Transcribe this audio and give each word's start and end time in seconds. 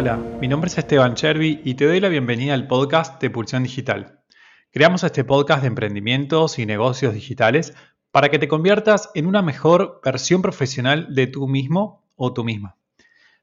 Hola, 0.00 0.16
mi 0.16 0.46
nombre 0.46 0.68
es 0.68 0.78
Esteban 0.78 1.16
Chervi 1.16 1.60
y 1.64 1.74
te 1.74 1.84
doy 1.84 1.98
la 1.98 2.08
bienvenida 2.08 2.54
al 2.54 2.68
podcast 2.68 3.20
de 3.20 3.30
Pulsión 3.30 3.64
Digital. 3.64 4.20
Creamos 4.70 5.02
este 5.02 5.24
podcast 5.24 5.62
de 5.62 5.66
emprendimientos 5.66 6.60
y 6.60 6.66
negocios 6.66 7.14
digitales 7.14 7.74
para 8.12 8.28
que 8.28 8.38
te 8.38 8.46
conviertas 8.46 9.10
en 9.16 9.26
una 9.26 9.42
mejor 9.42 10.00
versión 10.04 10.40
profesional 10.40 11.12
de 11.16 11.26
tú 11.26 11.48
mismo 11.48 12.04
o 12.14 12.32
tú 12.32 12.44
misma. 12.44 12.76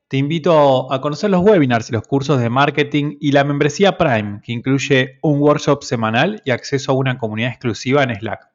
Te 0.07 0.15
invito 0.15 0.93
a 0.93 1.01
conocer 1.01 1.29
los 1.29 1.41
webinars 1.41 1.89
y 1.89 1.91
los 1.91 2.07
cursos 2.07 2.39
de 2.39 2.49
marketing 2.49 3.17
y 3.19 3.33
la 3.33 3.43
membresía 3.43 3.97
Prime, 3.97 4.39
que 4.41 4.53
incluye 4.53 5.19
un 5.23 5.41
workshop 5.41 5.83
semanal 5.83 6.41
y 6.45 6.51
acceso 6.51 6.93
a 6.93 6.95
una 6.95 7.17
comunidad 7.17 7.49
exclusiva 7.49 8.01
en 8.01 8.15
Slack. 8.15 8.47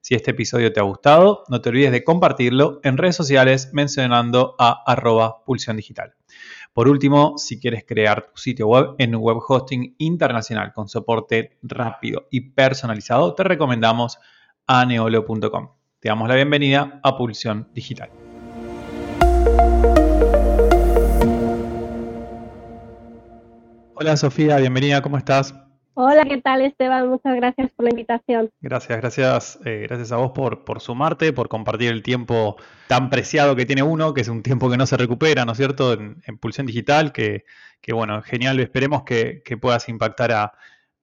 Si 0.00 0.14
este 0.14 0.30
episodio 0.30 0.72
te 0.72 0.80
ha 0.80 0.84
gustado, 0.84 1.44
no 1.48 1.60
te 1.60 1.68
olvides 1.68 1.92
de 1.92 2.02
compartirlo 2.02 2.80
en 2.82 2.96
redes 2.96 3.14
sociales 3.14 3.74
mencionando 3.74 4.56
a 4.58 4.82
arroba 4.86 5.44
pulsión 5.44 5.76
digital. 5.76 6.14
Por 6.72 6.88
último, 6.88 7.36
si 7.36 7.60
quieres 7.60 7.84
crear 7.86 8.30
tu 8.32 8.40
sitio 8.40 8.66
web 8.66 8.94
en 8.96 9.14
un 9.14 9.20
web 9.20 9.36
hosting 9.46 9.94
internacional 9.98 10.72
con 10.72 10.88
soporte 10.88 11.58
rápido 11.62 12.28
y 12.30 12.52
personalizado, 12.52 13.34
te 13.34 13.44
recomendamos 13.44 14.18
a 14.66 14.86
neolo.com. 14.86 15.68
Te 16.00 16.08
damos 16.08 16.28
la 16.28 16.34
bienvenida 16.34 16.98
a 17.02 17.18
Pulsión 17.18 17.68
Digital. 17.74 18.08
Hola 23.94 24.16
Sofía, 24.16 24.56
bienvenida, 24.56 25.02
¿cómo 25.02 25.18
estás? 25.18 25.54
Hola, 25.94 26.24
¿qué 26.24 26.40
tal 26.40 26.62
Esteban? 26.62 27.08
Muchas 27.08 27.36
gracias 27.36 27.70
por 27.72 27.84
la 27.84 27.90
invitación. 27.90 28.50
Gracias, 28.60 28.98
gracias, 28.98 29.60
eh, 29.64 29.86
gracias 29.86 30.12
a 30.12 30.16
vos 30.16 30.32
por, 30.32 30.64
por 30.64 30.80
sumarte, 30.80 31.32
por 31.32 31.48
compartir 31.48 31.90
el 31.90 32.02
tiempo 32.02 32.56
tan 32.88 33.10
preciado 33.10 33.54
que 33.56 33.66
tiene 33.66 33.82
uno, 33.82 34.14
que 34.14 34.22
es 34.22 34.28
un 34.28 34.42
tiempo 34.42 34.70
que 34.70 34.76
no 34.76 34.86
se 34.86 34.96
recupera, 34.96 35.44
¿no 35.44 35.52
es 35.52 35.58
cierto?, 35.58 35.92
en, 35.92 36.38
Pulsión 36.40 36.66
Digital, 36.66 37.12
que, 37.12 37.44
que, 37.80 37.92
bueno, 37.92 38.22
genial, 38.22 38.58
esperemos 38.60 39.02
que, 39.02 39.42
que 39.44 39.56
puedas 39.56 39.88
impactar 39.88 40.32
a, 40.32 40.52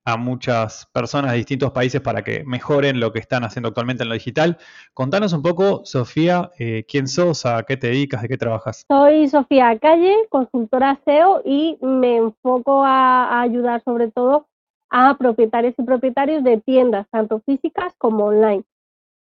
a 0.06 0.18
muchas 0.18 0.88
personas 0.94 1.32
de 1.32 1.38
distintos 1.38 1.72
países 1.72 2.02
para 2.02 2.24
que 2.24 2.44
mejoren 2.46 3.00
lo 3.00 3.12
que 3.12 3.20
están 3.20 3.44
haciendo 3.44 3.70
actualmente 3.70 4.04
en 4.04 4.10
lo 4.10 4.16
digital. 4.16 4.58
Contanos 4.94 5.34
un 5.34 5.42
poco, 5.42 5.82
Sofía, 5.86 6.52
eh, 6.58 6.86
quién 6.88 7.08
sos, 7.08 7.46
a 7.46 7.64
qué 7.64 7.78
te 7.78 7.88
dedicas, 7.88 8.22
de 8.22 8.28
qué 8.28 8.38
trabajas. 8.38 8.86
Soy 8.88 9.28
Sofía 9.28 9.78
Calle, 9.80 10.16
consultora 10.30 11.00
SEO 11.06 11.42
y 11.46 11.78
me 11.82 12.18
enfoco 12.18 12.84
a, 12.84 13.42
ayudar 13.42 13.84
sobre 13.84 14.12
todo 14.12 14.48
a 14.90 15.18
propietarios 15.18 15.76
y 15.78 15.84
propietarios 15.84 16.44
de 16.44 16.58
tiendas, 16.58 17.08
tanto 17.10 17.40
físicas 17.42 17.94
como 17.98 18.26
online. 18.26 18.64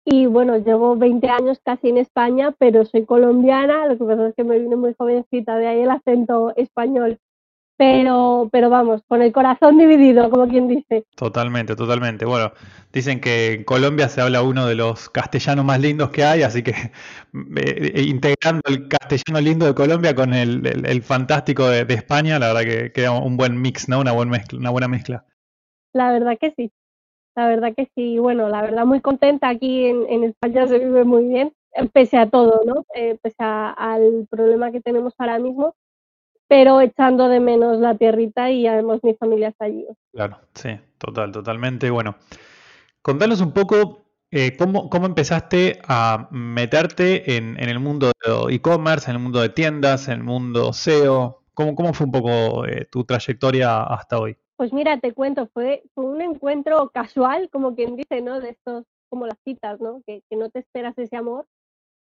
Y 0.04 0.26
bueno, 0.26 0.56
llevo 0.56 0.96
20 0.96 1.28
años 1.28 1.60
casi 1.62 1.90
en 1.90 1.98
España, 1.98 2.54
pero 2.58 2.84
soy 2.84 3.04
colombiana, 3.04 3.86
lo 3.86 3.98
que 3.98 4.04
pasa 4.04 4.28
es 4.28 4.34
que 4.34 4.44
me 4.44 4.58
vine 4.58 4.76
muy 4.76 4.94
jovencita, 4.96 5.56
de 5.56 5.66
ahí 5.66 5.80
el 5.80 5.90
acento 5.90 6.54
español 6.56 7.18
pero, 7.78 8.48
pero 8.50 8.70
vamos, 8.70 9.02
con 9.06 9.22
el 9.22 9.32
corazón 9.32 9.78
dividido, 9.78 10.28
como 10.30 10.48
quien 10.48 10.66
dice. 10.66 11.04
Totalmente, 11.14 11.76
totalmente. 11.76 12.24
Bueno, 12.24 12.52
dicen 12.92 13.20
que 13.20 13.52
en 13.52 13.64
Colombia 13.64 14.08
se 14.08 14.20
habla 14.20 14.42
uno 14.42 14.66
de 14.66 14.74
los 14.74 15.08
castellanos 15.08 15.64
más 15.64 15.80
lindos 15.80 16.10
que 16.10 16.24
hay, 16.24 16.42
así 16.42 16.64
que 16.64 16.72
eh, 16.72 18.02
integrando 18.04 18.62
el 18.66 18.88
castellano 18.88 19.40
lindo 19.40 19.64
de 19.64 19.74
Colombia 19.76 20.12
con 20.16 20.34
el, 20.34 21.02
fantástico 21.04 21.68
de, 21.68 21.86
España, 21.94 22.40
la 22.40 22.48
verdad 22.52 22.62
que 22.62 22.92
queda 22.92 23.12
un 23.12 23.36
buen 23.36 23.60
mix, 23.62 23.88
¿no? 23.88 24.00
Una, 24.00 24.10
buena 24.10 24.32
mezcla, 24.32 24.58
una 24.58 24.70
buena 24.70 24.88
mezcla. 24.88 25.24
La 25.92 26.12
verdad 26.12 26.38
que 26.38 26.52
sí, 26.52 26.70
la 27.34 27.48
verdad 27.48 27.74
que 27.76 27.90
sí. 27.94 28.18
Bueno, 28.18 28.48
la 28.48 28.62
verdad 28.62 28.84
muy 28.84 29.00
contenta 29.00 29.48
aquí 29.48 29.86
en, 29.86 30.24
España 30.24 30.66
se 30.66 30.78
vive 30.78 31.04
muy 31.04 31.24
bien, 31.24 31.52
pese 31.92 32.18
a 32.18 32.28
todo, 32.28 32.62
¿no? 32.64 32.84
Eh, 32.94 33.18
pese 33.22 33.36
al 33.38 34.26
problema 34.30 34.70
que 34.70 34.80
tenemos 34.80 35.14
ahora 35.18 35.38
mismo 35.38 35.74
pero 36.48 36.80
echando 36.80 37.28
de 37.28 37.40
menos 37.40 37.78
la 37.78 37.94
tierrita 37.94 38.50
y 38.50 38.66
además 38.66 39.00
mi 39.02 39.14
familia 39.14 39.48
está 39.48 39.66
allí. 39.66 39.86
Claro, 40.12 40.38
sí, 40.54 40.70
total, 40.96 41.30
totalmente. 41.30 41.90
Bueno, 41.90 42.16
contanos 43.02 43.42
un 43.42 43.52
poco 43.52 44.08
eh, 44.30 44.56
¿cómo, 44.58 44.90
¿cómo, 44.90 45.06
empezaste 45.06 45.80
a 45.86 46.28
meterte 46.30 47.36
en, 47.36 47.58
el 47.58 47.78
mundo 47.78 48.12
de 48.24 48.54
e-commerce, 48.54 49.10
en 49.10 49.16
el 49.16 49.22
mundo 49.22 49.40
de 49.40 49.50
tiendas, 49.50 50.08
en 50.08 50.14
el 50.14 50.24
mundo 50.24 50.72
SEO? 50.72 51.44
¿Cómo, 51.54 51.74
cómo 51.74 51.94
fue 51.94 52.06
un 52.06 52.12
poco 52.12 52.66
eh, 52.66 52.86
tu 52.90 53.04
trayectoria 53.04 53.82
hasta 53.82 54.18
hoy? 54.18 54.36
Pues 54.58 54.74
mira, 54.74 55.00
te 55.00 55.14
cuento, 55.14 55.46
fue, 55.54 55.84
fue 55.94 56.04
un 56.04 56.20
encuentro 56.20 56.90
casual, 56.90 57.48
como 57.50 57.74
quien 57.74 57.96
dice, 57.96 58.20
¿no? 58.20 58.40
De 58.40 58.50
estos, 58.50 58.84
como 59.08 59.26
las 59.26 59.38
citas, 59.44 59.80
¿no? 59.80 60.02
Que, 60.06 60.22
que 60.28 60.36
no 60.36 60.50
te 60.50 60.58
esperas 60.58 60.98
ese 60.98 61.16
amor 61.16 61.46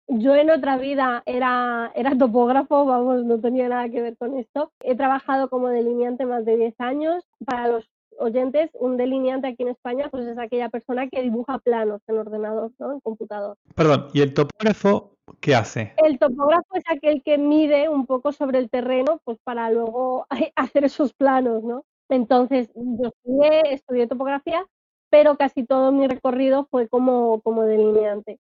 yo 0.09 0.35
en 0.35 0.51
otra 0.51 0.77
vida 0.79 1.23
era, 1.27 1.93
era 1.95 2.17
topógrafo, 2.17 2.85
vamos, 2.85 3.25
no 3.25 3.41
tenía 3.41 3.69
nada 3.69 3.89
que 3.89 4.03
ver 4.03 4.17
con 4.17 4.37
esto. 4.39 4.73
He 4.81 4.97
trabajado 4.97 5.49
como 5.49 5.69
delineante 5.69 6.27
más 6.27 6.45
de 6.45 6.57
10 6.57 6.81
años. 6.81 7.25
Para 7.45 7.69
los 7.69 7.91
oyentes, 8.19 8.71
un 8.75 8.97
delineante 8.97 9.49
aquí 9.49 9.63
en 9.65 9.71
España 9.71 10.09
pues 10.11 10.27
es 10.27 10.39
aquella 10.39 10.69
persona 10.69 11.09
que 11.09 11.23
dibuja 11.23 11.59
planos 11.59 12.01
en 12.07 12.19
ordenador, 12.19 12.71
¿no? 12.79 12.93
En 12.93 13.01
computador. 13.01 13.57
Perdón, 13.75 14.09
¿y 14.13 14.21
el 14.21 14.33
topógrafo 14.33 15.17
qué 15.41 15.55
hace? 15.55 15.93
El 16.05 16.19
topógrafo 16.19 16.75
es 16.75 16.85
aquel 16.89 17.23
que 17.23 17.37
mide 17.37 17.89
un 17.89 18.07
poco 18.07 18.33
sobre 18.33 18.59
el 18.59 18.71
terreno 18.71 19.21
pues 19.25 19.39
para 19.43 19.71
luego 19.71 20.27
hacer 20.57 20.85
esos 20.85 21.13
planos, 21.15 21.65
¿no? 21.65 21.85
Entonces, 22.09 22.71
yo 22.75 23.09
estudié, 23.09 23.75
estudié 23.75 24.07
topografía, 24.07 24.65
pero 25.11 25.37
casi 25.37 25.65
todo 25.65 25.93
mi 25.93 26.07
recorrido 26.07 26.67
fue 26.71 26.89
como, 26.89 27.41
como 27.43 27.63
delineante. 27.63 28.39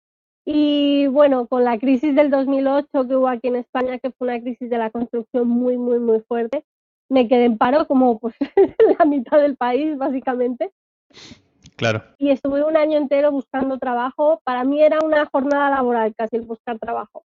Y 0.44 1.06
bueno, 1.08 1.46
con 1.46 1.64
la 1.64 1.78
crisis 1.78 2.14
del 2.14 2.30
2008 2.30 2.88
que 3.06 3.16
hubo 3.16 3.28
aquí 3.28 3.48
en 3.48 3.56
España, 3.56 3.98
que 3.98 4.10
fue 4.10 4.28
una 4.28 4.40
crisis 4.40 4.70
de 4.70 4.78
la 4.78 4.90
construcción 4.90 5.48
muy, 5.48 5.76
muy, 5.76 5.98
muy 5.98 6.20
fuerte, 6.20 6.64
me 7.10 7.28
quedé 7.28 7.44
en 7.44 7.58
paro 7.58 7.86
como 7.86 8.18
pues 8.18 8.34
la 8.98 9.04
mitad 9.04 9.38
del 9.40 9.56
país, 9.56 9.98
básicamente. 9.98 10.72
Claro. 11.76 12.02
Y 12.18 12.30
estuve 12.30 12.62
un 12.62 12.76
año 12.76 12.98
entero 12.98 13.32
buscando 13.32 13.78
trabajo. 13.78 14.40
Para 14.44 14.64
mí 14.64 14.82
era 14.82 14.98
una 15.04 15.26
jornada 15.26 15.70
laboral 15.70 16.14
casi 16.14 16.36
el 16.36 16.42
buscar 16.42 16.78
trabajo. 16.78 17.24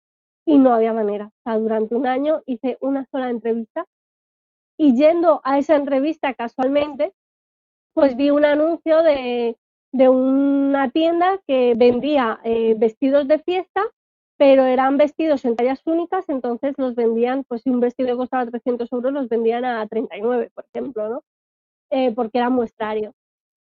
Y 0.44 0.58
no 0.58 0.72
había 0.72 0.93
manera. 0.93 1.26
O 1.26 1.43
sea, 1.44 1.58
durante 1.58 1.94
un 1.94 2.06
año 2.06 2.43
hice 2.47 2.78
una 2.81 3.06
sola 3.10 3.28
entrevista. 3.28 3.84
Y 4.78 4.94
yendo 4.97 5.41
a 5.44 5.59
esa 5.59 5.76
entrevista 5.76 6.34
casualmente, 6.34 7.12
pues 7.94 8.16
vi 8.16 8.31
un 8.31 8.44
anuncio 8.44 9.03
de 9.03 9.56
de 9.97 10.09
una 10.10 10.91
tienda 10.91 11.41
que 11.47 11.75
vendía 11.75 12.38
eh, 12.44 12.75
vestidos 12.76 13.26
de 13.28 13.38
fiesta, 13.38 13.82
pero 14.37 14.64
eran 14.64 14.98
vestidos 14.98 15.44
en 15.47 15.56
tallas 15.56 15.81
únicas, 15.87 16.28
entonces 16.28 16.75
los 16.76 16.94
vendían, 16.94 17.44
pues 17.44 17.62
si 17.62 17.70
un 17.70 17.81
vestido 17.81 18.14
costaba 18.16 18.44
300 18.44 18.92
euros, 18.92 19.12
los 19.12 19.28
vendían 19.31 19.64
a 19.64 19.87
39, 19.87 20.50
por 20.54 20.66
ejemplo, 20.72 21.08
¿no? 21.08 21.22
Eh, 21.91 22.12
porque 22.14 22.38
era 22.38 22.50
muestrario. 22.50 23.14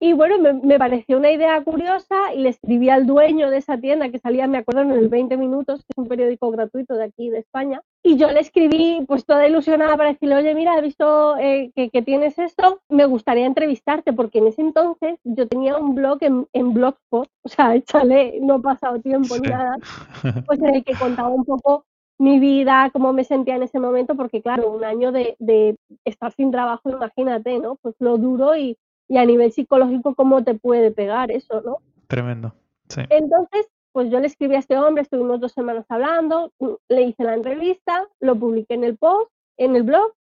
Y 0.03 0.13
bueno, 0.13 0.59
me, 0.63 0.79
pareció 0.79 1.19
una 1.19 1.29
idea 1.29 1.63
curiosa 1.63 2.33
y 2.33 2.39
le 2.39 2.49
escribí 2.49 2.89
al 2.89 3.05
dueño 3.05 3.51
de 3.51 3.57
esa 3.57 3.77
tienda 3.77 4.09
que 4.09 4.17
salía, 4.17 4.47
me 4.47 4.57
acuerdo, 4.57 4.81
en 4.81 4.89
el 4.89 5.09
20 5.09 5.37
minutos, 5.37 5.81
que 5.81 5.89
es 5.89 5.97
un 5.97 6.07
periódico 6.07 6.49
gratuito 6.49 6.95
de 6.95 7.03
aquí, 7.03 7.29
de 7.29 7.37
España. 7.37 7.83
Y 8.01 8.17
yo 8.17 8.31
le 8.31 8.39
escribí, 8.39 9.05
pues 9.07 9.27
toda 9.27 9.47
ilusionada 9.47 9.95
para 9.95 10.13
decirle, 10.13 10.37
oye, 10.37 10.55
mira, 10.55 10.75
he 10.75 10.81
visto 10.81 11.37
eh, 11.37 11.71
que, 11.75 12.01
tienes 12.01 12.39
esto, 12.39 12.81
me 12.89 13.05
gustaría 13.05 13.45
entrevistarte, 13.45 14.11
porque 14.11 14.39
en 14.39 14.47
ese 14.47 14.63
entonces 14.63 15.19
yo 15.23 15.47
tenía 15.47 15.77
un 15.77 15.93
blog 15.93 16.17
en, 16.21 16.47
en 16.51 16.73
Blogspot, 16.73 17.29
o 17.43 17.49
sea, 17.49 17.75
échale, 17.75 18.39
no 18.41 18.55
ha 18.55 18.59
pasado 18.59 18.99
tiempo 19.01 19.35
ni 19.37 19.49
nada, 19.49 19.77
pues 20.47 20.59
en 20.61 20.77
el 20.77 20.83
que 20.83 20.95
contaba 20.95 21.29
un 21.29 21.45
poco 21.45 21.85
mi 22.17 22.39
vida, 22.39 22.89
cómo 22.91 23.13
me 23.13 23.23
sentía 23.23 23.55
en 23.55 23.63
ese 23.63 23.79
momento, 23.79 24.15
porque 24.15 24.41
claro, 24.41 24.71
un 24.71 24.83
año 24.83 25.11
de, 25.11 25.35
de 25.37 25.75
estar 26.05 26.31
sin 26.31 26.49
trabajo, 26.49 26.89
imagínate, 26.89 27.59
¿no? 27.59 27.75
Pues 27.75 27.93
lo 27.99 28.17
duro 28.17 28.55
y 28.55 28.79
y 29.11 29.17
a 29.17 29.25
nivel 29.25 29.51
psicológico 29.51 30.15
cómo 30.15 30.41
te 30.41 30.53
puede 30.53 30.89
pegar 30.89 31.31
eso, 31.31 31.59
¿no? 31.59 31.79
Tremendo. 32.07 32.53
Sí. 32.87 33.01
Entonces, 33.09 33.67
pues 33.91 34.09
yo 34.09 34.21
le 34.21 34.27
escribí 34.27 34.55
a 34.55 34.59
este 34.59 34.77
hombre, 34.77 35.01
estuvimos 35.01 35.41
dos 35.41 35.51
semanas 35.51 35.85
hablando, 35.89 36.53
le 36.87 37.01
hice 37.01 37.25
la 37.25 37.33
entrevista, 37.33 38.07
lo 38.21 38.37
publiqué 38.37 38.75
en 38.75 38.85
el 38.85 38.97
post, 38.97 39.29
en 39.57 39.75
el 39.75 39.83
blog, 39.83 40.13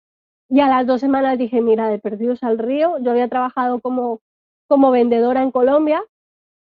y 0.48 0.60
a 0.60 0.68
las 0.68 0.86
dos 0.86 1.02
semanas 1.02 1.36
dije, 1.36 1.60
mira, 1.60 1.90
de 1.90 1.98
perdidos 1.98 2.42
al 2.42 2.56
río, 2.56 2.96
yo 3.00 3.10
había 3.10 3.28
trabajado 3.28 3.78
como, 3.82 4.20
como 4.68 4.90
vendedora 4.90 5.42
en 5.42 5.50
Colombia, 5.50 6.02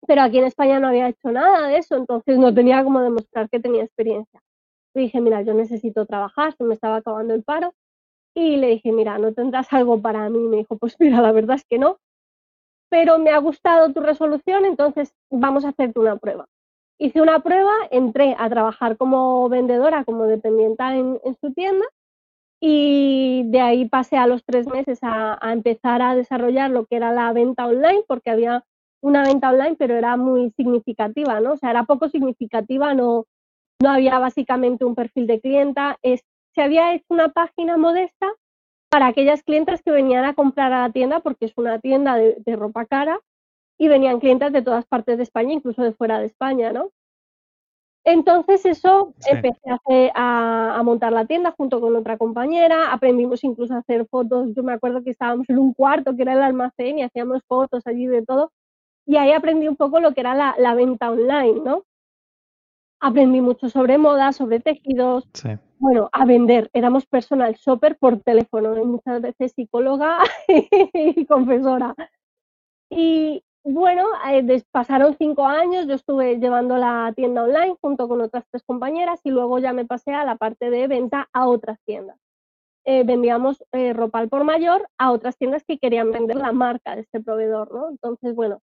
pero 0.04 0.22
aquí 0.22 0.38
en 0.38 0.46
España 0.46 0.80
no 0.80 0.88
había 0.88 1.10
hecho 1.10 1.30
nada 1.30 1.68
de 1.68 1.76
eso, 1.76 1.94
entonces 1.94 2.38
no 2.38 2.52
tenía 2.52 2.82
como 2.82 3.02
demostrar 3.02 3.48
que 3.48 3.60
tenía 3.60 3.84
experiencia. 3.84 4.42
Le 4.94 5.02
dije, 5.02 5.20
mira, 5.20 5.42
yo 5.42 5.54
necesito 5.54 6.06
trabajar, 6.06 6.56
se 6.56 6.64
me 6.64 6.74
estaba 6.74 6.96
acabando 6.96 7.34
el 7.34 7.44
paro, 7.44 7.72
y 8.34 8.56
le 8.56 8.68
dije, 8.68 8.92
mira, 8.92 9.18
¿no 9.18 9.32
tendrás 9.32 9.72
algo 9.72 10.00
para 10.00 10.28
mí? 10.28 10.38
Me 10.38 10.58
dijo, 10.58 10.76
pues 10.76 10.96
mira, 10.98 11.20
la 11.20 11.32
verdad 11.32 11.56
es 11.56 11.64
que 11.64 11.78
no, 11.78 11.98
pero 12.90 13.18
me 13.18 13.30
ha 13.30 13.38
gustado 13.38 13.92
tu 13.92 14.00
resolución, 14.00 14.64
entonces 14.66 15.14
vamos 15.30 15.64
a 15.64 15.68
hacerte 15.68 15.98
una 15.98 16.16
prueba. 16.16 16.46
Hice 16.98 17.22
una 17.22 17.40
prueba, 17.40 17.72
entré 17.90 18.36
a 18.38 18.50
trabajar 18.50 18.98
como 18.98 19.48
vendedora, 19.48 20.04
como 20.04 20.24
dependiente 20.24 20.82
en, 20.84 21.18
su 21.40 21.52
tienda, 21.54 21.86
y 22.60 23.44
de 23.46 23.60
ahí 23.60 23.88
pasé 23.88 24.18
a 24.18 24.26
los 24.26 24.44
tres 24.44 24.66
meses 24.66 24.98
a, 25.02 25.38
empezar 25.50 26.02
a 26.02 26.14
desarrollar 26.14 26.70
lo 26.70 26.84
que 26.84 26.96
era 26.96 27.12
la 27.12 27.32
venta 27.32 27.66
online, 27.66 28.02
porque 28.06 28.30
había 28.30 28.64
una 29.02 29.22
venta 29.22 29.50
online, 29.50 29.76
pero 29.78 29.94
era 29.94 30.16
muy 30.18 30.50
significativa, 30.50 31.40
¿no? 31.40 31.52
O 31.52 31.56
sea, 31.56 31.70
era 31.70 31.84
poco 31.84 32.10
significativa, 32.10 32.92
no, 32.92 33.24
no 33.80 33.90
había 33.90 34.18
básicamente 34.18 34.84
un 34.84 34.94
perfil 34.94 35.26
de 35.26 35.40
clienta, 35.40 35.96
es 36.02 36.22
se 36.54 36.62
había 36.62 36.94
hecho 36.94 37.06
una 37.08 37.28
página 37.28 37.76
modesta 37.76 38.26
para 38.90 39.06
aquellas 39.06 39.42
clientes 39.42 39.82
que 39.82 39.92
venían 39.92 40.24
a 40.24 40.34
comprar 40.34 40.72
a 40.72 40.82
la 40.82 40.92
tienda, 40.92 41.20
porque 41.20 41.46
es 41.46 41.52
una 41.56 41.78
tienda 41.78 42.16
de, 42.16 42.56
ropa 42.56 42.86
cara, 42.86 43.20
y 43.78 43.88
venían 43.88 44.20
clientes 44.20 44.52
de 44.52 44.62
todas 44.62 44.84
partes 44.84 45.16
de 45.16 45.22
España, 45.22 45.54
incluso 45.54 45.82
de 45.82 45.92
fuera 45.92 46.18
de 46.18 46.26
España, 46.26 46.72
¿no? 46.72 46.90
Entonces 48.04 48.64
eso 48.66 49.14
empecé 49.26 50.10
a, 50.14 50.74
a, 50.76 50.82
montar 50.82 51.12
la 51.12 51.26
tienda 51.26 51.52
junto 51.52 51.80
con 51.80 51.94
otra 51.94 52.16
compañera, 52.16 52.92
aprendimos 52.92 53.44
incluso 53.44 53.74
a 53.74 53.78
hacer 53.78 54.06
fotos, 54.06 54.48
yo 54.56 54.62
me 54.62 54.72
acuerdo 54.72 55.04
que 55.04 55.10
estábamos 55.10 55.48
en 55.50 55.58
un 55.58 55.74
cuarto 55.74 56.16
que 56.16 56.22
era 56.22 56.32
el 56.32 56.42
almacén 56.42 56.98
y 56.98 57.02
hacíamos 57.02 57.42
fotos 57.46 57.86
allí 57.86 58.06
de 58.06 58.24
todo, 58.24 58.52
y 59.06 59.16
ahí 59.16 59.32
aprendí 59.32 59.68
un 59.68 59.76
poco 59.76 60.00
lo 60.00 60.14
que 60.14 60.20
era 60.20 60.34
la, 60.34 60.54
la 60.58 60.74
venta 60.74 61.10
online, 61.10 61.60
¿no? 61.60 61.84
Aprendí 63.00 63.40
mucho 63.40 63.68
sobre 63.68 63.98
moda, 63.98 64.32
sobre 64.32 64.60
tejidos, 64.60 65.28
bueno, 65.80 66.08
a 66.12 66.24
vender. 66.26 66.70
Éramos 66.74 67.06
personal 67.06 67.54
shopper 67.54 67.96
por 67.98 68.20
teléfono, 68.22 68.76
y 68.78 68.84
muchas 68.84 69.22
veces 69.22 69.52
psicóloga 69.54 70.18
y 70.94 71.26
confesora. 71.26 71.94
Y 72.90 73.44
bueno, 73.64 74.06
eh, 74.30 74.62
pasaron 74.72 75.14
cinco 75.18 75.46
años, 75.46 75.86
yo 75.86 75.94
estuve 75.94 76.38
llevando 76.38 76.76
la 76.76 77.12
tienda 77.16 77.44
online 77.44 77.76
junto 77.80 78.08
con 78.08 78.20
otras 78.20 78.44
tres 78.50 78.62
compañeras 78.64 79.20
y 79.24 79.30
luego 79.30 79.58
ya 79.58 79.72
me 79.72 79.84
pasé 79.86 80.12
a 80.12 80.24
la 80.24 80.36
parte 80.36 80.70
de 80.70 80.88
venta 80.88 81.28
a 81.32 81.46
otras 81.48 81.78
tiendas. 81.84 82.18
Eh, 82.86 83.04
vendíamos 83.04 83.64
eh, 83.72 83.92
ropa 83.92 84.20
al 84.20 84.28
por 84.30 84.44
mayor 84.44 84.88
a 84.98 85.12
otras 85.12 85.36
tiendas 85.38 85.64
que 85.64 85.78
querían 85.78 86.12
vender 86.12 86.36
la 86.36 86.52
marca 86.52 86.96
de 86.96 87.02
este 87.02 87.20
proveedor, 87.20 87.72
¿no? 87.74 87.90
Entonces, 87.90 88.34
bueno, 88.34 88.60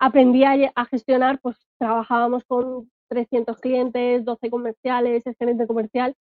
aprendí 0.00 0.44
a, 0.44 0.54
a 0.76 0.84
gestionar, 0.86 1.40
pues 1.42 1.56
trabajábamos 1.78 2.44
con 2.46 2.90
300 3.10 3.58
clientes, 3.60 4.24
12 4.24 4.50
comerciales, 4.50 5.26
excelente 5.26 5.66
comercial. 5.66 6.14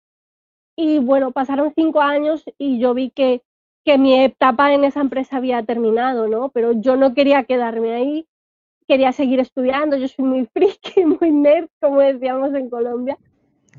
Y 0.75 0.99
bueno, 0.99 1.31
pasaron 1.31 1.73
cinco 1.75 2.01
años 2.01 2.43
y 2.57 2.79
yo 2.79 2.93
vi 2.93 3.09
que, 3.09 3.41
que 3.85 3.97
mi 3.97 4.19
etapa 4.19 4.73
en 4.73 4.83
esa 4.83 5.01
empresa 5.01 5.37
había 5.37 5.63
terminado, 5.63 6.27
¿no? 6.27 6.49
Pero 6.49 6.73
yo 6.73 6.97
no 6.97 7.13
quería 7.13 7.43
quedarme 7.43 7.93
ahí, 7.93 8.27
quería 8.87 9.11
seguir 9.11 9.39
estudiando, 9.39 9.95
yo 9.97 10.07
soy 10.07 10.25
muy 10.25 10.45
friki, 10.53 11.05
muy 11.05 11.31
nerd, 11.31 11.69
como 11.79 12.01
decíamos 12.01 12.53
en 12.53 12.69
Colombia. 12.69 13.17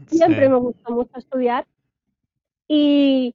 Siempre 0.06 0.48
me 0.48 0.56
gustó 0.56 0.92
mucho 0.92 1.16
estudiar. 1.16 1.66
Y, 2.68 3.34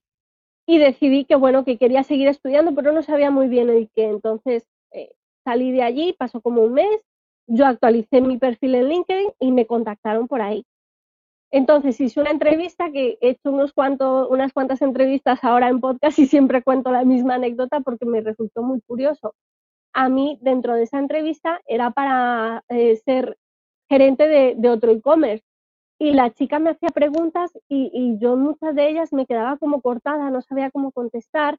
y, 0.66 0.78
decidí 0.78 1.24
que, 1.24 1.36
bueno, 1.36 1.64
que 1.64 1.78
quería 1.78 2.02
seguir 2.04 2.28
estudiando, 2.28 2.74
pero 2.74 2.92
no 2.92 3.02
sabía 3.02 3.30
muy 3.30 3.48
bien 3.48 3.70
el 3.70 3.88
qué. 3.94 4.04
Entonces 4.04 4.64
eh, 4.92 5.12
salí 5.44 5.72
de 5.72 5.82
allí, 5.82 6.14
pasó 6.18 6.40
como 6.40 6.62
un 6.62 6.74
mes, 6.74 7.00
yo 7.46 7.66
actualicé 7.66 8.20
mi 8.20 8.38
perfil 8.38 8.74
en 8.74 8.88
LinkedIn 8.88 9.30
y 9.40 9.52
me 9.52 9.66
contactaron 9.66 10.28
por 10.28 10.42
ahí. 10.42 10.64
Entonces 11.52 12.00
hice 12.00 12.18
una 12.18 12.30
entrevista 12.30 12.90
que 12.90 13.18
he 13.20 13.30
hecho 13.30 13.50
unos 13.52 13.74
cuantos, 13.74 14.28
unas 14.30 14.54
cuantas 14.54 14.80
entrevistas 14.80 15.44
ahora 15.44 15.68
en 15.68 15.80
podcast 15.80 16.18
y 16.18 16.26
siempre 16.26 16.62
cuento 16.62 16.90
la 16.90 17.04
misma 17.04 17.34
anécdota 17.34 17.80
porque 17.80 18.06
me 18.06 18.22
resultó 18.22 18.62
muy 18.62 18.80
curioso. 18.80 19.34
A 19.92 20.08
mí, 20.08 20.38
dentro 20.40 20.74
de 20.74 20.84
esa 20.84 20.98
entrevista, 20.98 21.60
era 21.66 21.90
para 21.90 22.64
eh, 22.70 22.96
ser 23.04 23.36
gerente 23.90 24.26
de, 24.28 24.68
otro 24.70 24.92
e-commerce. 24.92 25.44
Y 25.98 26.12
la 26.12 26.30
chica 26.30 26.58
me 26.58 26.70
hacía 26.70 26.88
preguntas 26.88 27.52
y, 27.68 28.18
yo 28.18 28.36
muchas 28.36 28.74
de 28.74 28.88
ellas 28.88 29.12
me 29.12 29.26
quedaba 29.26 29.58
como 29.58 29.82
cortada, 29.82 30.30
no 30.30 30.40
sabía 30.40 30.70
cómo 30.70 30.90
contestar. 30.90 31.58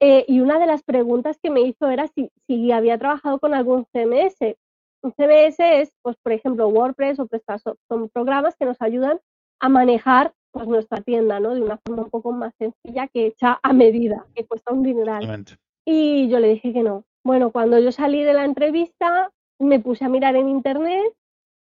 Eh, 0.00 0.24
y 0.28 0.38
una 0.40 0.60
de 0.60 0.66
las 0.66 0.84
preguntas 0.84 1.38
que 1.42 1.50
me 1.50 1.62
hizo 1.62 1.88
era 1.88 2.06
si, 2.06 2.30
si 2.46 2.70
había 2.70 2.98
trabajado 2.98 3.40
con 3.40 3.52
algún 3.52 3.84
CMS. 3.92 4.56
Un 5.02 5.12
CBS 5.12 5.80
es, 5.80 5.92
pues, 6.02 6.16
por 6.22 6.32
ejemplo, 6.32 6.68
WordPress 6.68 7.20
o 7.20 7.26
PrestaShop. 7.26 7.78
Son 7.88 8.08
programas 8.08 8.56
que 8.56 8.64
nos 8.64 8.80
ayudan 8.80 9.20
a 9.60 9.68
manejar 9.68 10.32
pues, 10.50 10.66
nuestra 10.66 11.00
tienda, 11.02 11.40
¿no? 11.40 11.54
De 11.54 11.62
una 11.62 11.78
forma 11.78 12.02
un 12.02 12.10
poco 12.10 12.32
más 12.32 12.54
sencilla 12.58 13.06
que 13.08 13.26
hecha 13.26 13.60
a 13.62 13.72
medida, 13.72 14.26
que 14.34 14.46
cuesta 14.46 14.72
un 14.72 14.82
dineral. 14.82 15.44
Y 15.84 16.28
yo 16.28 16.40
le 16.40 16.48
dije 16.48 16.72
que 16.72 16.82
no. 16.82 17.04
Bueno, 17.24 17.50
cuando 17.50 17.78
yo 17.78 17.92
salí 17.92 18.22
de 18.24 18.34
la 18.34 18.44
entrevista, 18.44 19.30
me 19.58 19.80
puse 19.80 20.04
a 20.04 20.08
mirar 20.08 20.36
en 20.36 20.48
internet 20.48 21.12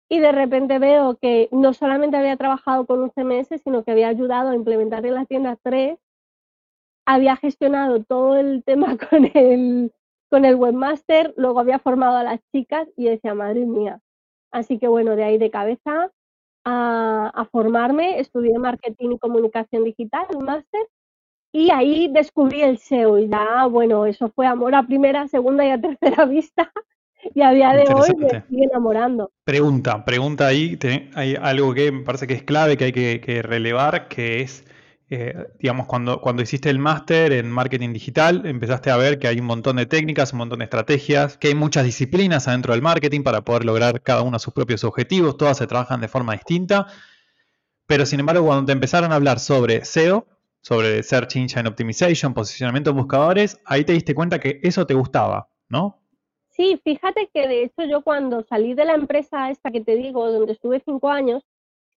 y 0.09 0.19
de 0.19 0.33
repente 0.33 0.79
veo 0.79 1.17
que 1.17 1.49
no 1.53 1.73
solamente 1.73 2.17
había 2.17 2.37
trabajado 2.37 2.87
con 2.87 3.01
un 3.01 3.11
CMS, 3.11 3.61
sino 3.63 3.83
que 3.83 3.93
había 3.93 4.09
ayudado 4.09 4.51
a 4.51 4.55
implementar 4.55 5.07
en 5.07 5.15
la 5.15 5.25
tienda 5.25 5.57
3, 5.63 5.99
había 7.07 7.37
gestionado 7.37 8.03
todo 8.05 8.37
el 8.37 8.63
tema 8.65 8.97
con 9.11 9.31
el 9.35 9.93
con 10.33 10.47
el 10.47 10.55
webmaster, 10.55 11.35
luego 11.37 11.61
había 11.61 11.79
formado 11.79 12.17
a 12.17 12.23
las 12.23 12.41
chicas 12.53 12.89
y 12.97 13.05
decía, 13.05 13.35
madre 13.35 13.67
mía. 13.67 14.01
Así 14.51 14.79
que 14.79 14.89
bueno, 14.89 15.15
de 15.15 15.25
ahí 15.25 15.37
de 15.37 15.51
cabeza 15.51 16.11
a, 16.65 17.49
formarme, 17.53 18.19
estudié 18.19 18.59
marketing 18.59 19.11
y 19.11 19.19
comunicación 19.19 19.85
digital, 19.85 20.25
un 20.35 20.47
máster, 20.47 20.81
y 21.53 21.71
ahí 21.71 22.09
descubrí 22.11 22.63
el 22.63 22.79
SEO 22.79 23.19
y 23.19 23.29
ya, 23.29 23.67
bueno, 23.67 24.07
eso 24.07 24.31
fue 24.35 24.47
amor 24.47 24.75
a 24.75 24.87
primera, 24.87 25.29
segunda 25.29 25.67
y 25.67 25.71
a 25.71 25.81
tercera 25.99 26.25
vista. 26.25 26.73
Y 27.35 27.43
a 27.43 27.51
día 27.51 27.75
de 27.75 27.85
hoy 27.93 28.09
me 28.17 28.43
sigue 28.49 28.65
enamorando. 28.65 29.33
Pregunta, 29.45 30.03
pregunta 30.07 30.47
ahí, 30.47 30.79
hay 31.15 31.37
algo 31.39 31.75
que 31.75 31.93
me 31.93 32.05
parece 32.05 32.27
que 32.27 32.35
es 32.35 32.43
clave, 32.43 32.79
que 32.79 32.85
hay 32.85 32.93
que 32.93 33.43
relevar, 33.43 34.09
que 34.09 34.41
es 34.41 34.65
eh, 35.15 35.47
digamos, 35.59 35.87
cuando, 35.87 36.23
cuando 36.23 36.41
hiciste 36.41 36.71
el 36.71 36.79
máster 36.79 37.33
en 37.33 37.51
marketing 37.51 37.93
digital, 37.93 38.47
empezaste 38.47 38.91
a 38.91 38.97
ver 38.97 39.19
que 39.19 39.29
hay 39.29 39.41
un 39.41 39.45
montón 39.45 39.77
de 39.77 39.85
técnicas, 39.85 40.33
un 40.33 40.39
montón 40.39 40.61
de 40.61 40.65
estrategias, 40.65 41.37
que 41.37 41.49
hay 41.49 41.55
muchas 41.55 41.85
disciplinas 41.85 42.49
adentro 42.49 42.73
del 42.73 42.81
marketing 42.81 43.23
para 43.23 43.43
poder 43.43 43.67
lograr 43.67 44.01
cada 44.01 44.23
uno 44.23 44.39
sus 44.39 44.55
propios 44.55 44.85
objetivos, 44.85 45.37
todas 45.37 45.59
se 45.59 45.67
trabajan 45.67 46.01
de 46.01 46.09
forma 46.09 46.33
distinta. 46.33 46.87
Pero 47.87 48.07
sin 48.07 48.21
embargo, 48.21 48.47
cuando 48.47 48.65
te 48.65 48.73
empezaron 48.73 49.13
a 49.13 49.17
hablar 49.17 49.39
sobre 49.39 49.85
SEO, 49.85 50.27
sobre 50.63 51.03
Search 51.03 51.37
Engine 51.37 51.69
Optimization, 51.69 52.33
posicionamiento 52.33 52.89
en 52.89 52.97
buscadores, 52.97 53.61
ahí 53.67 53.85
te 53.85 53.93
diste 53.93 54.15
cuenta 54.15 54.41
que 54.41 54.61
eso 54.63 54.87
te 54.87 54.95
gustaba, 54.95 55.51
¿no? 55.69 55.99
Sí, 56.49 56.81
fíjate 56.83 57.29
que 57.35 57.47
de 57.49 57.65
hecho 57.65 57.85
yo 57.85 58.01
cuando 58.01 58.45
salí 58.45 58.73
de 58.73 58.87
la 58.87 58.95
empresa 58.95 59.51
esta 59.51 59.71
que 59.71 59.83
te 59.83 59.95
digo, 59.95 60.33
donde 60.33 60.55
estuve 60.55 60.81
cinco 60.83 61.11
años, 61.11 61.43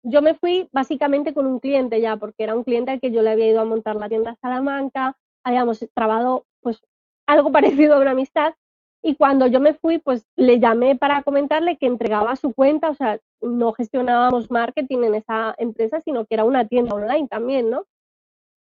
yo 0.04 0.22
me 0.22 0.34
fui 0.34 0.68
básicamente 0.72 1.34
con 1.34 1.46
un 1.46 1.58
cliente 1.58 2.00
ya, 2.00 2.16
porque 2.16 2.44
era 2.44 2.54
un 2.54 2.62
cliente 2.62 2.92
al 2.92 3.00
que 3.00 3.10
yo 3.10 3.22
le 3.22 3.30
había 3.30 3.48
ido 3.48 3.60
a 3.60 3.64
montar 3.64 3.96
la 3.96 4.08
tienda 4.08 4.36
Salamanca, 4.40 5.16
habíamos 5.42 5.84
trabado 5.94 6.46
pues 6.60 6.80
algo 7.26 7.50
parecido 7.52 7.94
a 7.94 8.00
una 8.00 8.12
amistad 8.12 8.54
y 9.02 9.16
cuando 9.16 9.46
yo 9.46 9.60
me 9.60 9.74
fui 9.74 9.98
pues 9.98 10.26
le 10.36 10.60
llamé 10.60 10.96
para 10.96 11.22
comentarle 11.22 11.76
que 11.78 11.86
entregaba 11.86 12.36
su 12.36 12.54
cuenta, 12.54 12.90
o 12.90 12.94
sea, 12.94 13.18
no 13.40 13.72
gestionábamos 13.72 14.50
marketing 14.50 15.04
en 15.04 15.14
esa 15.16 15.54
empresa, 15.58 16.00
sino 16.00 16.26
que 16.26 16.34
era 16.34 16.44
una 16.44 16.66
tienda 16.66 16.94
online 16.94 17.28
también, 17.28 17.70
¿no? 17.70 17.84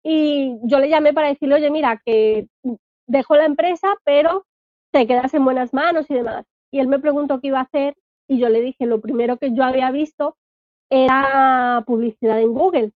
Y 0.04 0.58
yo 0.64 0.80
le 0.80 0.88
llamé 0.88 1.12
para 1.12 1.28
decirle, 1.28 1.56
oye, 1.56 1.70
mira, 1.70 2.02
que 2.04 2.49
dejo 3.06 3.37
la 3.37 3.44
empresa, 3.44 3.94
pero 4.04 4.46
te 4.92 5.06
quedas 5.06 5.32
en 5.34 5.44
buenas 5.44 5.72
manos 5.72 6.11
y 6.11 6.14
demás. 6.14 6.44
Y 6.72 6.80
él 6.80 6.88
me 6.88 6.99
preguntó 6.99 7.40
qué 7.40 7.49
iba 7.49 7.61
a 7.61 7.62
hacer 7.62 7.96
y 8.28 8.38
yo 8.38 8.49
le 8.49 8.61
dije, 8.61 8.87
lo 8.87 9.00
primero 9.00 9.37
que 9.37 9.52
yo 9.54 9.62
había 9.62 9.90
visto 9.92 10.37
era 10.92 11.82
publicidad 11.87 12.38
en 12.40 12.52
Google. 12.52 12.92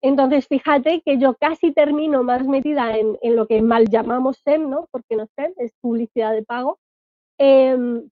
Entonces, 0.00 0.46
fíjate 0.46 1.02
que 1.04 1.18
yo 1.18 1.34
casi 1.34 1.72
termino 1.72 2.22
más 2.22 2.46
metida 2.46 2.96
en, 2.96 3.18
lo 3.34 3.46
que 3.48 3.60
mal 3.60 3.88
llamamos 3.88 4.38
SEM, 4.44 4.70
¿no? 4.70 4.86
Porque 4.92 5.16
no 5.16 5.26
SEM, 5.34 5.52
es 5.56 5.72
publicidad 5.80 6.32
de 6.32 6.44
pago. 6.44 6.78
Em, 7.38 8.08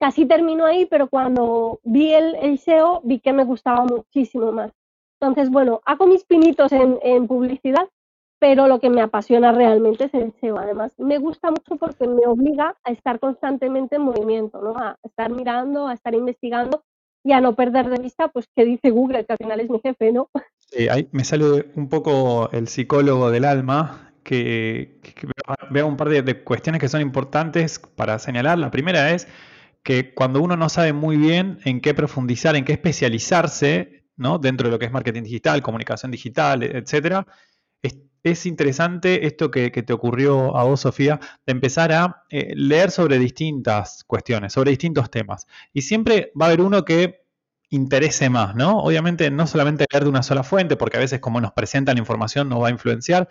casi 0.00 0.24
termino 0.24 0.64
ahí, 0.64 0.86
pero 0.86 1.08
cuando 1.08 1.80
vi 1.84 2.14
el, 2.14 2.58
SEO 2.58 3.02
vi 3.04 3.20
que 3.20 3.34
me 3.34 3.44
gustaba 3.44 3.84
muchísimo 3.84 4.52
más. 4.52 4.72
Entonces, 5.20 5.50
bueno, 5.50 5.82
hago 5.84 6.06
mis 6.06 6.24
pinitos 6.24 6.72
en, 6.72 6.98
en, 7.02 7.26
publicidad, 7.26 7.90
pero 8.38 8.68
lo 8.68 8.80
que 8.80 8.88
me 8.88 9.02
apasiona 9.02 9.52
realmente 9.52 10.04
es 10.04 10.14
el 10.14 10.32
SEO. 10.40 10.58
Además, 10.58 10.98
me 10.98 11.18
gusta 11.18 11.50
mucho 11.50 11.76
porque 11.76 12.06
me 12.08 12.26
obliga 12.26 12.74
a 12.84 12.92
estar 12.92 13.20
constantemente 13.20 13.96
en 13.96 14.02
movimiento, 14.02 14.62
¿no? 14.62 14.78
A 14.78 14.96
estar 15.02 15.30
mirando, 15.30 15.88
a 15.88 15.92
estar 15.92 16.14
investigando 16.14 16.84
y 17.22 17.32
a 17.32 17.40
no 17.40 17.54
perder 17.54 17.88
de 17.90 18.02
vista, 18.02 18.28
pues, 18.28 18.46
qué 18.54 18.64
dice 18.64 18.90
Google, 18.90 19.24
que 19.24 19.32
al 19.32 19.38
final 19.38 19.60
es 19.60 19.70
mi 19.70 19.80
jefe, 19.80 20.12
¿no? 20.12 20.28
Sí, 20.58 20.88
ahí 20.88 21.08
me 21.12 21.24
sale 21.24 21.66
un 21.74 21.88
poco 21.88 22.50
el 22.52 22.68
psicólogo 22.68 23.30
del 23.30 23.44
alma, 23.44 24.12
que, 24.22 25.00
veo 25.70 25.86
un 25.86 25.96
par 25.96 26.08
de, 26.08 26.44
cuestiones 26.44 26.80
que 26.80 26.88
son 26.88 27.00
importantes 27.00 27.78
para 27.78 28.18
señalar. 28.18 28.58
La 28.58 28.70
primera 28.70 29.10
es 29.12 29.26
que 29.82 30.14
cuando 30.14 30.40
uno 30.40 30.56
no 30.56 30.68
sabe 30.68 30.92
muy 30.92 31.16
bien 31.16 31.58
en 31.64 31.80
qué 31.80 31.94
profundizar, 31.94 32.54
en 32.56 32.64
qué 32.64 32.72
especializarse, 32.72 34.04
¿no? 34.16 34.38
Dentro 34.38 34.68
de 34.68 34.72
lo 34.72 34.78
que 34.78 34.86
es 34.86 34.92
marketing 34.92 35.22
digital, 35.22 35.62
comunicación 35.62 36.10
digital, 36.10 36.62
etcétera, 36.62 37.26
es, 38.22 38.46
interesante 38.46 39.26
esto 39.26 39.50
que, 39.50 39.70
te 39.70 39.92
ocurrió 39.92 40.56
a 40.56 40.64
vos, 40.64 40.80
Sofía, 40.80 41.20
de 41.46 41.52
empezar 41.52 41.92
a 41.92 42.24
eh, 42.30 42.52
leer 42.54 42.90
sobre 42.90 43.18
distintas 43.18 44.04
cuestiones, 44.04 44.52
sobre 44.52 44.70
distintos 44.70 45.10
temas. 45.10 45.46
Y 45.72 45.82
siempre 45.82 46.32
va 46.40 46.46
a 46.46 46.48
haber 46.48 46.60
uno 46.60 46.84
que 46.84 47.24
interese 47.70 48.28
más, 48.30 48.54
¿no? 48.54 48.78
Obviamente 48.80 49.30
no 49.30 49.46
solamente 49.46 49.86
leer 49.90 50.04
de 50.04 50.10
una 50.10 50.22
sola 50.22 50.42
fuente, 50.42 50.76
porque 50.76 50.96
a 50.96 51.00
veces 51.00 51.20
como 51.20 51.40
nos 51.40 51.52
presentan 51.52 51.96
la 51.96 52.00
información 52.00 52.48
nos 52.48 52.62
va 52.62 52.68
a 52.68 52.70
influenciar, 52.72 53.28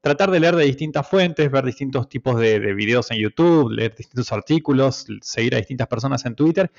tratar 0.00 0.30
de 0.30 0.40
leer 0.40 0.56
de 0.56 0.64
distintas 0.64 1.08
fuentes, 1.08 1.50
ver 1.50 1.64
distintos 1.64 2.08
tipos 2.08 2.38
de, 2.38 2.60
de, 2.60 2.74
videos 2.74 3.10
en 3.10 3.18
YouTube, 3.18 3.70
leer 3.70 3.94
distintos 3.96 4.32
artículos, 4.32 5.06
seguir 5.22 5.54
a 5.54 5.58
distintas 5.58 5.88
personas 5.88 6.24
en 6.26 6.34
Twitter 6.34 6.70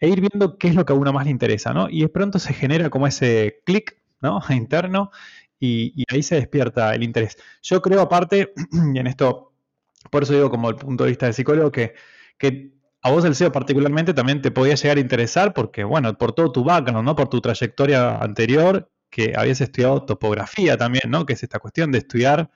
e 0.00 0.08
ir 0.08 0.20
viendo 0.20 0.58
qué 0.58 0.68
es 0.68 0.74
lo 0.74 0.84
que 0.84 0.92
a 0.92 0.96
uno 0.96 1.12
más 1.12 1.24
le 1.26 1.30
interesa, 1.30 1.72
¿no? 1.72 1.88
Y 1.88 2.02
de 2.02 2.08
pronto 2.08 2.38
se 2.38 2.52
genera 2.54 2.90
como 2.90 3.06
ese 3.06 3.60
clic, 3.64 3.98
¿no? 4.20 4.40
Interno 4.50 5.10
y, 5.62 6.04
ahí 6.10 6.22
se 6.22 6.34
despierta 6.34 6.94
el 6.94 7.04
interés. 7.04 7.36
Yo 7.62 7.80
creo 7.80 8.00
aparte, 8.00 8.52
y 8.94 8.98
en 8.98 9.06
esto, 9.06 9.52
por 10.10 10.24
eso 10.24 10.34
digo 10.34 10.50
como 10.50 10.68
el 10.68 10.76
punto 10.76 11.04
de 11.04 11.10
vista 11.10 11.26
del 11.26 11.34
psicólogo, 11.34 11.70
que, 11.70 11.94
que 12.36 12.72
a 13.02 13.10
vos 13.10 13.24
el 13.24 13.34
SEO 13.34 13.52
particularmente 13.52 14.12
también 14.12 14.42
te 14.42 14.50
podía 14.50 14.74
llegar 14.74 14.96
a 14.96 15.00
interesar 15.00 15.54
porque, 15.54 15.84
bueno, 15.84 16.16
por 16.18 16.32
todo 16.32 16.50
tu 16.50 16.64
background, 16.64 17.04
¿no? 17.04 17.14
Por 17.14 17.28
tu 17.28 17.40
trayectoria 17.40 18.16
anterior, 18.18 18.90
que 19.08 19.34
habías 19.36 19.60
estudiado 19.60 20.04
topografía 20.04 20.76
también, 20.76 21.10
¿no? 21.10 21.26
Que 21.26 21.34
es 21.34 21.42
esta 21.42 21.60
cuestión 21.60 21.92
de 21.92 21.98
estudiar, 21.98 22.50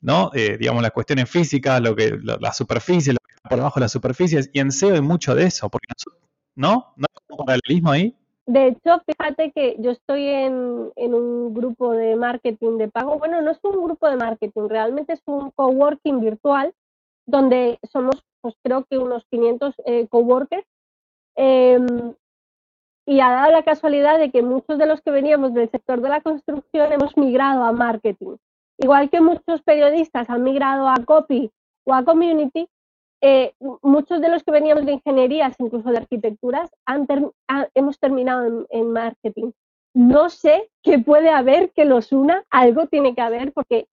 ¿no? 0.00 0.30
Eh, 0.34 0.56
digamos, 0.58 0.82
las 0.82 0.92
cuestiones 0.92 1.28
físicas, 1.28 1.80
lo 1.80 1.96
que, 1.96 2.18
la 2.22 2.52
superficie, 2.52 3.12
lo 3.14 3.18
que 3.26 3.34
está 3.34 3.48
por 3.48 3.58
debajo 3.58 3.80
de 3.80 3.84
las 3.84 3.92
superficies, 3.92 4.50
y 4.52 4.60
en 4.60 4.70
SEO 4.70 4.94
hay 4.94 5.00
mucho 5.00 5.34
de 5.34 5.44
eso, 5.46 5.68
porque, 5.70 5.88
¿no? 6.54 6.94
¿No 6.96 7.06
hay 7.10 7.36
un 7.36 7.46
paralelismo 7.46 7.90
ahí? 7.90 8.16
De 8.46 8.66
hecho, 8.66 9.00
fíjate 9.06 9.52
que 9.52 9.76
yo 9.78 9.90
estoy 9.90 10.26
en, 10.26 10.92
un 10.96 11.54
grupo 11.54 11.92
de 11.92 12.14
marketing 12.14 12.76
de 12.76 12.88
pago. 12.88 13.18
Bueno, 13.18 13.40
no 13.40 13.50
es 13.50 13.58
un 13.62 13.82
grupo 13.82 14.08
de 14.08 14.16
marketing, 14.16 14.68
realmente 14.68 15.14
es 15.14 15.22
un 15.26 15.50
coworking 15.52 16.20
virtual 16.20 16.74
donde 17.26 17.78
somos, 17.90 18.22
pues 18.42 18.54
creo 18.62 18.84
que 18.84 18.98
unos 18.98 19.24
500 19.30 19.74
eh, 19.86 20.06
coworkers. 20.08 20.66
Em, 21.36 22.14
y 23.06 23.20
ha 23.20 23.30
dado 23.30 23.50
la 23.50 23.62
casualidad 23.62 24.18
de 24.18 24.30
que 24.30 24.42
muchos 24.42 24.78
de 24.78 24.86
los 24.86 25.00
que 25.02 25.10
veníamos 25.10 25.54
del 25.54 25.70
sector 25.70 26.00
de 26.00 26.08
la 26.08 26.20
construcción 26.20 26.92
hemos 26.92 27.16
migrado 27.16 27.64
a 27.64 27.72
marketing. 27.72 28.36
Igual 28.78 29.08
que 29.08 29.20
muchos 29.20 29.62
periodistas 29.62 30.28
han 30.28 30.42
migrado 30.42 30.88
a 30.88 30.96
copy 31.04 31.50
o 31.84 31.94
a 31.94 32.04
community, 32.04 32.68
eh, 33.26 33.54
muchos 33.80 34.20
de 34.20 34.28
los 34.28 34.44
que 34.44 34.50
veníamos 34.50 34.84
de 34.84 34.92
ingenierías, 34.92 35.56
incluso 35.58 35.90
de 35.90 35.96
arquitecturas, 35.96 36.70
hemos 37.74 37.98
terminado 37.98 38.66
en, 38.68 38.92
marketing. 38.92 39.52
No 39.94 40.28
sé 40.28 40.70
qué 40.82 40.98
puede 40.98 41.30
haber 41.30 41.70
que 41.70 41.86
los 41.86 42.12
una, 42.12 42.44
algo 42.50 42.86
tiene 42.86 43.14
que 43.14 43.22
haber, 43.22 43.54
porque 43.54 43.88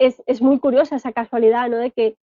es, 0.00 0.42
muy 0.42 0.58
curiosa 0.58 0.96
esa 0.96 1.12
casualidad, 1.12 1.68
¿no? 1.68 1.76
De 1.76 1.92
que 1.92 2.16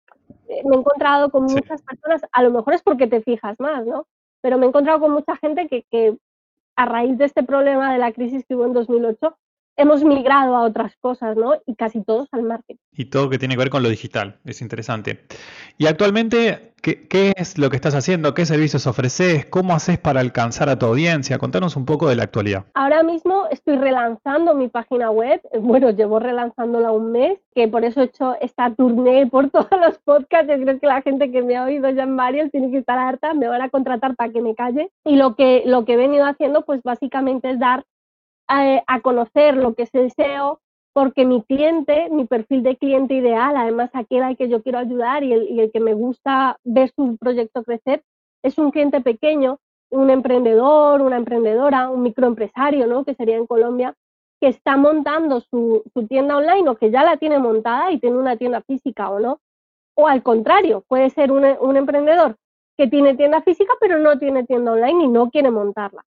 eh, 0.49 0.61
me 0.65 0.75
he 0.75 0.79
encontrado 0.79 1.31
con 1.31 1.43
muchas 1.43 1.81
personas, 1.81 2.21
a 2.33 2.43
lo 2.43 2.51
mejor 2.51 2.73
es 2.73 2.83
porque 2.83 3.07
te 3.07 3.21
fijas 3.21 3.57
más, 3.61 3.85
¿no? 3.85 4.05
Pero 4.41 4.57
me 4.57 4.65
he 4.65 4.67
encontrado 4.67 4.99
con 4.99 5.11
mucha 5.11 5.37
gente 5.37 5.69
que, 5.69 5.83
que 5.89 6.17
a 6.75 6.85
raíz 6.87 7.17
de 7.17 7.23
este 7.23 7.43
problema 7.43 7.93
de 7.93 7.99
la 7.99 8.11
crisis 8.11 8.45
que 8.45 8.55
hubo 8.55 8.65
en 8.65 8.73
2008, 8.73 9.37
hemos 9.77 10.03
migrado 10.03 10.55
a 10.55 10.61
otras 10.61 10.95
cosas, 10.99 11.35
¿no? 11.37 11.53
Y 11.65 11.75
casi 11.75 12.03
todos 12.03 12.27
al 12.31 12.43
marketing. 12.43 12.79
Y 12.93 13.05
todo 13.05 13.29
que 13.29 13.39
tiene 13.39 13.55
que 13.55 13.59
ver 13.59 13.69
con 13.69 13.83
lo 13.83 13.89
digital, 13.89 14.39
es 14.45 14.61
interesante. 14.61 15.25
Y 15.77 15.87
actualmente, 15.87 16.73
¿qué, 16.81 17.33
es 17.37 17.57
lo 17.57 17.69
que 17.69 17.77
estás 17.77 17.95
haciendo? 17.95 18.33
¿Qué 18.33 18.45
servicios 18.45 18.85
ofreces? 18.85 19.45
¿Cómo 19.45 19.73
haces 19.73 19.97
para 19.97 20.19
alcanzar 20.19 20.69
a 20.69 20.77
tu 20.77 20.85
audiencia? 20.85 21.37
Contanos 21.37 21.75
un 21.75 21.85
poco 21.85 22.09
de 22.09 22.15
la 22.15 22.23
actualidad. 22.23 22.65
Ahora 22.73 23.01
mismo 23.01 23.45
estoy 23.49 23.77
relanzando 23.77 24.55
mi 24.55 24.67
página 24.67 25.09
web. 25.09 25.41
Bueno, 25.71 25.91
llevo 25.91 26.19
relanzándola 26.19 26.91
un 26.91 27.13
mes, 27.13 27.39
que 27.55 27.67
por 27.67 27.85
eso 27.85 28.01
he 28.01 28.05
hecho 28.05 28.35
esta 28.41 28.73
tournée 28.75 29.27
por 29.27 29.49
todos 29.51 29.69
los 29.79 29.97
podcasts. 29.99 30.49
Yo 30.49 30.61
creo 30.61 30.79
que 30.79 30.87
la 30.87 31.01
gente 31.01 31.31
que 31.31 31.41
me 31.41 31.55
ha 31.55 31.63
oído 31.63 31.89
ya 31.89 32.03
en 32.03 32.17
varios 32.17 32.51
tiene 32.51 32.71
que 32.71 32.79
estar 32.79 32.97
harta, 32.97 33.33
me 33.33 33.47
van 33.47 33.61
a 33.61 33.69
contratar 33.69 34.15
para 34.15 34.33
que 34.33 34.41
me 34.41 34.53
calle. 34.53 34.91
Y 35.05 35.15
lo 35.15 35.35
que, 35.35 35.63
lo 35.65 35.85
que 35.85 35.93
he 35.93 35.97
venido 35.97 36.25
haciendo, 36.25 36.65
pues 36.65 36.81
básicamente 36.83 37.51
es 37.51 37.59
dar 37.59 37.85
a, 38.51 38.99
conocer 39.01 39.55
lo 39.55 39.73
que 39.73 39.83
es 39.83 39.95
el 39.95 40.11
SEO, 40.11 40.59
porque 40.93 41.25
mi 41.25 41.41
cliente, 41.43 42.09
mi 42.09 42.25
perfil 42.25 42.63
de 42.63 42.75
cliente 42.75 43.13
ideal, 43.13 43.55
además 43.55 43.89
aquel 43.93 44.23
al 44.23 44.35
que 44.35 44.49
yo 44.49 44.61
quiero 44.61 44.77
ayudar 44.77 45.23
y 45.23 45.33
el, 45.33 45.71
que 45.71 45.79
me 45.79 45.93
gusta 45.93 46.57
ver 46.63 46.91
su 46.93 47.17
proyecto 47.17 47.63
crecer, 47.63 48.03
es 48.43 48.57
un 48.57 48.71
cliente 48.71 48.99
pequeño, 48.99 49.59
un 49.89 50.09
emprendedor, 50.09 51.01
una 51.01 51.17
emprendedora, 51.17 51.89
un 51.89 52.01
microempresario, 52.01 52.87
¿no? 52.87 53.05
que 53.05 53.15
sería 53.15 53.37
en 53.37 53.47
Colombia, 53.47 53.95
que 54.41 54.47
está 54.47 54.75
montando 54.75 55.39
su, 55.39 55.83
tienda 56.09 56.37
online 56.37 56.69
o 56.69 56.75
que 56.75 56.91
ya 56.91 57.03
la 57.03 57.17
tiene 57.17 57.39
montada 57.39 57.91
y 57.91 57.99
tiene 57.99 58.17
una 58.17 58.35
tienda 58.35 58.61
física 58.61 59.09
o 59.09 59.19
no. 59.19 59.39
O 59.95 60.07
al 60.07 60.23
contrario, 60.23 60.83
puede 60.87 61.09
ser 61.11 61.31
un, 61.31 61.45
un 61.59 61.77
emprendedor 61.77 62.35
que 62.77 62.87
tiene 62.87 63.15
tienda 63.15 63.41
física 63.41 63.73
pero 63.79 63.99
no 63.99 64.17
tiene 64.17 64.45
tienda 64.45 64.71
online 64.71 65.05
y 65.05 65.07
no 65.07 65.29
quiere 65.29 65.51
montarla 65.51 66.03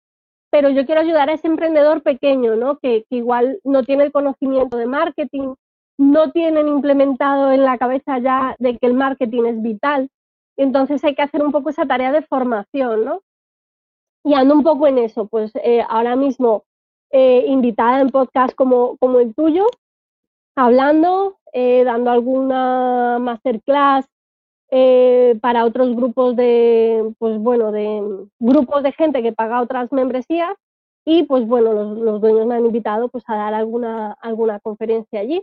pero 0.50 0.71
yo 0.71 0.87
quiero 0.87 1.00
ayudar 1.00 1.28
a 1.28 1.35
ese 1.35 1.47
emprendedor 1.47 2.02
pequeño, 2.02 2.57
¿no? 2.57 2.78
Que, 2.78 3.05
igual 3.11 3.61
no 3.64 3.83
tiene 3.85 4.05
el 4.05 4.12
conocimiento 4.12 4.76
de 4.76 4.87
marketing, 4.87 5.55
no 5.99 6.31
tienen 6.31 6.69
implementado 6.69 7.52
en 7.52 7.64
la 7.64 7.76
cabeza 7.76 8.19
ya 8.19 8.57
de 8.59 8.78
que 8.78 8.87
el 8.87 8.95
marketing 8.95 9.45
es 9.45 9.62
vital. 9.62 10.09
Entonces 10.57 11.05
hay 11.05 11.14
que 11.14 11.23
hacer 11.23 11.43
un 11.43 11.52
poco 11.52 11.71
esa 11.71 11.87
tarea 11.87 12.12
de 12.12 12.23
formación, 12.23 13.05
¿no? 13.05 13.23
Y 14.25 14.35
ando 14.35 14.55
un 14.55 14.62
poco 14.62 14.87
en 14.87 14.99
eso, 14.99 15.26
pues 15.26 15.52
eh, 15.57 15.85
ahora 15.88 16.17
mismo 16.17 16.64
eh, 17.11 17.45
invitada 17.47 18.00
en 18.00 18.11
podcast 18.11 18.55
como, 18.55 18.97
como 18.99 19.21
el 19.21 19.35
tuyo, 19.35 19.67
hablando, 20.57 21.38
eh, 21.52 21.85
dando 21.85 22.11
alguna 22.11 23.19
masterclass, 23.21 24.07
eh, 24.71 25.39
para 25.41 25.65
otros 25.65 25.97
grupos 25.97 26.37
de, 26.37 27.15
pues 27.19 27.39
bueno, 27.39 27.73
de 27.73 28.03
grupos 28.39 28.83
de 28.83 28.93
gente 28.93 29.23
que 29.23 29.33
paga 29.33 29.63
otras 29.63 29.91
membresías 29.93 30.57
y 31.07 31.23
pues 31.23 31.47
bueno, 31.47 31.73
los, 31.73 32.21
dueños 32.21 32.47
me 32.47 32.57
han 32.57 32.67
invitado 32.67 33.09
pues 33.09 33.25
a 33.29 33.37
dar 33.37 33.55
alguna, 33.55 34.13
alguna 34.21 34.61
conferencia 34.61 35.21
allí. 35.21 35.41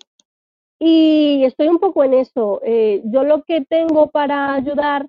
Y 0.80 1.44
estoy 1.44 1.70
un 1.70 1.80
poco 1.80 2.04
en 2.04 2.14
eso. 2.14 2.62
Eh, 2.64 3.02
yo 3.06 3.24
lo 3.24 3.44
que 3.44 3.66
tengo 3.66 4.12
para 4.12 4.54
ayudar 4.54 5.08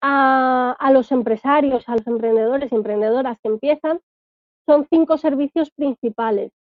a, 0.00 0.76
a, 0.78 0.92
los 0.92 1.10
empresarios, 1.10 1.88
a 1.88 1.96
los 1.96 2.06
emprendedores 2.06 2.70
y 2.70 2.76
emprendedoras 2.76 3.38
que 3.42 3.48
empiezan, 3.48 4.00
son 4.66 4.86
cinco 4.90 5.18
servicios 5.18 5.72
principales. 5.72 6.52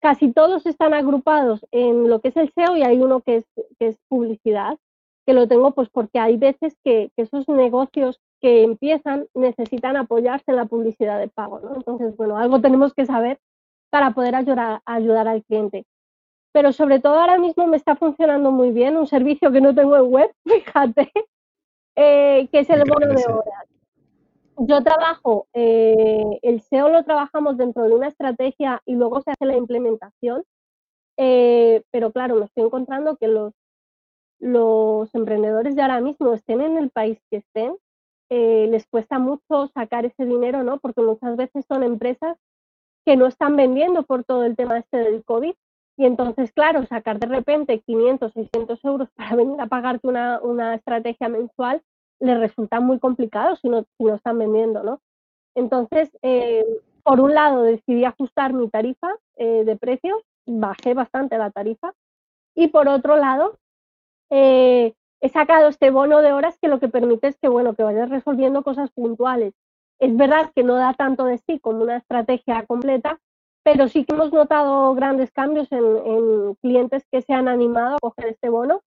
Casi 0.00 0.32
todos 0.32 0.66
están 0.66 0.92
agrupados 0.92 1.64
en 1.70 2.08
lo 2.08 2.20
que 2.20 2.28
es 2.28 2.36
el 2.36 2.52
SEO 2.52 2.76
y 2.76 2.82
hay 2.82 2.98
uno 2.98 3.20
que 3.20 3.36
es, 3.36 3.44
que 3.78 3.88
es 3.88 3.98
publicidad 4.08 4.76
que 5.26 5.34
lo 5.34 5.48
tengo 5.48 5.72
pues 5.72 5.88
porque 5.90 6.20
hay 6.20 6.36
veces 6.36 6.76
que, 6.84 7.10
esos 7.16 7.48
negocios 7.48 8.20
que 8.40 8.62
empiezan 8.62 9.26
necesitan 9.34 9.96
apoyarse 9.96 10.44
en 10.48 10.56
la 10.56 10.66
publicidad 10.66 11.18
de 11.18 11.28
pago, 11.28 11.58
¿no? 11.60 11.74
Entonces, 11.74 12.16
bueno, 12.16 12.38
algo 12.38 12.60
tenemos 12.60 12.94
que 12.94 13.06
saber 13.06 13.40
para 13.90 14.12
poder 14.12 14.36
ayudar, 14.36 14.80
ayudar 14.84 15.26
al 15.26 15.42
cliente. 15.44 15.84
Pero 16.52 16.72
sobre 16.72 17.00
todo 17.00 17.18
ahora 17.18 17.38
mismo 17.38 17.66
me 17.66 17.76
está 17.76 17.96
funcionando 17.96 18.52
muy 18.52 18.70
bien 18.70 18.96
un 18.96 19.06
servicio 19.06 19.50
que 19.50 19.60
no 19.60 19.74
tengo 19.74 19.96
en 19.96 20.10
web, 20.10 20.32
fíjate, 20.44 21.12
eh, 21.96 22.48
que 22.52 22.60
es 22.60 22.70
el 22.70 22.84
bono 22.88 23.08
de 23.08 23.24
horas. 23.26 23.66
Yo 24.58 24.82
trabajo, 24.82 25.48
eh, 25.52 26.38
el 26.42 26.60
SEO 26.62 26.88
lo 26.88 27.04
trabajamos 27.04 27.58
dentro 27.58 27.82
de 27.84 27.94
una 27.94 28.08
estrategia 28.08 28.80
y 28.86 28.94
luego 28.94 29.20
se 29.20 29.32
hace 29.32 29.44
la 29.44 29.56
implementación, 29.56 30.44
eh, 31.18 31.82
pero 31.90 32.10
claro, 32.12 32.36
me 32.36 32.46
estoy 32.46 32.64
encontrando 32.64 33.16
que 33.16 33.28
los 33.28 33.52
los 34.38 35.14
emprendedores 35.14 35.76
de 35.76 35.82
ahora 35.82 36.00
mismo 36.00 36.32
estén 36.32 36.60
en 36.60 36.76
el 36.76 36.90
país 36.90 37.18
que 37.30 37.38
estén, 37.38 37.76
eh, 38.28 38.66
les 38.70 38.86
cuesta 38.86 39.18
mucho 39.18 39.68
sacar 39.72 40.04
ese 40.04 40.24
dinero, 40.24 40.62
¿no? 40.62 40.78
Porque 40.78 41.00
muchas 41.00 41.36
veces 41.36 41.64
son 41.68 41.82
empresas 41.82 42.36
que 43.04 43.16
no 43.16 43.26
están 43.26 43.56
vendiendo 43.56 44.02
por 44.02 44.24
todo 44.24 44.44
el 44.44 44.56
tema 44.56 44.78
este 44.78 44.98
del 44.98 45.24
COVID. 45.24 45.54
Y 45.98 46.04
entonces, 46.04 46.52
claro, 46.52 46.84
sacar 46.86 47.18
de 47.18 47.26
repente 47.26 47.80
500, 47.80 48.32
600 48.32 48.84
euros 48.84 49.08
para 49.14 49.34
venir 49.36 49.60
a 49.60 49.66
pagarte 49.66 50.08
una, 50.08 50.40
una 50.42 50.74
estrategia 50.74 51.28
mensual 51.28 51.82
les 52.18 52.38
resulta 52.38 52.80
muy 52.80 52.98
complicado 52.98 53.56
si 53.56 53.68
no, 53.68 53.84
si 53.96 54.04
no 54.04 54.14
están 54.14 54.38
vendiendo, 54.38 54.82
¿no? 54.82 55.00
Entonces, 55.54 56.16
eh, 56.22 56.64
por 57.02 57.20
un 57.20 57.34
lado, 57.34 57.62
decidí 57.62 58.04
ajustar 58.04 58.52
mi 58.52 58.68
tarifa 58.68 59.14
eh, 59.36 59.64
de 59.64 59.76
precios, 59.76 60.22
bajé 60.46 60.94
bastante 60.94 61.38
la 61.38 61.50
tarifa, 61.50 61.92
y 62.54 62.68
por 62.68 62.88
otro 62.88 63.16
lado, 63.16 63.58
eh, 64.30 64.94
he 65.20 65.28
sacado 65.28 65.68
este 65.68 65.90
bono 65.90 66.22
de 66.22 66.32
horas 66.32 66.58
que 66.60 66.68
lo 66.68 66.80
que 66.80 66.88
permite 66.88 67.28
es 67.28 67.38
que, 67.38 67.48
bueno, 67.48 67.74
que 67.74 67.82
vayas 67.82 68.08
resolviendo 68.08 68.62
cosas 68.62 68.90
puntuales. 68.90 69.54
Es 69.98 70.16
verdad 70.16 70.50
que 70.54 70.62
no 70.62 70.74
da 70.74 70.94
tanto 70.94 71.24
de 71.24 71.38
sí 71.38 71.58
como 71.58 71.82
una 71.82 71.96
estrategia 71.96 72.64
completa, 72.66 73.18
pero 73.62 73.88
sí 73.88 74.04
que 74.04 74.14
hemos 74.14 74.32
notado 74.32 74.94
grandes 74.94 75.32
cambios 75.32 75.68
en, 75.72 76.54
clientes 76.62 77.04
que 77.10 77.22
se 77.22 77.32
han 77.32 77.48
animado 77.48 77.96
a 77.96 78.00
coger 78.00 78.26
este 78.28 78.48
bono. 78.48 78.82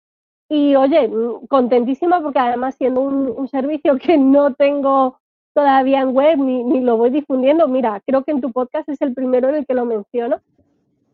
Y 0.48 0.76
oye, 0.76 1.08
mm, 1.08 1.46
contentísima 1.48 2.20
porque 2.22 2.38
además 2.38 2.74
siendo 2.76 3.00
un, 3.00 3.48
servicio 3.48 3.98
que 3.98 4.18
no 4.18 4.54
tengo 4.54 5.18
todavía 5.54 6.00
en 6.02 6.14
web 6.14 6.38
ni, 6.38 6.62
ni, 6.64 6.80
lo 6.80 6.96
voy 6.98 7.10
difundiendo, 7.10 7.68
mira, 7.68 8.02
creo 8.06 8.24
que 8.24 8.32
en 8.32 8.40
tu 8.42 8.52
podcast 8.52 8.88
es 8.88 9.00
el 9.00 9.14
primero 9.14 9.48
en 9.48 9.56
el 9.56 9.66
que 9.66 9.74
lo 9.74 9.86
menciono 9.86 10.40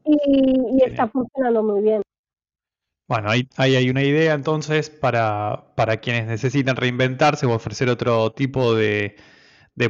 y 0.04 0.82
está 0.82 1.06
funcionando 1.06 1.62
muy 1.62 1.80
bien. 1.82 2.02
Bueno, 3.12 3.28
ahí, 3.28 3.46
hay 3.58 3.90
una 3.90 4.02
idea 4.02 4.32
entonces 4.32 4.88
para, 4.88 5.64
para 5.74 5.98
quienes 5.98 6.26
necesitan 6.26 6.76
reinventarse 6.76 7.44
o 7.44 7.52
ofrecer 7.52 7.90
otro 7.90 8.32
tipo 8.32 8.74
de, 8.74 9.16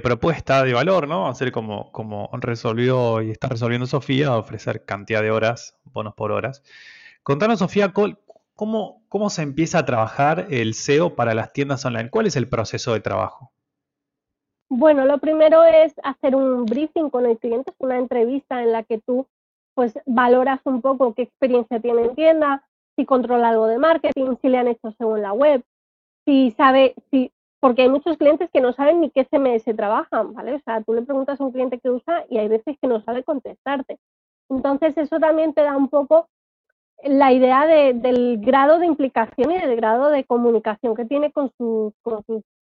propuesta 0.03 0.65
de 0.65 0.73
valor, 0.73 1.07
¿no? 1.07 1.29
Hacer 1.29 1.53
como, 1.53 1.93
como 1.93 2.29
resolvió 2.33 3.23
y 3.23 3.31
está 3.31 3.47
resolviendo 3.47 3.87
Sofía, 3.87 4.37
ofrecer 4.37 4.85
cantidad 4.85 5.23
de 5.23 5.31
horas, 5.31 5.79
bonos 5.85 6.15
por 6.15 6.33
horas. 6.33 6.65
Contanos, 7.23 7.61
Sofía, 7.61 7.93
¿cómo, 7.93 9.05
cómo 9.09 9.31
se 9.31 9.43
empieza 9.43 9.79
a 9.79 9.85
trabajar 9.85 10.49
el 10.51 10.75
SEO 10.75 11.15
para 11.15 11.33
las 11.33 11.53
tiendas 11.53 11.85
online? 11.85 12.11
¿Cuál 12.11 12.27
es 12.27 12.35
el 12.35 12.49
proceso 12.49 12.93
de 12.93 13.03
trabajo? 13.03 13.53
Bueno, 14.69 15.05
lo 15.05 15.19
primero 15.19 15.63
es 15.63 15.95
hacer 16.03 16.35
un 16.35 16.65
briefing 16.65 17.09
con 17.09 17.27
el 17.27 17.39
cliente, 17.39 17.73
una 17.79 17.99
entrevista 17.99 18.65
en 18.65 18.73
la 18.73 18.83
que 18.83 18.99
tú 18.99 19.29
pues 19.75 19.97
valoras 20.07 20.61
un 20.65 20.83
poco 20.83 21.15
qué 21.15 21.23
experiencia 21.23 21.79
tiene 21.79 22.03
en 22.03 22.15
tienda, 22.17 22.65
si 23.03 23.07
controla 23.07 23.49
algo 23.49 23.67
de 23.67 23.79
marketing, 23.79 24.37
si 24.41 24.49
le 24.49 24.59
han 24.59 24.69
hecho 24.69 24.93
según 24.97 25.23
la 25.23 25.33
web, 25.33 25.65
si 26.25 26.53
sabe, 26.53 26.95
si, 27.11 27.33
porque 27.59 27.83
hay 27.83 27.89
muchos 27.89 28.17
clientes 28.17 28.49
que 28.53 28.61
no 28.61 28.73
saben 28.73 29.01
ni 29.01 29.11
qué 29.11 29.25
CMS 29.25 29.65
trabajan, 29.77 30.33
¿vale? 30.35 30.55
O 30.55 30.61
sea, 30.61 30.83
tú 30.83 30.95
le 30.95 31.03
preguntas 31.03 31.41
a 31.41 31.45
un 31.45 31.51
cliente 31.51 31.81
que 31.81 31.91
usa 31.91 32.25
y 32.31 32.39
hay 32.39 32.47
veces 32.47 32.77
que 32.81 32.87
no 32.87 33.01
sabe 33.03 33.25
contestarte. 33.25 33.99
Entonces, 34.49 34.97
eso 34.97 35.19
también 35.19 35.53
te 35.53 35.63
da 35.63 35.77
un 35.77 35.89
poco 35.89 36.29
la 37.03 37.33
idea 37.33 37.67
del 37.67 38.39
grado 38.39 38.79
de 38.79 38.87
implicación 38.87 39.51
y 39.51 39.59
del 39.59 39.75
grado 39.75 40.11
de 40.11 40.25
comunicación 40.25 40.95
que 40.95 41.05
tiene 41.05 41.33
con, 41.33 41.51
sus 41.59 41.93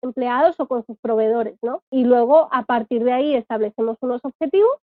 empleados 0.01 0.57
o 0.61 0.67
con 0.67 0.85
sus 0.85 0.97
proveedores, 0.99 1.57
¿no? 1.61 1.81
Y 1.91 2.05
luego, 2.05 2.47
a 2.53 2.63
partir 2.63 3.03
de 3.03 3.11
ahí, 3.11 3.35
establecemos 3.35 3.97
unos 3.99 4.21
objetivos, 4.23 4.77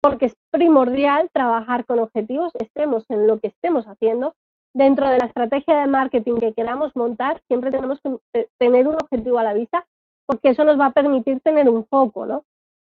porque 0.00 0.26
es 0.26 0.36
primordial 0.50 1.30
trabajar 1.32 1.86
con 1.86 2.00
objetivos, 2.00 2.52
estemos 2.58 3.04
en 3.08 3.28
lo 3.28 3.38
que 3.38 3.48
estemos 3.48 3.86
haciendo. 3.86 4.34
Dentro 4.72 5.08
de 5.08 5.18
la 5.18 5.26
estrategia 5.26 5.80
de 5.80 5.86
marketing 5.86 6.36
que 6.36 6.52
queramos 6.52 6.94
montar, 6.94 7.42
siempre 7.48 7.70
tenemos 7.70 8.00
que 8.32 8.48
tener 8.58 8.86
un 8.86 8.94
objetivo 8.94 9.38
a 9.38 9.44
la 9.44 9.54
vista, 9.54 9.86
porque 10.26 10.50
eso 10.50 10.64
nos 10.64 10.78
va 10.78 10.86
a 10.86 10.92
permitir 10.92 11.40
tener 11.40 11.68
un 11.68 11.84
foco, 11.86 12.26
¿no? 12.26 12.44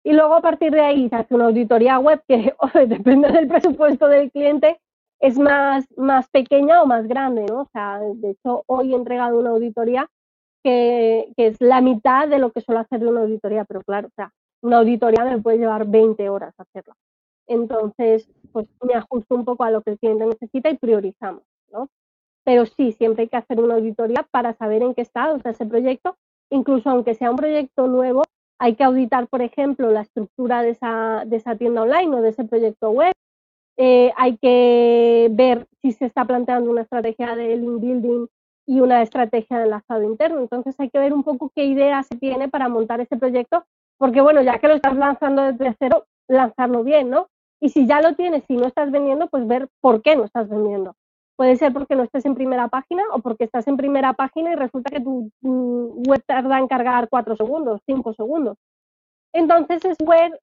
Y 0.02 0.12
luego 0.12 0.34
a 0.34 0.40
partir 0.40 0.72
de 0.72 0.80
ahí 0.80 1.08
se 1.08 1.16
hace 1.16 1.34
una 1.34 1.46
auditoría 1.46 1.98
web 1.98 2.22
que 2.26 2.54
depende 2.88 3.30
del 3.30 3.48
presupuesto 3.48 4.08
del 4.08 4.30
cliente, 4.30 4.80
es 5.20 5.38
más, 5.38 5.86
más 5.96 6.28
pequeña 6.30 6.82
o 6.82 6.86
más 6.86 7.06
grande, 7.06 7.44
¿no? 7.46 7.62
O 7.62 7.68
sea, 7.72 8.00
de 8.00 8.30
hecho, 8.30 8.64
hoy 8.66 8.92
he 8.92 8.96
entregado 8.96 9.38
una 9.38 9.50
auditoría 9.50 10.08
que, 10.64 11.32
que, 11.36 11.48
es 11.48 11.60
la 11.60 11.80
mitad 11.80 12.26
de 12.28 12.38
lo 12.38 12.50
que 12.52 12.62
suelo 12.62 12.80
hacer 12.80 13.00
de 13.00 13.08
una 13.08 13.20
auditoría, 13.20 13.64
pero 13.64 13.82
claro, 13.82 14.08
o 14.08 14.12
sea, 14.16 14.32
una 14.62 14.78
auditoría 14.78 15.24
me 15.24 15.40
puede 15.40 15.58
llevar 15.58 15.86
20 15.86 16.28
horas 16.28 16.54
hacerla. 16.58 16.94
Entonces, 17.46 18.28
pues 18.52 18.66
me 18.82 18.94
ajusto 18.94 19.34
un 19.34 19.44
poco 19.44 19.64
a 19.64 19.70
lo 19.70 19.82
que 19.82 19.92
el 19.92 19.98
cliente 19.98 20.26
necesita 20.26 20.70
y 20.70 20.78
priorizamos, 20.78 21.42
¿no? 21.72 21.88
Pero 22.44 22.66
sí, 22.66 22.92
siempre 22.92 23.24
hay 23.24 23.28
que 23.28 23.36
hacer 23.36 23.60
una 23.60 23.74
auditoría 23.74 24.26
para 24.30 24.54
saber 24.54 24.82
en 24.82 24.94
qué 24.94 25.02
está 25.02 25.32
o 25.32 25.38
sea, 25.40 25.52
ese 25.52 25.66
proyecto, 25.66 26.16
incluso 26.50 26.90
aunque 26.90 27.14
sea 27.14 27.30
un 27.30 27.36
proyecto 27.36 27.86
nuevo, 27.86 28.22
hay 28.58 28.74
que 28.76 28.84
auditar, 28.84 29.26
por 29.28 29.42
ejemplo, 29.42 29.90
la 29.90 30.02
estructura 30.02 30.62
de 30.62 30.70
esa, 30.70 31.24
de 31.26 31.36
esa 31.36 31.56
tienda 31.56 31.82
online 31.82 32.16
o 32.16 32.20
de 32.20 32.28
ese 32.30 32.44
proyecto 32.44 32.90
web, 32.90 33.12
eh, 33.78 34.12
hay 34.16 34.36
que 34.36 35.28
ver 35.32 35.66
si 35.80 35.92
se 35.92 36.04
está 36.04 36.26
planteando 36.26 36.70
una 36.70 36.82
estrategia 36.82 37.34
de 37.34 37.56
link 37.56 37.80
building 37.80 38.26
y 38.66 38.80
una 38.80 39.00
estrategia 39.00 39.58
de 39.58 39.64
enlazado 39.64 40.02
interno. 40.02 40.40
Entonces 40.40 40.78
hay 40.78 40.90
que 40.90 40.98
ver 40.98 41.14
un 41.14 41.24
poco 41.24 41.50
qué 41.54 41.64
idea 41.64 42.02
se 42.02 42.16
tiene 42.16 42.48
para 42.48 42.68
montar 42.68 43.00
ese 43.00 43.16
proyecto, 43.16 43.64
porque 43.96 44.20
bueno, 44.20 44.42
ya 44.42 44.58
que 44.58 44.68
lo 44.68 44.74
estás 44.74 44.94
lanzando 44.94 45.42
desde 45.42 45.74
cero, 45.78 46.04
lanzarlo 46.28 46.84
bien, 46.84 47.08
¿no? 47.08 47.28
Y 47.60 47.70
si 47.70 47.86
ya 47.86 48.02
lo 48.02 48.14
tienes 48.14 48.44
y 48.48 48.56
no 48.56 48.66
estás 48.66 48.90
vendiendo, 48.90 49.28
pues 49.28 49.46
ver 49.46 49.68
por 49.80 50.02
qué 50.02 50.16
no 50.16 50.24
estás 50.24 50.48
vendiendo. 50.48 50.94
Puede 51.40 51.56
ser 51.56 51.72
porque 51.72 51.96
no 51.96 52.02
estés 52.02 52.26
en 52.26 52.34
primera 52.34 52.68
página 52.68 53.02
o 53.14 53.20
porque 53.20 53.44
estás 53.44 53.66
en 53.66 53.78
primera 53.78 54.12
página 54.12 54.52
y 54.52 54.56
resulta 54.56 54.90
que 54.90 55.00
tu 55.00 55.32
web 55.40 56.22
tarda 56.26 56.58
en 56.58 56.68
cargar 56.68 57.08
cuatro 57.08 57.34
segundos, 57.34 57.80
cinco 57.86 58.12
segundos. 58.12 58.58
Entonces 59.32 59.82
es 59.86 59.96
ver 60.06 60.38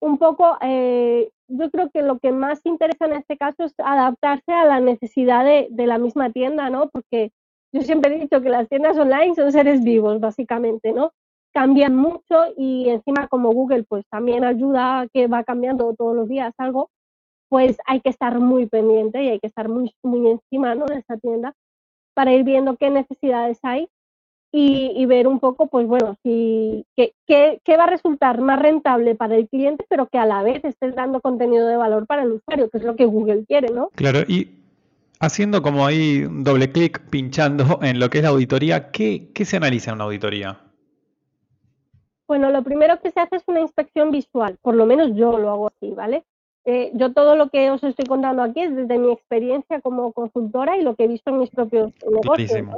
un 0.00 0.16
poco, 0.16 0.56
eh, 0.62 1.28
yo 1.48 1.70
creo 1.70 1.90
que 1.90 2.00
lo 2.00 2.18
que 2.18 2.32
más 2.32 2.64
interesa 2.64 3.04
en 3.04 3.16
este 3.16 3.36
caso 3.36 3.62
es 3.62 3.74
adaptarse 3.76 4.50
a 4.50 4.64
la 4.64 4.80
necesidad 4.80 5.44
de, 5.44 5.86
la 5.86 5.98
misma 5.98 6.30
tienda, 6.30 6.70
¿no? 6.70 6.88
Porque 6.88 7.30
yo 7.74 7.82
siempre 7.82 8.16
he 8.16 8.20
dicho 8.20 8.40
que 8.40 8.48
las 8.48 8.70
tiendas 8.70 8.96
online 8.96 9.34
son 9.34 9.52
seres 9.52 9.84
vivos, 9.84 10.18
básicamente, 10.18 10.94
¿no? 10.94 11.12
Cambian 11.52 11.94
mucho 11.94 12.54
y 12.56 12.88
encima 12.88 13.28
como 13.28 13.52
Google 13.52 13.84
pues 13.84 14.06
también 14.08 14.44
ayuda 14.44 15.00
a 15.00 15.08
que 15.08 15.26
va 15.26 15.44
cambiando 15.44 15.94
todos 15.94 16.16
los 16.16 16.26
días 16.26 16.54
algo, 16.56 16.88
pues 17.48 17.76
hay 17.86 18.00
que 18.00 18.10
estar 18.10 18.38
muy 18.40 18.66
pendiente 18.66 19.22
y 19.22 19.28
hay 19.28 19.40
que 19.40 19.46
estar 19.46 19.68
muy, 19.68 19.94
muy 20.02 20.28
encima 20.28 20.74
¿no? 20.74 20.86
de 20.86 20.98
esta 20.98 21.16
tienda 21.16 21.54
para 22.14 22.32
ir 22.32 22.44
viendo 22.44 22.76
qué 22.76 22.90
necesidades 22.90 23.58
hay 23.62 23.88
y, 24.50 25.04
ver 25.06 25.26
un 25.26 25.40
poco, 25.40 25.66
pues 25.66 25.86
bueno, 25.86 26.16
si, 26.22 26.86
qué, 26.96 27.12
qué, 27.26 27.76
va 27.76 27.84
a 27.84 27.90
resultar 27.90 28.40
más 28.40 28.58
rentable 28.60 29.14
para 29.14 29.36
el 29.36 29.48
cliente, 29.48 29.84
pero 29.88 30.08
que 30.08 30.18
a 30.18 30.24
la 30.24 30.42
vez 30.42 30.64
estés 30.64 30.94
dando 30.94 31.20
contenido 31.20 31.66
de 31.68 31.76
valor 31.76 32.06
para 32.06 32.22
el 32.22 32.32
usuario, 32.32 32.70
que 32.70 32.78
es 32.78 32.84
lo 32.84 32.96
que 32.96 33.04
Google 33.04 33.44
quiere, 33.46 33.68
¿no? 33.68 33.90
Claro, 33.94 34.20
y 34.26 34.58
haciendo 35.20 35.60
como 35.60 35.84
ahí 35.84 36.24
un 36.24 36.44
doble 36.44 36.72
clic, 36.72 37.00
pinchando 37.10 37.78
en 37.82 38.00
lo 38.00 38.08
que 38.08 38.18
es 38.18 38.24
la 38.24 38.30
auditoría, 38.30 38.90
¿qué, 38.90 39.30
qué 39.34 39.44
se 39.44 39.58
analiza 39.58 39.90
en 39.90 39.96
una 39.96 40.04
auditoría? 40.04 40.58
Bueno, 42.26 42.50
lo 42.50 42.62
primero 42.62 43.00
que 43.00 43.10
se 43.10 43.20
hace 43.20 43.36
es 43.36 43.44
una 43.46 43.60
inspección 43.60 44.10
visual, 44.10 44.58
por 44.62 44.74
lo 44.74 44.86
menos 44.86 45.14
yo 45.14 45.38
lo 45.38 45.50
hago 45.50 45.68
así, 45.68 45.92
¿vale? 45.92 46.24
Eh, 46.64 46.90
yo 46.94 47.12
todo 47.12 47.34
lo 47.34 47.48
que 47.48 47.70
os 47.70 47.82
estoy 47.82 48.04
contando 48.06 48.42
aquí 48.42 48.60
es 48.60 48.74
desde 48.74 48.98
mi 48.98 49.12
experiencia 49.12 49.80
como 49.80 50.12
consultora 50.12 50.76
y 50.76 50.82
lo 50.82 50.94
que 50.94 51.04
he 51.04 51.08
visto 51.08 51.30
en 51.30 51.38
mis 51.38 51.50
propios 51.50 51.92
negocios. 52.04 52.62
¿no? 52.62 52.76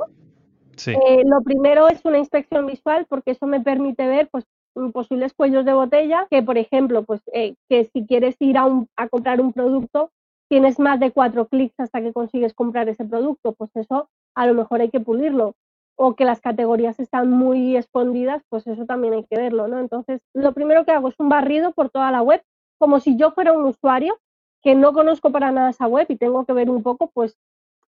Eh, 0.87 1.23
lo 1.25 1.43
primero 1.43 1.89
es 1.89 2.05
una 2.05 2.19
inspección 2.19 2.67
visual 2.67 3.07
porque 3.09 3.33
eso 3.33 3.47
me 3.47 3.61
permite 3.61 4.07
ver 4.07 4.29
pues, 4.31 4.45
posibles 4.93 5.35
cuellos 5.35 5.65
de 5.65 5.73
botella 5.73 6.27
que, 6.31 6.43
por 6.43 6.57
ejemplo, 6.57 7.03
pues 7.03 7.21
eh, 7.33 7.55
que 7.69 7.91
si 7.93 8.07
quieres 8.07 8.37
ir 8.39 8.57
a, 8.57 8.67
a 8.97 9.09
comprar 9.09 9.41
un 9.41 9.53
producto 9.53 10.11
tienes 10.51 10.81
más 10.81 10.99
de 10.99 11.13
cuatro 11.13 11.47
clics 11.47 11.79
hasta 11.79 12.03
que 12.03 12.13
consigues 12.13 12.55
comprar 12.55 12.89
ese 12.89 13.05
producto, 13.05 13.53
pues 13.53 13.71
eso 13.77 14.11
a 14.35 14.47
lo 14.47 14.55
mejor 14.55 14.81
hay 14.81 14.91
que 14.91 15.01
pulirlo. 15.01 15.55
O 15.97 16.15
que 16.15 16.25
las 16.25 16.41
categorías 16.41 16.99
están 16.99 17.31
muy 17.31 17.77
escondidas, 17.77 18.43
pues 18.49 18.67
eso 18.67 18.85
también 18.85 19.15
hay 19.15 19.25
que 19.25 19.37
verlo, 19.37 19.69
¿no? 19.69 19.79
Entonces, 19.79 20.23
lo 20.35 20.53
primero 20.53 20.85
que 20.85 20.93
hago 20.93 21.09
es 21.09 21.15
un 21.19 21.29
barrido 21.29 21.73
por 21.73 21.91
toda 21.91 22.11
la 22.11 22.23
web, 22.23 22.43
como 22.81 22.99
si 22.99 23.17
yo 23.17 23.33
fuera 23.33 23.53
un 23.53 23.67
usuario 23.67 24.19
que 24.63 24.75
no 24.75 24.93
conozco 24.95 25.31
para 25.31 25.53
nada 25.53 25.71
esa 25.71 25.87
web 25.87 26.07
y 26.09 26.17
tengo 26.17 26.47
que 26.47 26.55
ver 26.55 26.71
un 26.71 26.83
poco, 26.83 27.11
pues, 27.13 27.37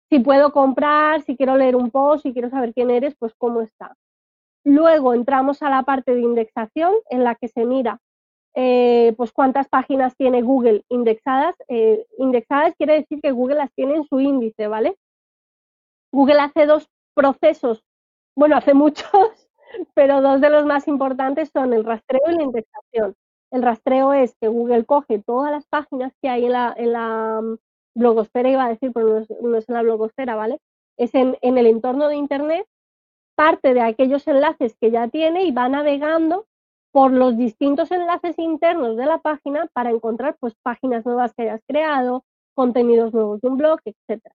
si 0.08 0.18
puedo 0.20 0.52
comprar, 0.52 1.20
si 1.22 1.36
quiero 1.36 1.56
leer 1.56 1.76
un 1.76 1.90
post, 1.90 2.22
si 2.22 2.32
quiero 2.32 2.48
saber 2.48 2.72
quién 2.72 2.90
eres, 2.90 3.14
pues 3.18 3.34
cómo 3.36 3.60
está. 3.60 3.94
Luego 4.64 5.12
entramos 5.12 5.62
a 5.62 5.68
la 5.68 5.82
parte 5.82 6.14
de 6.14 6.22
indexación 6.22 6.94
en 7.10 7.22
la 7.22 7.34
que 7.34 7.48
se 7.48 7.66
mira 7.66 8.00
eh, 8.54 9.14
pues 9.16 9.30
cuántas 9.30 9.68
páginas 9.68 10.16
tiene 10.16 10.42
Google 10.42 10.84
indexadas. 10.88 11.54
Eh, 11.68 12.06
indexadas 12.18 12.74
quiere 12.76 12.94
decir 12.94 13.20
que 13.20 13.32
Google 13.32 13.56
las 13.56 13.72
tiene 13.74 13.94
en 13.96 14.04
su 14.04 14.20
índice, 14.20 14.68
¿vale? 14.68 14.96
Google 16.12 16.40
hace 16.40 16.64
dos 16.66 16.88
procesos, 17.14 17.84
bueno, 18.34 18.56
hace 18.56 18.72
muchos, 18.74 19.48
pero 19.94 20.22
dos 20.22 20.40
de 20.40 20.50
los 20.50 20.64
más 20.64 20.88
importantes 20.88 21.50
son 21.52 21.74
el 21.74 21.84
rastreo 21.84 22.22
y 22.30 22.36
la 22.36 22.42
indexación. 22.42 23.14
El 23.50 23.62
rastreo 23.62 24.12
es 24.12 24.36
que 24.40 24.48
Google 24.48 24.84
coge 24.84 25.20
todas 25.20 25.50
las 25.50 25.66
páginas 25.66 26.12
que 26.20 26.28
hay 26.28 26.44
en 26.46 26.52
la, 26.52 26.74
en 26.76 26.92
la 26.92 27.40
blogosfera 27.94 28.50
iba 28.50 28.64
a 28.64 28.68
decir, 28.68 28.92
pero 28.92 29.24
no 29.40 29.56
es, 29.56 29.68
en 29.68 29.74
la 29.74 29.82
blogosfera, 29.82 30.34
¿vale? 30.34 30.60
Es 30.96 31.14
en, 31.14 31.36
el 31.42 31.66
entorno 31.66 32.08
de 32.08 32.16
Internet, 32.16 32.66
parte 33.34 33.74
de 33.74 33.80
aquellos 33.80 34.26
enlaces 34.26 34.76
que 34.80 34.90
ya 34.90 35.08
tiene 35.08 35.44
y 35.44 35.52
va 35.52 35.68
navegando 35.68 36.46
por 36.92 37.12
los 37.12 37.36
distintos 37.36 37.90
enlaces 37.90 38.38
internos 38.38 38.96
de 38.96 39.06
la 39.06 39.18
página 39.18 39.68
para 39.72 39.90
encontrar 39.90 40.36
pues 40.40 40.54
páginas 40.62 41.04
nuevas 41.04 41.34
que 41.34 41.42
hayas 41.42 41.60
creado, 41.66 42.24
contenidos 42.54 43.12
nuevos 43.12 43.40
de 43.40 43.48
un 43.48 43.56
blog, 43.56 43.78
etcétera. 43.84 44.34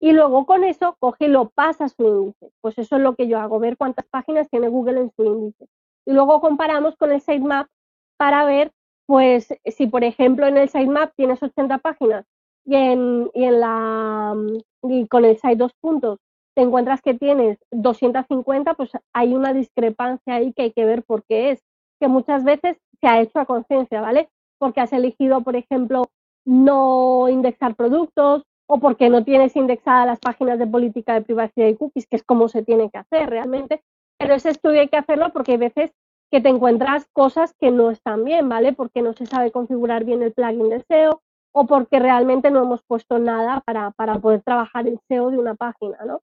Y 0.00 0.12
luego 0.12 0.44
con 0.44 0.64
eso 0.64 0.96
coge 0.98 1.26
y 1.26 1.28
lo 1.28 1.50
pasa 1.50 1.84
a 1.84 1.88
su 1.88 2.04
índice. 2.04 2.50
Pues 2.60 2.76
eso 2.78 2.96
es 2.96 3.02
lo 3.02 3.14
que 3.14 3.28
yo 3.28 3.38
hago, 3.38 3.58
ver 3.58 3.76
cuántas 3.76 4.06
páginas 4.06 4.48
tiene 4.50 4.68
Google 4.68 5.00
en 5.00 5.12
su 5.14 5.24
índice. 5.24 5.66
Y 6.04 6.12
luego 6.12 6.40
comparamos 6.40 6.96
con 6.96 7.12
el 7.12 7.20
sitemap 7.20 7.68
para 8.16 8.44
ver, 8.44 8.72
pues, 9.06 9.48
si 9.64 9.86
por 9.86 10.04
ejemplo 10.04 10.46
en 10.46 10.56
el 10.56 10.68
sitemap 10.68 11.12
tienes 11.16 11.42
80 11.42 11.78
páginas 11.78 12.24
y, 12.64 12.76
en, 12.76 13.30
y, 13.34 13.44
en 13.44 13.60
la, 13.60 14.34
y 14.82 15.06
con 15.08 15.24
el 15.24 15.36
site 15.36 15.56
dos 15.56 15.72
puntos 15.80 16.18
te 16.54 16.62
encuentras 16.62 17.02
que 17.02 17.14
tienes 17.14 17.58
250, 17.72 18.74
pues 18.74 18.90
hay 19.12 19.34
una 19.34 19.52
discrepancia 19.52 20.36
ahí 20.36 20.52
que 20.52 20.62
hay 20.62 20.72
que 20.72 20.84
ver 20.84 21.02
por 21.02 21.24
qué 21.24 21.50
es, 21.50 21.60
que 22.00 22.08
muchas 22.08 22.44
veces 22.44 22.76
se 23.00 23.08
ha 23.08 23.20
hecho 23.20 23.40
a 23.40 23.46
conciencia, 23.46 24.00
¿vale? 24.00 24.28
Porque 24.58 24.80
has 24.80 24.92
elegido, 24.92 25.42
por 25.42 25.56
ejemplo, 25.56 26.04
no 26.44 27.28
indexar 27.28 27.74
productos 27.74 28.44
o 28.66 28.78
porque 28.78 29.10
no 29.10 29.24
tienes 29.24 29.56
indexadas 29.56 30.06
las 30.06 30.20
páginas 30.20 30.58
de 30.58 30.66
política 30.66 31.14
de 31.14 31.22
privacidad 31.22 31.66
y 31.66 31.76
cookies, 31.76 32.06
que 32.06 32.16
es 32.16 32.22
como 32.22 32.48
se 32.48 32.62
tiene 32.62 32.88
que 32.90 32.98
hacer 32.98 33.28
realmente. 33.28 33.82
Pero 34.18 34.34
ese 34.34 34.50
estudio 34.50 34.80
hay 34.80 34.88
que 34.88 34.96
hacerlo 34.96 35.32
porque 35.32 35.52
hay 35.52 35.58
veces 35.58 35.90
que 36.30 36.40
te 36.40 36.48
encuentras 36.48 37.06
cosas 37.12 37.54
que 37.60 37.70
no 37.70 37.90
están 37.90 38.24
bien, 38.24 38.48
¿vale? 38.48 38.72
Porque 38.72 39.02
no 39.02 39.12
se 39.12 39.26
sabe 39.26 39.52
configurar 39.52 40.04
bien 40.04 40.22
el 40.22 40.32
plugin 40.32 40.68
de 40.68 40.80
SEO, 40.88 41.22
o 41.52 41.66
porque 41.66 42.00
realmente 42.00 42.50
no 42.50 42.62
hemos 42.62 42.82
puesto 42.82 43.18
nada 43.18 43.62
para, 43.64 43.92
poder 44.20 44.42
trabajar 44.42 44.88
el 44.88 44.98
SEO 45.06 45.30
de 45.30 45.38
una 45.38 45.54
página, 45.54 45.98
¿no? 46.04 46.20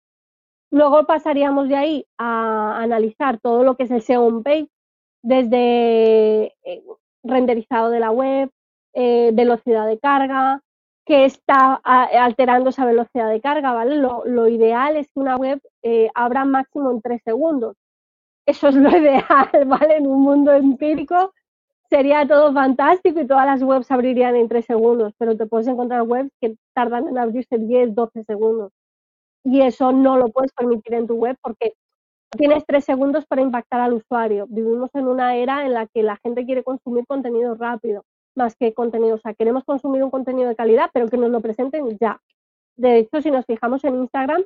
Luego 0.71 1.05
pasaríamos 1.05 1.69
de 1.69 1.75
ahí 1.75 2.05
a 2.17 2.81
analizar 2.81 3.39
todo 3.39 3.63
lo 3.63 3.75
que 3.75 3.83
es 3.83 3.91
el 3.91 4.01
SEO 4.01 4.23
on 4.23 4.43
page, 4.43 4.69
desde 5.23 6.55
eh, 6.63 6.83
renderizado 7.23 7.89
de 7.89 7.99
la 7.99 8.11
web, 8.11 8.49
eh, 8.93 9.31
velocidad 9.33 9.87
de 9.87 9.99
carga, 9.99 10.61
que 11.05 11.25
está 11.25 11.75
alterando 11.83 12.69
esa 12.69 12.85
velocidad 12.85 13.29
de 13.29 13.41
carga, 13.41 13.73
¿vale? 13.73 13.95
Lo, 13.97 14.47
ideal 14.47 14.97
es 14.97 15.07
que 15.07 15.19
una 15.19 15.35
web 15.35 15.61
eh, 15.83 16.09
abra 16.13 16.45
máximo 16.45 16.91
en 16.91 17.01
tres 17.01 17.21
segundos. 17.23 17.75
Eso 18.51 18.67
es 18.67 18.75
lo 18.75 18.89
ideal, 18.89 19.23
¿vale? 19.65 19.95
En 19.95 20.07
un 20.07 20.23
mundo 20.23 20.51
empírico 20.51 21.33
sería 21.89 22.27
todo 22.27 22.51
fantástico 22.51 23.21
y 23.21 23.25
todas 23.25 23.45
las 23.45 23.63
webs 23.63 23.89
abrirían 23.91 24.35
en 24.35 24.49
tres 24.49 24.65
segundos, 24.65 25.13
pero 25.17 25.37
te 25.37 25.45
puedes 25.45 25.67
encontrar 25.67 26.01
webs 26.01 26.31
que 26.41 26.57
tardan 26.73 27.07
en 27.07 27.17
abrirse 27.17 27.57
10, 27.57 27.95
12 27.95 28.25
segundos. 28.25 28.73
Y 29.45 29.61
eso 29.61 29.93
no 29.93 30.17
lo 30.17 30.27
puedes 30.27 30.51
permitir 30.51 30.95
en 30.95 31.07
tu 31.07 31.15
web 31.15 31.37
porque 31.41 31.75
tienes 32.37 32.65
tres 32.65 32.83
segundos 32.83 33.25
para 33.25 33.41
impactar 33.41 33.79
al 33.79 33.93
usuario. 33.93 34.47
Vivimos 34.49 34.89
en 34.95 35.07
una 35.07 35.37
era 35.37 35.65
en 35.65 35.73
la 35.73 35.87
que 35.87 36.03
la 36.03 36.17
gente 36.17 36.45
quiere 36.45 36.61
consumir 36.61 37.05
contenido 37.07 37.55
rápido, 37.55 38.03
más 38.35 38.57
que 38.57 38.73
contenido. 38.73 39.15
O 39.15 39.19
sea, 39.19 39.33
queremos 39.33 39.63
consumir 39.63 40.03
un 40.03 40.11
contenido 40.11 40.49
de 40.49 40.57
calidad, 40.57 40.89
pero 40.93 41.07
que 41.07 41.15
nos 41.15 41.31
lo 41.31 41.39
presenten 41.39 41.97
ya. 42.01 42.19
De 42.75 42.97
hecho, 42.97 43.21
si 43.21 43.31
nos 43.31 43.45
fijamos 43.45 43.85
en 43.85 43.95
Instagram, 43.95 44.43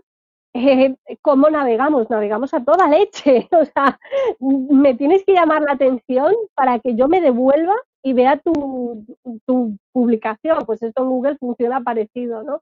eh, 0.56 0.96
¿cómo 1.22 1.50
navegamos? 1.50 2.10
Navegamos 2.10 2.54
a 2.54 2.64
toda 2.64 2.88
leche. 2.88 3.48
O 3.62 3.66
sea, 3.66 4.00
me 4.40 4.96
tienes 4.96 5.24
que 5.26 5.34
llamar 5.34 5.62
la 5.62 5.74
atención 5.74 6.34
para 6.56 6.80
que 6.80 6.96
yo 6.96 7.08
me 7.08 7.22
devuelva 7.22 7.76
y 8.04 8.14
vea 8.14 8.38
tu, 8.38 9.06
tu 9.46 9.78
publicación. 9.92 10.60
Pues 10.66 10.82
esto 10.82 11.04
en 11.04 11.10
Google 11.10 11.38
funciona 11.38 11.82
parecido, 11.82 12.44
¿no? 12.44 12.62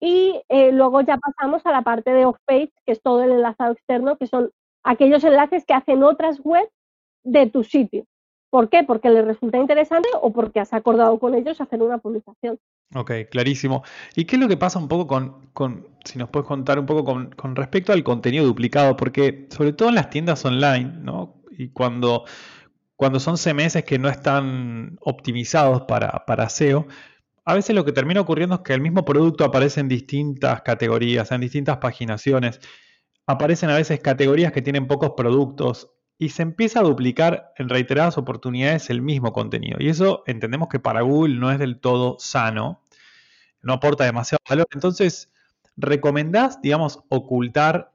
Y 0.00 0.42
eh, 0.48 0.72
luego 0.72 1.02
ya 1.02 1.18
pasamos 1.18 1.64
a 1.66 1.72
la 1.72 1.82
parte 1.82 2.10
de 2.10 2.24
off-page, 2.24 2.72
que 2.86 2.92
es 2.92 3.02
todo 3.02 3.22
el 3.22 3.32
enlazado 3.32 3.72
externo, 3.72 4.16
que 4.16 4.26
son 4.26 4.50
aquellos 4.82 5.22
enlaces 5.24 5.66
que 5.66 5.74
hacen 5.74 6.02
otras 6.02 6.40
webs 6.42 6.72
de 7.24 7.46
tu 7.48 7.64
sitio. 7.64 8.06
¿Por 8.50 8.68
qué? 8.68 8.82
Porque 8.82 9.08
les 9.10 9.24
resulta 9.24 9.58
interesante 9.58 10.08
o 10.20 10.32
porque 10.32 10.58
has 10.58 10.72
acordado 10.72 11.18
con 11.20 11.34
ellos 11.36 11.60
hacer 11.60 11.80
una 11.82 11.98
publicación. 11.98 12.58
Ok, 12.94 13.12
clarísimo. 13.30 13.84
¿Y 14.16 14.24
qué 14.24 14.34
es 14.34 14.42
lo 14.42 14.48
que 14.48 14.56
pasa 14.56 14.80
un 14.80 14.88
poco 14.88 15.06
con, 15.06 15.86
si 16.04 16.18
nos 16.18 16.28
puedes 16.30 16.48
contar 16.48 16.80
un 16.80 16.86
poco 16.86 17.04
con, 17.04 17.56
respecto 17.56 17.92
al 17.92 18.02
contenido 18.02 18.44
duplicado? 18.44 18.96
Porque 18.96 19.46
sobre 19.50 19.72
todo 19.72 19.88
en 19.88 19.94
las 19.94 20.10
tiendas 20.10 20.44
online, 20.44 20.92
¿no? 21.00 21.42
Y 21.56 21.68
cuando, 21.68 22.24
cuando 22.96 23.20
son 23.20 23.36
CMS 23.36 23.84
que 23.84 24.00
no 24.00 24.08
están 24.08 24.98
optimizados 25.00 25.82
para, 25.82 26.24
para 26.26 26.48
SEO, 26.48 26.88
a 27.44 27.54
veces 27.54 27.76
lo 27.76 27.84
que 27.84 27.92
termina 27.92 28.20
ocurriendo 28.20 28.56
es 28.56 28.60
que 28.62 28.74
el 28.74 28.80
mismo 28.80 29.04
producto 29.04 29.44
aparece 29.44 29.78
en 29.78 29.88
distintas 29.88 30.62
categorías, 30.62 31.30
en 31.30 31.40
distintas 31.40 31.78
paginaciones. 31.78 32.60
Aparecen 33.26 33.70
a 33.70 33.76
veces 33.76 34.00
categorías 34.00 34.50
que 34.50 34.62
tienen 34.62 34.88
pocos 34.88 35.12
productos 35.16 35.88
y 36.20 36.28
se 36.28 36.42
empieza 36.42 36.80
a 36.80 36.82
duplicar 36.82 37.54
en 37.56 37.70
reiteradas 37.70 38.18
oportunidades 38.18 38.90
el 38.90 39.00
mismo 39.00 39.32
contenido. 39.32 39.78
Y 39.80 39.88
eso 39.88 40.22
entendemos 40.26 40.68
que 40.68 40.78
para 40.78 41.00
Google 41.00 41.36
no 41.36 41.50
es 41.50 41.58
del 41.58 41.80
todo 41.80 42.16
sano, 42.18 42.82
no 43.62 43.72
aporta 43.72 44.04
demasiado 44.04 44.40
valor. 44.46 44.66
Entonces, 44.74 45.32
¿recomendás, 45.78 46.60
digamos, 46.60 47.02
ocultar 47.08 47.90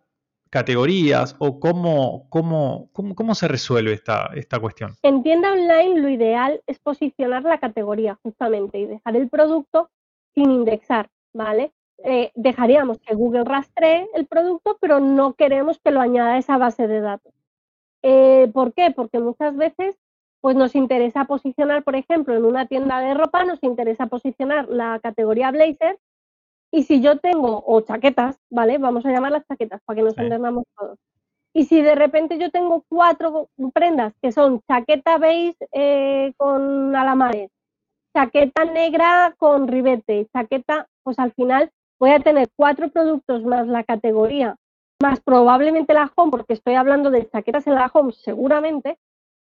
categorías 0.49 1.35
o 1.37 1.59
cómo, 1.59 2.25
cómo, 2.29 2.89
cómo, 2.93 3.35
se 3.35 3.47
resuelve 3.47 3.93
esta, 3.93 4.31
esta 4.33 4.59
cuestión? 4.59 4.95
En 5.03 5.21
tienda 5.21 5.51
online 5.51 6.01
lo 6.01 6.09
ideal 6.09 6.61
es 6.65 6.79
posicionar 6.79 7.43
la 7.43 7.59
categoría 7.59 8.17
justamente 8.23 8.79
y 8.79 8.87
dejar 8.87 9.15
el 9.17 9.29
producto 9.29 9.91
sin 10.33 10.49
indexar, 10.49 11.09
¿vale? 11.31 11.73
Eh, 12.03 12.31
dejaríamos 12.33 12.97
que 12.97 13.13
Google 13.13 13.43
rastree 13.43 14.07
el 14.15 14.25
producto, 14.25 14.79
pero 14.81 14.99
no 14.99 15.33
queremos 15.33 15.77
que 15.77 15.91
lo 15.91 16.01
añada 16.01 16.33
a 16.33 16.37
esa 16.39 16.57
base 16.57 16.87
de 16.87 17.01
datos. 17.01 17.35
Eh, 18.07 18.51
¿Por 18.53 18.71
qué? 18.75 18.91
Porque 18.91 19.17
muchas 19.17 19.57
veces 19.57 19.97
pues 20.39 20.55
nos 20.55 20.75
interesa 20.75 21.25
posicionar, 21.25 21.83
por 21.83 21.95
ejemplo, 21.95 22.35
en 22.35 22.45
una 22.45 22.67
tienda 22.67 22.99
de 22.99 23.15
ropa, 23.15 23.43
nos 23.45 23.63
interesa 23.63 24.05
posicionar 24.05 24.69
la 24.69 24.99
categoría 24.99 25.49
blazer 25.49 25.97
y 26.71 26.83
si 26.83 27.01
yo 27.01 27.17
tengo, 27.17 27.63
o 27.65 27.81
chaquetas, 27.81 28.37
¿vale? 28.51 28.77
Vamos 28.77 29.07
a 29.07 29.11
llamarlas 29.11 29.43
chaquetas 29.47 29.81
para 29.85 29.97
que 29.97 30.03
nos 30.03 30.15
entendamos 30.19 30.65
todos. 30.77 30.99
Y 31.51 31.65
si 31.65 31.81
de 31.81 31.95
repente 31.95 32.37
yo 32.37 32.51
tengo 32.51 32.85
cuatro 32.87 33.49
prendas 33.73 34.13
que 34.21 34.31
son 34.31 34.61
chaqueta 34.67 35.17
beige 35.17 35.57
eh, 35.71 36.33
con 36.37 36.95
alamares, 36.95 37.49
chaqueta 38.15 38.65
negra 38.65 39.33
con 39.39 39.67
ribete, 39.67 40.27
chaqueta, 40.31 40.87
pues 41.01 41.17
al 41.17 41.33
final 41.33 41.71
voy 41.99 42.11
a 42.11 42.19
tener 42.19 42.49
cuatro 42.55 42.89
productos 42.89 43.43
más 43.45 43.65
la 43.65 43.83
categoría 43.83 44.57
más 45.01 45.19
probablemente 45.19 45.93
la 45.93 46.11
home, 46.15 46.31
porque 46.31 46.53
estoy 46.53 46.75
hablando 46.75 47.11
de 47.11 47.27
chaquetas 47.29 47.67
en 47.67 47.75
la 47.75 47.91
home 47.93 48.13
seguramente, 48.13 48.97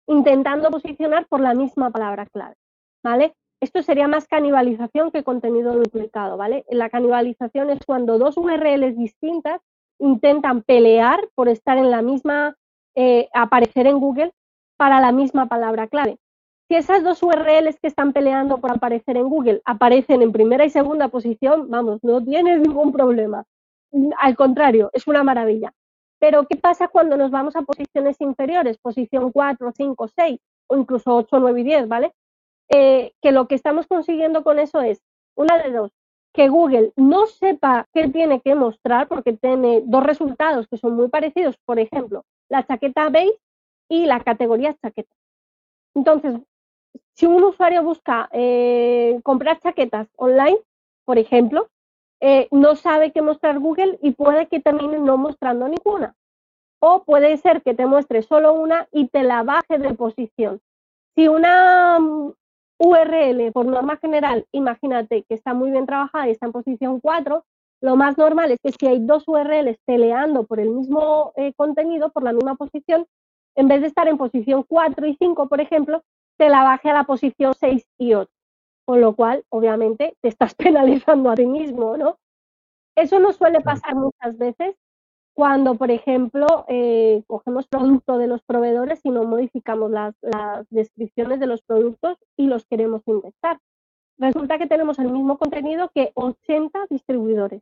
intentando 0.07 0.69
posicionar 0.69 1.27
por 1.27 1.39
la 1.39 1.53
misma 1.53 1.89
palabra 1.89 2.25
clave, 2.25 2.55
¿vale? 3.03 3.35
Esto 3.61 3.81
sería 3.81 4.07
más 4.07 4.27
canibalización 4.27 5.11
que 5.11 5.23
contenido 5.23 5.73
duplicado, 5.73 6.37
¿vale? 6.37 6.65
La 6.69 6.89
canibalización 6.89 7.69
es 7.69 7.79
cuando 7.85 8.19
dos 8.19 8.37
URLs 8.37 8.97
distintas 8.97 9.61
intentan 9.97 10.61
pelear 10.61 11.19
por 11.35 11.47
estar 11.47 11.77
en 11.77 11.89
la 11.89 12.01
misma, 12.01 12.55
eh, 12.95 13.29
aparecer 13.33 13.87
en 13.87 13.99
Google 13.99 14.33
para 14.77 14.99
la 14.99 15.11
misma 15.11 15.47
palabra 15.47 15.87
clave. 15.87 16.19
Si 16.67 16.75
esas 16.75 17.03
dos 17.03 17.23
URLs 17.23 17.79
que 17.79 17.87
están 17.87 18.11
peleando 18.11 18.59
por 18.59 18.71
aparecer 18.71 19.17
en 19.17 19.29
Google 19.29 19.61
aparecen 19.65 20.21
en 20.21 20.31
primera 20.31 20.65
y 20.65 20.69
segunda 20.69 21.07
posición, 21.07 21.69
vamos, 21.69 22.03
no 22.03 22.23
tienes 22.23 22.59
ningún 22.59 22.91
problema 22.91 23.45
al 24.19 24.35
contrario, 24.35 24.89
es 24.93 25.07
una 25.07 25.23
maravilla. 25.23 25.73
Pero, 26.19 26.47
¿qué 26.47 26.55
pasa 26.55 26.87
cuando 26.87 27.17
nos 27.17 27.31
vamos 27.31 27.55
a 27.55 27.61
posiciones 27.61 28.19
inferiores? 28.21 28.77
Posición 28.77 29.31
4, 29.31 29.71
5, 29.75 30.07
6 30.15 30.39
o 30.67 30.77
incluso 30.77 31.15
8, 31.15 31.39
9 31.39 31.61
y 31.61 31.63
10, 31.63 31.87
¿vale? 31.87 32.13
Eh, 32.69 33.13
que 33.21 33.31
lo 33.31 33.47
que 33.47 33.55
estamos 33.55 33.85
consiguiendo 33.87 34.43
con 34.43 34.59
eso 34.59 34.81
es, 34.81 35.01
una 35.35 35.57
de 35.57 35.71
dos, 35.71 35.91
que 36.33 36.49
Google 36.49 36.91
no 36.95 37.27
sepa 37.27 37.87
qué 37.93 38.09
tiene 38.09 38.41
que 38.41 38.55
mostrar 38.55 39.07
porque 39.07 39.33
tiene 39.33 39.83
dos 39.85 40.03
resultados 40.03 40.67
que 40.67 40.77
son 40.77 40.95
muy 40.95 41.09
parecidos, 41.09 41.57
por 41.65 41.79
ejemplo, 41.79 42.25
la 42.49 42.65
chaqueta 42.65 43.09
beige 43.09 43.37
y 43.89 44.05
la 44.05 44.19
categoría 44.21 44.73
chaqueta. 44.73 45.13
Entonces, 45.93 46.35
si 47.13 47.25
un 47.25 47.43
usuario 47.43 47.83
busca 47.83 48.29
eh, 48.31 49.19
comprar 49.23 49.59
chaquetas 49.59 50.07
online, 50.17 50.57
por 51.05 51.17
ejemplo, 51.17 51.69
eh, 52.27 52.47
no 52.49 52.75
sabe 52.75 53.11
qué 53.11 53.21
mostrar 53.21 53.59
Google 53.59 53.99
y 54.01 54.09
puede 54.13 54.47
que 54.47 54.59
termine 54.59 54.97
no 54.97 55.15
mostrando 55.15 55.67
ninguna. 55.67 56.15
O 56.79 57.03
puede 57.03 57.37
ser 57.37 57.61
que 57.61 57.75
te 57.75 57.85
muestre 57.85 58.23
solo 58.23 58.53
una 58.53 58.87
y 58.91 59.09
te 59.09 59.21
la 59.21 59.43
baje 59.43 59.77
de 59.77 59.93
posición. 59.93 60.59
Si 61.13 61.27
una 61.27 61.99
mm, 61.99 62.33
URL, 62.79 63.51
por 63.51 63.67
norma 63.67 63.97
general, 63.97 64.47
imagínate 64.51 65.21
que 65.21 65.35
está 65.35 65.53
muy 65.53 65.69
bien 65.69 65.85
trabajada 65.85 66.27
y 66.27 66.31
está 66.31 66.47
en 66.47 66.51
posición 66.51 66.99
4, 66.99 67.45
lo 67.81 67.95
más 67.95 68.17
normal 68.17 68.49
es 68.49 68.57
que 68.59 68.71
si 68.71 68.87
hay 68.87 69.05
dos 69.05 69.27
URLs 69.27 69.77
peleando 69.85 70.47
por 70.47 70.59
el 70.59 70.71
mismo 70.71 71.31
eh, 71.35 71.53
contenido, 71.55 72.09
por 72.09 72.23
la 72.23 72.33
misma 72.33 72.55
posición, 72.55 73.05
en 73.53 73.67
vez 73.67 73.81
de 73.81 73.87
estar 73.87 74.07
en 74.07 74.17
posición 74.17 74.63
4 74.67 75.05
y 75.05 75.15
5, 75.15 75.47
por 75.47 75.61
ejemplo, 75.61 76.01
te 76.39 76.49
la 76.49 76.63
baje 76.63 76.89
a 76.89 76.95
la 76.95 77.03
posición 77.03 77.53
6 77.53 77.85
y 77.99 78.15
8 78.15 78.34
con 78.85 79.01
lo 79.01 79.15
cual, 79.15 79.43
obviamente, 79.49 80.15
te 80.21 80.29
estás 80.29 80.55
penalizando 80.55 81.29
a 81.29 81.35
ti 81.35 81.45
mismo, 81.45 81.97
¿no? 81.97 82.17
Eso 82.95 83.19
no 83.19 83.33
suele 83.33 83.59
pasar 83.61 83.95
muchas 83.95 84.37
veces 84.37 84.75
cuando, 85.35 85.75
por 85.75 85.91
ejemplo, 85.91 86.65
eh, 86.69 87.23
cogemos 87.27 87.67
producto 87.67 88.17
de 88.17 88.27
los 88.27 88.41
proveedores 88.43 89.01
y 89.03 89.09
no 89.09 89.25
modificamos 89.25 89.91
las, 89.91 90.15
las 90.21 90.65
descripciones 90.69 91.41
de 91.41 91.47
los 91.47 91.61
productos 91.61 92.17
y 92.37 92.47
los 92.47 92.65
queremos 92.65 93.01
indexar. 93.05 93.59
Resulta 94.17 94.57
que 94.57 94.67
tenemos 94.67 94.97
el 94.97 95.11
mismo 95.11 95.37
contenido 95.37 95.91
que 95.93 96.13
80 96.15 96.85
distribuidores 96.89 97.61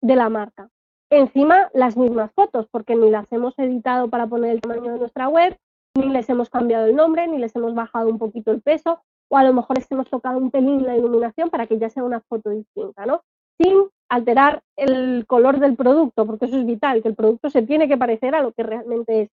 de 0.00 0.14
la 0.14 0.28
marca. 0.28 0.68
Encima, 1.10 1.70
las 1.74 1.96
mismas 1.96 2.32
fotos, 2.34 2.68
porque 2.70 2.94
ni 2.94 3.10
las 3.10 3.30
hemos 3.32 3.58
editado 3.58 4.08
para 4.08 4.28
poner 4.28 4.52
el 4.52 4.60
tamaño 4.60 4.92
de 4.92 4.98
nuestra 4.98 5.28
web, 5.28 5.56
ni 5.96 6.08
les 6.08 6.28
hemos 6.28 6.50
cambiado 6.50 6.86
el 6.86 6.94
nombre, 6.94 7.26
ni 7.26 7.38
les 7.38 7.54
hemos 7.56 7.74
bajado 7.74 8.08
un 8.08 8.18
poquito 8.18 8.52
el 8.52 8.62
peso, 8.62 9.02
o 9.28 9.36
a 9.36 9.44
lo 9.44 9.52
mejor 9.52 9.78
es 9.78 9.86
que 9.86 9.94
hemos 9.94 10.10
tocado 10.10 10.38
un 10.38 10.50
pelín 10.50 10.84
la 10.84 10.96
iluminación 10.96 11.50
para 11.50 11.66
que 11.66 11.78
ya 11.78 11.90
sea 11.90 12.04
una 12.04 12.20
foto 12.20 12.50
distinta, 12.50 13.06
¿no? 13.06 13.22
Sin 13.60 13.88
alterar 14.08 14.62
el 14.76 15.26
color 15.26 15.58
del 15.60 15.76
producto, 15.76 16.26
porque 16.26 16.46
eso 16.46 16.58
es 16.58 16.66
vital, 16.66 17.02
que 17.02 17.08
el 17.08 17.14
producto 17.16 17.50
se 17.50 17.62
tiene 17.62 17.88
que 17.88 17.96
parecer 17.98 18.34
a 18.34 18.42
lo 18.42 18.52
que 18.52 18.62
realmente 18.62 19.22
es. 19.22 19.30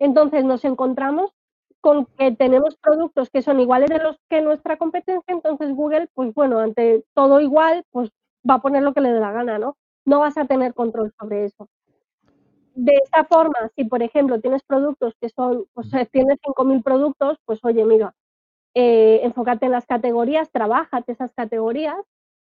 Entonces 0.00 0.44
nos 0.44 0.64
encontramos 0.64 1.32
con 1.80 2.06
que 2.18 2.32
tenemos 2.32 2.76
productos 2.76 3.30
que 3.30 3.42
son 3.42 3.60
iguales 3.60 3.88
de 3.90 3.98
los 4.00 4.16
que 4.28 4.42
nuestra 4.42 4.76
competencia, 4.78 5.32
entonces 5.34 5.74
Google, 5.74 6.08
pues 6.14 6.34
bueno, 6.34 6.58
ante 6.60 7.04
todo 7.14 7.40
igual, 7.40 7.84
pues 7.92 8.10
va 8.48 8.54
a 8.56 8.62
poner 8.62 8.82
lo 8.82 8.94
que 8.94 9.00
le 9.00 9.12
dé 9.12 9.20
la 9.20 9.32
gana, 9.32 9.58
¿no? 9.58 9.76
No 10.06 10.20
vas 10.20 10.36
a 10.38 10.46
tener 10.46 10.74
control 10.74 11.12
sobre 11.18 11.44
eso. 11.46 11.68
De 12.74 12.92
esta 13.04 13.24
forma, 13.24 13.70
si 13.76 13.84
por 13.84 14.02
ejemplo 14.02 14.40
tienes 14.40 14.62
productos 14.62 15.14
que 15.20 15.28
son, 15.28 15.66
pues 15.74 15.90
tienes 16.12 16.38
5.000 16.44 16.82
productos, 16.82 17.38
pues 17.44 17.60
oye, 17.64 17.84
mira, 17.84 18.14
eh, 18.74 19.20
enfócate 19.22 19.66
en 19.66 19.72
las 19.72 19.86
categorías, 19.86 20.50
trabájate 20.50 21.12
esas 21.12 21.32
categorías, 21.34 21.96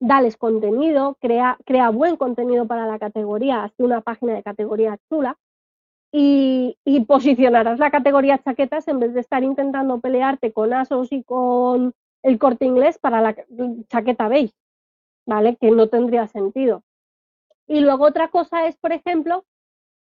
dales 0.00 0.36
contenido, 0.36 1.16
crea, 1.20 1.58
crea 1.64 1.90
buen 1.90 2.16
contenido 2.16 2.66
para 2.66 2.86
la 2.86 2.98
categoría, 2.98 3.64
hazte 3.64 3.82
una 3.82 4.00
página 4.00 4.34
de 4.34 4.42
categoría 4.42 4.98
chula 5.08 5.36
y, 6.12 6.76
posicionarás 7.06 7.78
la 7.78 7.90
categoría 7.90 8.38
chaquetas 8.38 8.88
en 8.88 9.00
vez 9.00 9.14
de 9.14 9.20
estar 9.20 9.42
intentando 9.42 10.00
pelearte 10.00 10.52
con 10.52 10.72
ASOS 10.72 11.12
y 11.12 11.22
con 11.22 11.94
el 12.22 12.38
corte 12.38 12.64
inglés 12.64 12.98
para 12.98 13.20
la 13.20 13.36
chaqueta 13.88 14.28
beige, 14.28 14.54
¿vale? 15.26 15.56
Que 15.56 15.70
no 15.70 15.88
tendría 15.88 16.26
sentido. 16.26 16.82
Y 17.66 17.80
luego 17.80 18.06
otra 18.06 18.28
cosa 18.28 18.66
es, 18.66 18.76
por 18.76 18.92
ejemplo, 18.92 19.44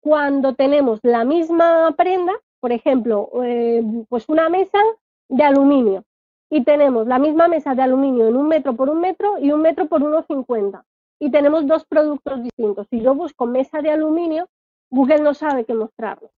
cuando 0.01 0.55
tenemos 0.55 1.01
la 1.03 1.25
misma 1.25 1.95
prenda, 1.97 2.33
por 2.61 2.73
ejemplo, 2.73 3.31
eh, 3.43 3.83
pues 4.09 4.29
una 4.29 4.49
mesa 4.49 4.79
de 5.29 5.43
aluminio 5.43 6.05
y 6.51 6.65
tenemos 6.65 7.07
la 7.07 7.19
misma 7.19 7.49
mesa 7.49 7.75
de 7.75 7.83
aluminio 7.83 8.29
en 8.29 8.37
un 8.37 8.49
metro 8.49 8.75
por 8.75 8.91
un 8.91 9.01
metro 9.01 9.39
y 9.39 9.51
un 9.51 9.63
metro 9.63 9.87
por 9.87 10.03
unos 10.03 10.27
50 10.27 10.85
y 11.19 11.31
tenemos 11.31 11.67
dos 11.67 11.85
productos 11.87 12.43
distintos. 12.43 12.87
Si 12.91 13.01
yo 13.01 13.15
busco 13.15 13.47
mesa 13.47 13.81
de 13.81 13.91
aluminio, 13.91 14.49
Google 14.91 15.21
no 15.21 15.35
sabe 15.35 15.65
qué 15.65 15.75
mostrarlo. 15.75 16.31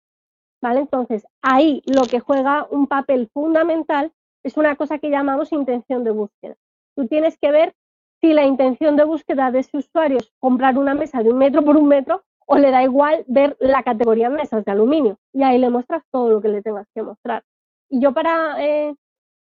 ¿Vale? 0.62 0.81
Entonces, 0.81 1.27
ahí 1.42 1.83
lo 1.87 2.03
que 2.05 2.20
juega 2.20 2.66
un 2.70 2.87
papel 2.87 3.29
fundamental 3.33 4.12
es 4.42 4.57
una 4.57 4.77
cosa 4.77 4.99
que 4.99 5.11
llamamos 5.11 5.53
intención 5.53 6.05
de 6.05 6.12
búsqueda. 6.12 6.57
Tú 6.94 7.07
tienes 7.07 7.37
que 7.38 7.51
ver 7.51 7.75
si 8.20 8.33
la 8.33 8.44
intención 8.44 8.96
de 8.96 9.05
búsqueda 9.05 9.51
de 9.51 9.61
ese 9.61 9.77
usuario 9.77 10.18
es 10.18 10.33
comprar 10.40 10.79
una 10.79 10.94
mesa 10.94 11.22
de 11.22 11.31
un 11.31 11.38
metro 11.38 11.62
por 11.62 11.77
un 11.77 11.88
metro 11.88 12.22
o 12.46 12.57
le 12.57 12.70
da 12.70 12.83
igual 12.83 13.25
ver 13.27 13.57
la 13.61 13.83
categoría 13.83 14.31
mesas 14.31 14.64
de 14.64 14.72
aluminio. 14.72 15.18
Y 15.33 15.42
ahí 15.42 15.59
le 15.59 15.68
muestras 15.68 16.05
todo 16.11 16.31
lo 16.31 16.40
que 16.40 16.49
le 16.49 16.62
tengas 16.62 16.87
que 16.94 17.03
mostrar. 17.03 17.42
Y 17.88 18.01
yo 18.01 18.12
para 18.12 18.62
eh, 18.64 18.94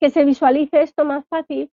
que 0.01 0.11
se 0.11 0.25
visualice 0.25 0.83
esto 0.83 1.05
más 1.05 1.25
fácil, 1.29 1.71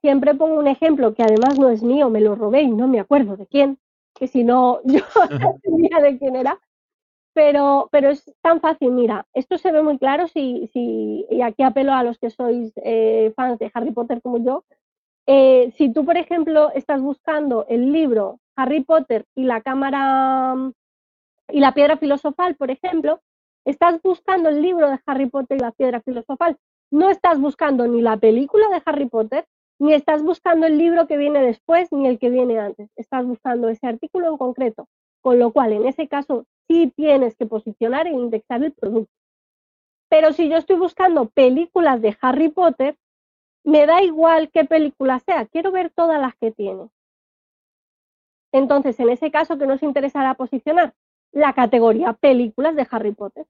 siempre 0.00 0.34
pongo 0.34 0.58
un 0.58 0.68
ejemplo 0.68 1.14
que 1.14 1.22
además 1.22 1.58
no 1.58 1.70
es 1.70 1.82
mío, 1.82 2.10
me 2.10 2.20
lo 2.20 2.34
robé 2.34 2.62
y 2.62 2.70
no 2.70 2.88
me 2.88 3.00
acuerdo 3.00 3.36
de 3.36 3.46
quién, 3.46 3.78
que 4.14 4.28
si 4.28 4.44
no 4.44 4.80
yo 4.84 5.00
no 5.30 5.58
sabía 5.62 5.98
de 6.02 6.18
quién 6.18 6.36
era, 6.36 6.60
pero, 7.32 7.88
pero 7.90 8.10
es 8.10 8.32
tan 8.42 8.60
fácil, 8.60 8.92
mira, 8.92 9.26
esto 9.34 9.58
se 9.58 9.72
ve 9.72 9.82
muy 9.82 9.98
claro 9.98 10.28
si, 10.28 10.68
si 10.72 11.26
y 11.30 11.42
aquí 11.42 11.62
apelo 11.62 11.92
a 11.92 12.04
los 12.04 12.18
que 12.18 12.30
sois 12.30 12.72
eh, 12.76 13.32
fans 13.34 13.58
de 13.58 13.70
Harry 13.74 13.92
Potter 13.92 14.22
como 14.22 14.38
yo, 14.38 14.64
eh, 15.26 15.72
si 15.76 15.92
tú, 15.92 16.04
por 16.04 16.16
ejemplo, 16.16 16.70
estás 16.74 17.00
buscando 17.00 17.66
el 17.68 17.92
libro 17.92 18.40
Harry 18.56 18.82
Potter 18.84 19.24
y 19.34 19.44
la 19.44 19.62
cámara 19.62 20.54
y 21.48 21.60
la 21.60 21.72
piedra 21.72 21.96
filosofal, 21.96 22.56
por 22.56 22.70
ejemplo, 22.70 23.20
estás 23.64 24.00
buscando 24.02 24.48
el 24.48 24.62
libro 24.62 24.90
de 24.90 25.00
Harry 25.06 25.28
Potter 25.28 25.58
y 25.58 25.60
la 25.60 25.72
piedra 25.72 26.00
filosofal, 26.02 26.58
no 26.90 27.10
estás 27.10 27.40
buscando 27.40 27.86
ni 27.86 28.02
la 28.02 28.16
película 28.16 28.68
de 28.68 28.82
Harry 28.84 29.08
Potter, 29.08 29.46
ni 29.78 29.92
estás 29.92 30.22
buscando 30.22 30.66
el 30.66 30.78
libro 30.78 31.06
que 31.06 31.16
viene 31.16 31.42
después, 31.42 31.90
ni 31.92 32.06
el 32.06 32.18
que 32.18 32.30
viene 32.30 32.58
antes, 32.58 32.90
estás 32.96 33.26
buscando 33.26 33.68
ese 33.68 33.86
artículo 33.86 34.28
en 34.28 34.36
concreto, 34.36 34.88
con 35.20 35.38
lo 35.38 35.52
cual 35.52 35.72
en 35.72 35.86
ese 35.86 36.06
caso 36.08 36.46
sí 36.68 36.92
tienes 36.94 37.36
que 37.36 37.46
posicionar 37.46 38.06
e 38.06 38.12
indexar 38.12 38.62
el 38.62 38.72
producto. 38.72 39.12
Pero 40.08 40.32
si 40.32 40.48
yo 40.48 40.56
estoy 40.56 40.76
buscando 40.76 41.28
películas 41.28 42.00
de 42.00 42.16
Harry 42.20 42.48
Potter, 42.48 42.96
me 43.64 43.86
da 43.86 44.02
igual 44.02 44.50
qué 44.52 44.64
película 44.64 45.18
sea, 45.20 45.46
quiero 45.46 45.72
ver 45.72 45.90
todas 45.90 46.20
las 46.20 46.36
que 46.36 46.52
tiene. 46.52 46.88
Entonces, 48.52 49.00
en 49.00 49.08
ese 49.08 49.32
caso, 49.32 49.58
¿qué 49.58 49.66
nos 49.66 49.82
interesará 49.82 50.34
posicionar? 50.34 50.94
La 51.34 51.52
categoría 51.52 52.14
películas 52.14 52.74
de 52.76 52.86
Harry 52.90 53.12
Potter. 53.12 53.44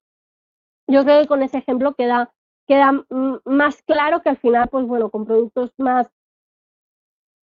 Yo 0.88 1.04
creo 1.04 1.20
que 1.20 1.28
con 1.28 1.42
ese 1.42 1.58
ejemplo 1.58 1.94
queda, 1.94 2.32
queda 2.66 3.04
más 3.44 3.82
claro 3.82 4.22
que 4.22 4.30
al 4.30 4.38
final, 4.38 4.68
pues 4.68 4.86
bueno, 4.86 5.10
con 5.10 5.24
productos 5.24 5.70
más, 5.78 6.08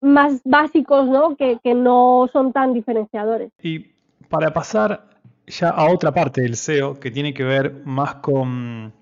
más 0.00 0.40
básicos, 0.44 1.06
¿no? 1.08 1.36
Que, 1.36 1.58
que 1.62 1.74
no 1.74 2.28
son 2.32 2.52
tan 2.52 2.72
diferenciadores. 2.72 3.52
Y 3.62 3.80
para 4.28 4.52
pasar 4.52 5.08
ya 5.46 5.70
a 5.70 5.92
otra 5.92 6.12
parte 6.12 6.42
del 6.42 6.56
SEO 6.56 6.98
que 6.98 7.10
tiene 7.10 7.34
que 7.34 7.44
ver 7.44 7.82
más 7.84 8.16
con, 8.16 8.92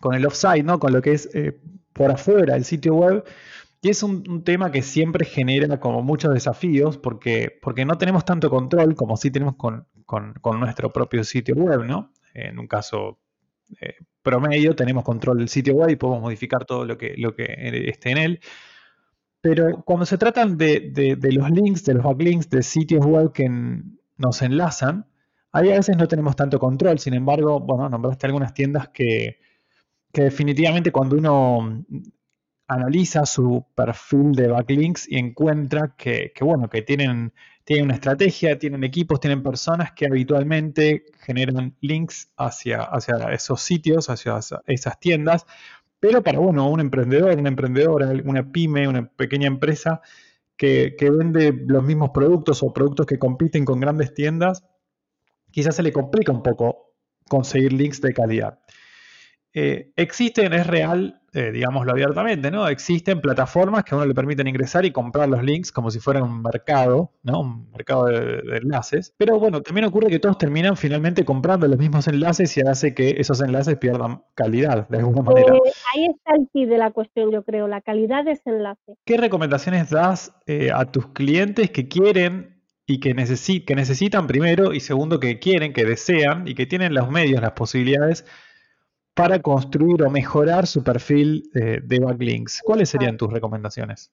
con 0.00 0.14
el 0.14 0.26
offsite, 0.26 0.62
¿no? 0.62 0.78
Con 0.78 0.92
lo 0.92 1.02
que 1.02 1.12
es 1.12 1.34
eh, 1.34 1.58
por 1.92 2.10
afuera 2.10 2.54
del 2.54 2.64
sitio 2.64 2.94
web. 2.94 3.24
Y 3.80 3.90
es 3.90 4.02
un, 4.02 4.42
tema 4.42 4.72
que 4.72 4.82
siempre 4.82 5.24
genera 5.24 5.78
como 5.78 6.02
muchos 6.02 6.34
desafíos 6.34 6.98
porque, 6.98 7.58
porque 7.62 7.84
no 7.84 7.96
tenemos 7.96 8.24
tanto 8.24 8.50
control 8.50 8.96
como 8.96 9.16
si 9.16 9.30
tenemos 9.30 9.54
con, 9.56 9.86
nuestro 10.58 10.92
propio 10.92 11.24
sitio 11.24 11.54
web, 11.54 11.84
¿no? 11.84 12.12
En 12.34 12.58
un 12.58 12.66
caso 12.66 13.18
eh, 13.80 13.96
promedio 14.22 14.74
tenemos 14.74 15.04
control 15.04 15.38
del 15.38 15.48
sitio 15.48 15.74
web 15.74 15.90
y 15.90 15.96
podemos 15.96 16.22
modificar 16.22 16.64
todo 16.64 16.84
lo 16.84 16.96
que, 16.96 17.14
lo 17.16 17.34
que 17.34 17.44
esté 17.88 18.10
en 18.10 18.18
él. 18.18 18.40
Pero 19.40 19.82
cuando 19.84 20.04
se 20.04 20.18
tratan 20.18 20.58
de, 20.58 20.90
de 21.18 21.32
los 21.32 21.50
links, 21.50 21.84
de 21.84 21.94
los 21.94 22.04
backlinks 22.04 22.50
de 22.50 22.62
sitios 22.62 23.06
web 23.06 23.32
que 23.32 23.48
nos 24.16 24.42
enlazan, 24.42 25.06
ahí 25.52 25.70
a 25.70 25.76
veces 25.76 25.96
no 25.96 26.08
tenemos 26.08 26.36
tanto 26.36 26.58
control. 26.58 26.98
Sin 26.98 27.14
embargo, 27.14 27.60
bueno, 27.60 27.88
nombraste 27.88 28.26
algunas 28.26 28.52
tiendas 28.52 28.88
que, 28.88 29.38
que 30.12 30.22
definitivamente 30.22 30.90
cuando 30.90 31.16
uno 31.16 31.84
analiza 32.66 33.24
su 33.24 33.66
perfil 33.74 34.32
de 34.32 34.48
backlinks 34.48 35.08
y 35.08 35.18
encuentra 35.18 35.94
que, 35.96 36.32
bueno, 36.40 36.68
que 36.68 36.82
tienen, 36.82 37.32
tienen 37.68 37.84
una 37.84 37.96
estrategia, 37.96 38.58
tienen 38.58 38.82
equipos, 38.82 39.20
tienen 39.20 39.42
personas 39.42 39.92
que 39.92 40.06
habitualmente 40.06 41.04
generan 41.20 41.76
links 41.82 42.30
hacia, 42.38 42.80
hacia 42.80 43.16
esos 43.34 43.60
sitios, 43.60 44.08
hacia 44.08 44.40
esas 44.66 44.98
tiendas, 44.98 45.44
pero 46.00 46.22
para 46.22 46.38
bueno, 46.38 46.66
un 46.70 46.80
emprendedor, 46.80 47.38
una 47.38 47.50
emprendedora, 47.50 48.10
una 48.24 48.50
pyme, 48.50 48.88
una 48.88 49.06
pequeña 49.06 49.48
empresa 49.48 50.00
que, 50.56 50.96
que 50.96 51.10
vende 51.10 51.52
los 51.66 51.84
mismos 51.84 52.08
productos 52.14 52.62
o 52.62 52.72
productos 52.72 53.04
que 53.04 53.18
compiten 53.18 53.66
con 53.66 53.80
grandes 53.80 54.14
tiendas, 54.14 54.64
quizás 55.50 55.76
se 55.76 55.82
le 55.82 55.92
complica 55.92 56.32
un 56.32 56.42
poco 56.42 56.94
conseguir 57.28 57.74
links 57.74 58.00
de 58.00 58.14
calidad. 58.14 58.60
Eh, 59.52 59.92
existen, 59.94 60.54
es 60.54 60.66
real, 60.66 61.17
eh, 61.34 61.50
digámoslo 61.52 61.92
abiertamente, 61.92 62.50
¿no? 62.50 62.66
Existen 62.68 63.20
plataformas 63.20 63.84
que 63.84 63.94
a 63.94 63.98
uno 63.98 64.06
le 64.06 64.14
permiten 64.14 64.48
ingresar 64.48 64.86
y 64.86 64.92
comprar 64.92 65.28
los 65.28 65.42
links 65.42 65.70
como 65.70 65.90
si 65.90 66.00
fuera 66.00 66.22
un 66.22 66.40
mercado, 66.42 67.12
¿no? 67.22 67.40
Un 67.40 67.70
mercado 67.70 68.06
de, 68.06 68.56
enlaces. 68.56 69.14
Pero 69.18 69.38
bueno, 69.38 69.60
también 69.60 69.86
ocurre 69.86 70.08
que 70.08 70.18
todos 70.18 70.38
terminan 70.38 70.76
finalmente 70.76 71.24
comprando 71.24 71.68
los 71.68 71.78
mismos 71.78 72.08
enlaces 72.08 72.56
y 72.56 72.62
hace 72.62 72.94
que 72.94 73.16
esos 73.18 73.42
enlaces 73.42 73.76
pierdan 73.76 74.22
calidad 74.34 74.88
de 74.88 74.98
alguna 74.98 75.22
manera. 75.22 75.54
Eh, 75.54 75.72
ahí 75.94 76.06
está 76.06 76.34
el 76.34 76.48
key 76.52 76.64
de 76.64 76.78
la 76.78 76.92
cuestión, 76.92 77.30
yo 77.30 77.42
creo, 77.42 77.68
la 77.68 77.82
calidad 77.82 78.24
de 78.24 78.32
ese 78.32 78.48
enlace. 78.48 78.96
¿Qué 79.04 79.18
recomendaciones 79.18 79.90
das 79.90 80.34
a 80.74 80.84
tus 80.86 81.08
clientes 81.08 81.70
que 81.70 81.88
quieren 81.88 82.58
y 82.86 83.00
que, 83.00 83.14
que 83.66 83.74
necesitan 83.74 84.26
primero 84.26 84.72
y 84.72 84.80
segundo 84.80 85.20
que 85.20 85.38
quieren, 85.38 85.74
que 85.74 85.84
desean 85.84 86.48
y 86.48 86.54
que 86.54 86.64
tienen 86.64 86.94
los 86.94 87.10
medios, 87.10 87.42
las 87.42 87.52
posibilidades 87.52 88.24
para 89.18 89.42
construir 89.42 90.00
o 90.04 90.10
mejorar 90.10 90.68
su 90.68 90.84
perfil 90.84 91.50
eh, 91.52 91.80
de 91.82 91.98
backlinks. 91.98 92.62
¿Cuáles 92.64 92.88
serían 92.88 93.16
tus 93.16 93.32
recomendaciones? 93.32 94.12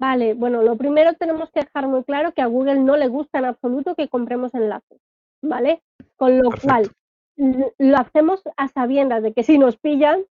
Vale, 0.00 0.32
bueno, 0.32 0.62
lo 0.62 0.74
primero 0.76 1.12
tenemos 1.14 1.50
que 1.50 1.60
dejar 1.60 1.86
muy 1.86 2.02
claro 2.02 2.32
que 2.32 2.40
a 2.40 2.46
Google 2.46 2.80
no 2.80 2.96
le 2.96 3.08
gusta 3.08 3.40
en 3.40 3.44
absoluto 3.44 3.94
que 3.94 4.08
compremos 4.08 4.54
enlaces, 4.54 4.98
¿vale? 5.42 5.82
Con 6.16 6.38
lo 6.38 6.50
cual, 6.62 6.90
lo 7.36 7.96
hacemos 7.98 8.42
a 8.56 8.68
sabiendas 8.68 9.22
de 9.22 9.34
que 9.34 9.42
si 9.42 9.58
nos 9.58 9.76
pillan, 9.76 10.24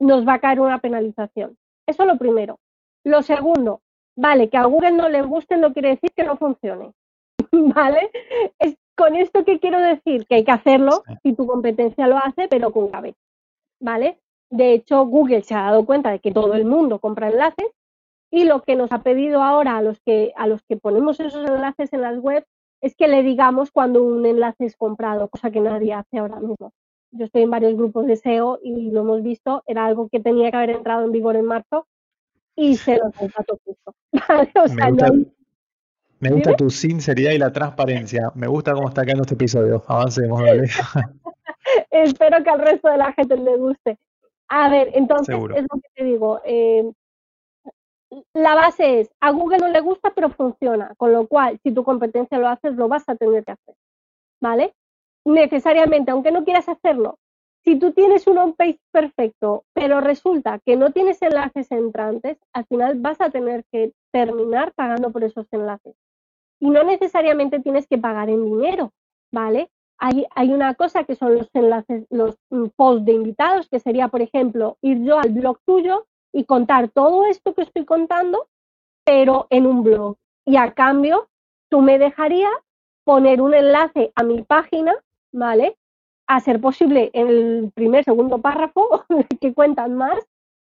nos 0.00 0.26
va 0.26 0.34
a 0.34 0.40
caer 0.40 0.58
una 0.58 0.80
penalización. 0.80 1.56
Eso 1.86 2.02
es 2.02 2.08
lo 2.08 2.18
primero. 2.18 2.58
Lo 3.04 3.22
segundo, 3.22 3.80
vale, 4.16 4.50
que 4.50 4.56
a 4.56 4.64
Google 4.64 4.92
no 4.92 5.08
le 5.08 5.22
guste 5.22 5.56
no 5.56 5.72
quiere 5.72 5.90
decir 5.90 6.10
que 6.16 6.24
no 6.24 6.36
funcione, 6.36 6.90
¿vale? 7.52 8.10
Es, 8.58 8.76
con 8.96 9.14
esto 9.14 9.44
que 9.44 9.60
quiero 9.60 9.78
decir 9.78 10.26
que 10.26 10.36
hay 10.36 10.44
que 10.44 10.50
hacerlo 10.50 11.04
si 11.22 11.32
tu 11.34 11.46
competencia 11.46 12.08
lo 12.08 12.18
hace, 12.18 12.48
pero 12.48 12.72
con 12.72 12.88
cabeza. 12.88 13.21
¿Vale? 13.82 14.18
De 14.48 14.72
hecho, 14.72 15.04
Google 15.04 15.42
se 15.42 15.54
ha 15.54 15.62
dado 15.62 15.84
cuenta 15.84 16.10
de 16.10 16.20
que 16.20 16.32
todo 16.32 16.54
el 16.54 16.64
mundo 16.64 17.00
compra 17.00 17.28
enlaces 17.28 17.68
y 18.30 18.44
lo 18.44 18.62
que 18.62 18.76
nos 18.76 18.92
ha 18.92 19.02
pedido 19.02 19.42
ahora 19.42 19.76
a 19.76 19.82
los 19.82 20.00
que, 20.00 20.32
a 20.36 20.46
los 20.46 20.62
que 20.62 20.76
ponemos 20.76 21.20
esos 21.20 21.46
enlaces 21.46 21.92
en 21.92 22.00
las 22.00 22.18
webs 22.18 22.46
es 22.80 22.96
que 22.96 23.08
le 23.08 23.22
digamos 23.22 23.70
cuando 23.70 24.02
un 24.02 24.24
enlace 24.24 24.64
es 24.64 24.76
comprado, 24.76 25.28
cosa 25.28 25.50
que 25.50 25.60
nadie 25.60 25.92
hace 25.92 26.18
ahora 26.18 26.40
mismo. 26.40 26.72
Yo 27.10 27.26
estoy 27.26 27.42
en 27.42 27.50
varios 27.50 27.76
grupos 27.76 28.06
de 28.06 28.16
SEO 28.16 28.58
y 28.62 28.90
lo 28.90 29.00
hemos 29.00 29.22
visto, 29.22 29.62
era 29.66 29.84
algo 29.84 30.08
que 30.08 30.20
tenía 30.20 30.50
que 30.50 30.56
haber 30.56 30.70
entrado 30.70 31.04
en 31.04 31.12
vigor 31.12 31.36
en 31.36 31.44
marzo 31.44 31.86
y 32.56 32.76
se 32.76 32.96
lo 32.96 33.10
contrató 33.12 33.58
justo. 33.64 33.94
Me 36.22 36.30
gusta, 36.30 36.54
tu 36.54 36.70
sinceridad 36.70 37.32
y 37.32 37.38
la 37.38 37.52
transparencia. 37.52 38.30
Me 38.36 38.46
gusta 38.46 38.74
cómo 38.74 38.88
está 38.88 39.02
quedando 39.02 39.22
este 39.22 39.34
episodio. 39.34 39.82
Avancemos, 39.88 40.40
dale. 40.40 40.68
Espero 41.90 42.44
que 42.44 42.50
al 42.50 42.60
resto 42.60 42.88
de 42.88 42.96
la 42.96 43.12
gente 43.12 43.36
le 43.36 43.56
guste. 43.56 43.98
A 44.46 44.68
ver, 44.68 44.90
entonces 44.94 45.34
es 45.34 45.62
lo 45.62 45.80
que 45.80 45.88
te 45.96 46.04
digo. 46.04 46.40
Eh, 46.44 46.92
la 48.34 48.54
base 48.54 49.00
es, 49.00 49.10
a 49.20 49.32
Google 49.32 49.58
no 49.58 49.68
le 49.68 49.80
gusta, 49.80 50.12
pero 50.14 50.30
funciona. 50.30 50.94
Con 50.96 51.12
lo 51.12 51.26
cual, 51.26 51.58
si 51.64 51.72
tu 51.72 51.82
competencia 51.82 52.38
lo 52.38 52.48
haces, 52.48 52.76
lo 52.76 52.86
vas 52.86 53.08
a 53.08 53.16
tener 53.16 53.44
que 53.44 53.52
hacer. 53.52 53.74
¿Vale? 54.40 54.74
Necesariamente, 55.24 56.12
aunque 56.12 56.30
no 56.30 56.44
quieras 56.44 56.68
hacerlo, 56.68 57.18
si 57.64 57.80
tú 57.80 57.90
tienes 57.90 58.28
un 58.28 58.38
on-page 58.38 58.78
perfecto, 58.92 59.64
pero 59.72 60.00
resulta 60.00 60.60
que 60.60 60.76
no 60.76 60.92
tienes 60.92 61.20
enlaces 61.20 61.72
entrantes, 61.72 62.38
al 62.52 62.64
final 62.66 63.00
vas 63.00 63.20
a 63.20 63.30
tener 63.30 63.64
que 63.72 63.92
terminar 64.12 64.72
pagando 64.74 65.10
por 65.10 65.24
esos 65.24 65.46
enlaces. 65.52 65.94
Y 66.62 66.70
no 66.70 66.82
necesariamente 66.84 67.60
tienes 67.60 67.86
que 67.86 67.98
pagar 67.98 68.30
en 68.30 68.44
dinero, 68.44 68.92
¿vale? 69.32 69.68
hay, 70.02 70.52
una 70.52 70.74
cosa 70.74 71.04
que 71.04 71.14
son 71.14 71.36
los 71.36 71.48
enlaces, 71.54 72.06
los 72.10 72.36
mm, 72.50 72.66
posts 72.74 73.04
de 73.04 73.12
invitados, 73.12 73.68
que 73.68 73.78
sería, 73.78 74.08
por 74.08 74.20
ejemplo, 74.20 74.76
ir 74.82 75.04
yo 75.04 75.18
al 75.18 75.30
blog 75.30 75.60
tuyo 75.64 76.06
y 76.32 76.44
contar 76.44 76.88
todo 76.88 77.24
esto 77.26 77.54
que 77.54 77.62
estoy 77.62 77.84
contando, 77.84 78.48
pero 79.04 79.46
en 79.50 79.66
un 79.66 79.84
blog. 79.84 80.16
Y 80.44 80.56
a 80.56 80.72
cambio, 80.72 81.28
tú 81.68 81.82
me 81.82 82.00
dejarías 82.00 82.50
poner 83.04 83.40
un 83.40 83.54
enlace 83.54 84.12
a 84.16 84.24
mi 84.24 84.42
página, 84.42 84.92
¿vale? 85.30 85.76
A 86.26 86.40
ser 86.40 86.60
posible 86.60 87.10
en 87.12 87.28
el 87.28 87.72
primer, 87.72 88.02
segundo 88.04 88.38
párrafo, 88.38 89.04
que 89.40 89.54
cuentan 89.54 89.94
más, 89.94 90.18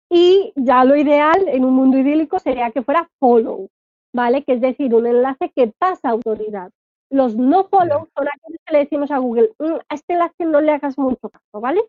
Y 0.07 0.53
ya 0.55 0.83
lo 0.83 0.95
ideal 0.95 1.47
en 1.47 1.65
un 1.65 1.73
mundo 1.73 1.97
idílico 1.97 2.37
sería 2.37 2.69
que 2.69 2.83
fuera 2.83 3.09
follow, 3.19 3.69
¿vale? 4.15 4.43
Que 4.43 4.53
es 4.53 4.61
decir, 4.61 4.95
un 4.95 5.05
enlace 5.05 5.51
que 5.53 5.67
pasa 5.77 6.09
autoridad. 6.09 6.71
Los 7.11 7.35
no 7.35 7.65
follow 7.65 8.07
son 8.15 8.27
aquellos 8.27 8.61
que 8.65 8.73
le 8.73 8.79
decimos 8.79 9.11
a 9.11 9.17
Google, 9.17 9.51
mm, 9.59 9.75
a 9.89 9.95
este 9.95 10.13
enlace 10.13 10.45
no 10.45 10.61
le 10.61 10.71
hagas 10.71 10.97
mucho 10.97 11.29
caso, 11.29 11.61
¿vale? 11.61 11.81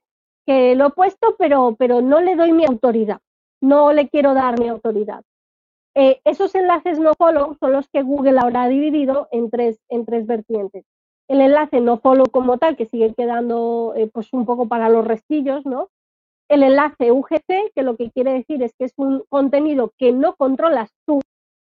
Que 0.45 0.75
lo 0.75 0.89
he 0.89 0.91
puesto, 0.91 1.37
pero, 1.39 1.77
pero 1.79 2.03
no 2.03 2.21
le 2.21 2.35
doy 2.35 2.53
mi 2.53 2.65
autoridad, 2.67 3.21
no 3.63 3.93
le 3.93 4.09
quiero 4.09 4.35
dar 4.35 4.59
mi 4.59 4.69
autoridad. 4.69 5.23
Eh, 5.95 6.21
esos 6.25 6.55
enlaces 6.55 6.99
no 6.99 7.15
follow 7.15 7.55
son 7.61 7.73
los 7.73 7.89
que 7.89 8.03
Google 8.03 8.39
habrá 8.39 8.69
dividido 8.69 9.29
en 9.31 9.49
tres, 9.49 9.79
en 9.89 10.05
tres 10.05 10.27
vertientes. 10.27 10.85
El 11.29 11.41
enlace 11.41 11.81
no 11.81 11.99
follow 11.99 12.27
como 12.31 12.59
tal, 12.59 12.77
que 12.77 12.87
sigue 12.87 13.15
quedando 13.15 13.95
eh, 13.97 14.11
pues 14.13 14.33
un 14.33 14.45
poco 14.47 14.67
para 14.69 14.89
los 14.89 15.07
restillos, 15.07 15.65
¿no? 15.65 15.89
El 16.49 16.65
enlace 16.65 17.13
UGC, 17.13 17.73
que 17.75 17.83
lo 17.83 17.97
que 17.97 18.11
quiere 18.11 18.33
decir 18.33 18.63
es 18.63 18.75
que 18.77 18.85
es 18.85 18.95
un 18.97 19.25
contenido 19.29 19.93
que 19.97 20.13
no 20.13 20.37
controlas 20.37 20.91
tú 21.07 21.21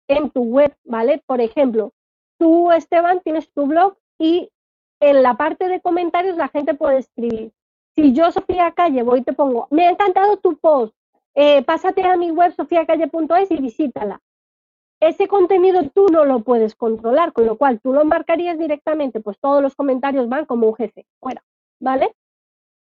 en 0.07 0.29
tu 0.29 0.43
web, 0.43 0.75
¿vale? 0.83 1.21
Por 1.25 1.41
ejemplo, 1.41 1.93
tú, 2.37 2.71
Esteban, 2.71 3.21
tienes 3.21 3.51
tu 3.51 3.65
blog 3.67 3.97
y 4.19 4.49
en 4.99 5.23
la 5.23 5.35
parte 5.35 5.67
de 5.67 5.81
comentarios 5.81 6.37
la 6.37 6.47
gente 6.47 6.73
puede 6.73 6.99
escribir. 6.99 7.51
Si 7.95 8.13
yo, 8.13 8.31
Sofía 8.31 8.71
Calle, 8.71 9.03
voy 9.03 9.19
y 9.19 9.23
te 9.23 9.33
pongo, 9.33 9.67
me 9.71 9.87
ha 9.87 9.91
encantado 9.91 10.37
tu 10.37 10.57
post, 10.57 10.95
eh, 11.35 11.63
pásate 11.63 12.03
a 12.03 12.15
mi 12.17 12.31
web 12.31 12.53
sofiacalle.es 12.55 13.51
y 13.51 13.57
visítala. 13.57 14.21
Ese 14.99 15.27
contenido 15.27 15.87
tú 15.93 16.07
no 16.11 16.25
lo 16.25 16.39
puedes 16.39 16.75
controlar, 16.75 17.31
con 17.31 17.45
lo 17.45 17.57
cual 17.57 17.79
tú 17.79 17.93
lo 17.93 18.03
marcarías 18.05 18.57
directamente, 18.57 19.19
pues 19.19 19.37
todos 19.39 19.61
los 19.61 19.75
comentarios 19.75 20.27
van 20.27 20.45
como 20.45 20.67
un 20.67 20.75
jefe, 20.75 21.05
fuera, 21.19 21.43
¿vale? 21.79 22.15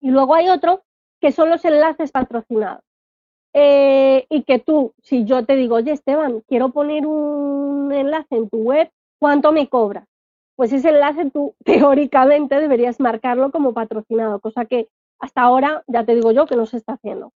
Y 0.01 0.11
luego 0.11 0.35
hay 0.35 0.49
otro 0.49 0.85
que 1.21 1.33
son 1.33 1.51
los 1.51 1.65
enlaces 1.65 2.13
patrocinados. 2.13 2.86
Eh, 3.59 4.27
y 4.29 4.43
que 4.43 4.59
tú, 4.59 4.93
si 5.01 5.25
yo 5.25 5.47
te 5.47 5.57
digo, 5.57 5.77
oye 5.77 5.91
Esteban, 5.93 6.43
quiero 6.47 6.73
poner 6.73 7.07
un 7.07 7.91
enlace 7.91 8.37
en 8.37 8.51
tu 8.51 8.59
web, 8.59 8.91
¿cuánto 9.19 9.51
me 9.51 9.67
cobras? 9.67 10.07
Pues 10.57 10.75
ese 10.75 10.91
enlace 10.91 11.31
tú 11.31 11.55
teóricamente 11.65 12.61
deberías 12.61 13.01
marcarlo 13.01 13.51
como 13.51 13.73
patrocinado, 13.73 14.41
cosa 14.41 14.67
que 14.67 14.89
hasta 15.19 15.41
ahora 15.41 15.83
ya 15.87 16.05
te 16.05 16.15
digo 16.15 16.33
yo 16.33 16.45
que 16.45 16.55
no 16.55 16.67
se 16.67 16.77
está 16.77 16.95
haciendo. 16.95 17.33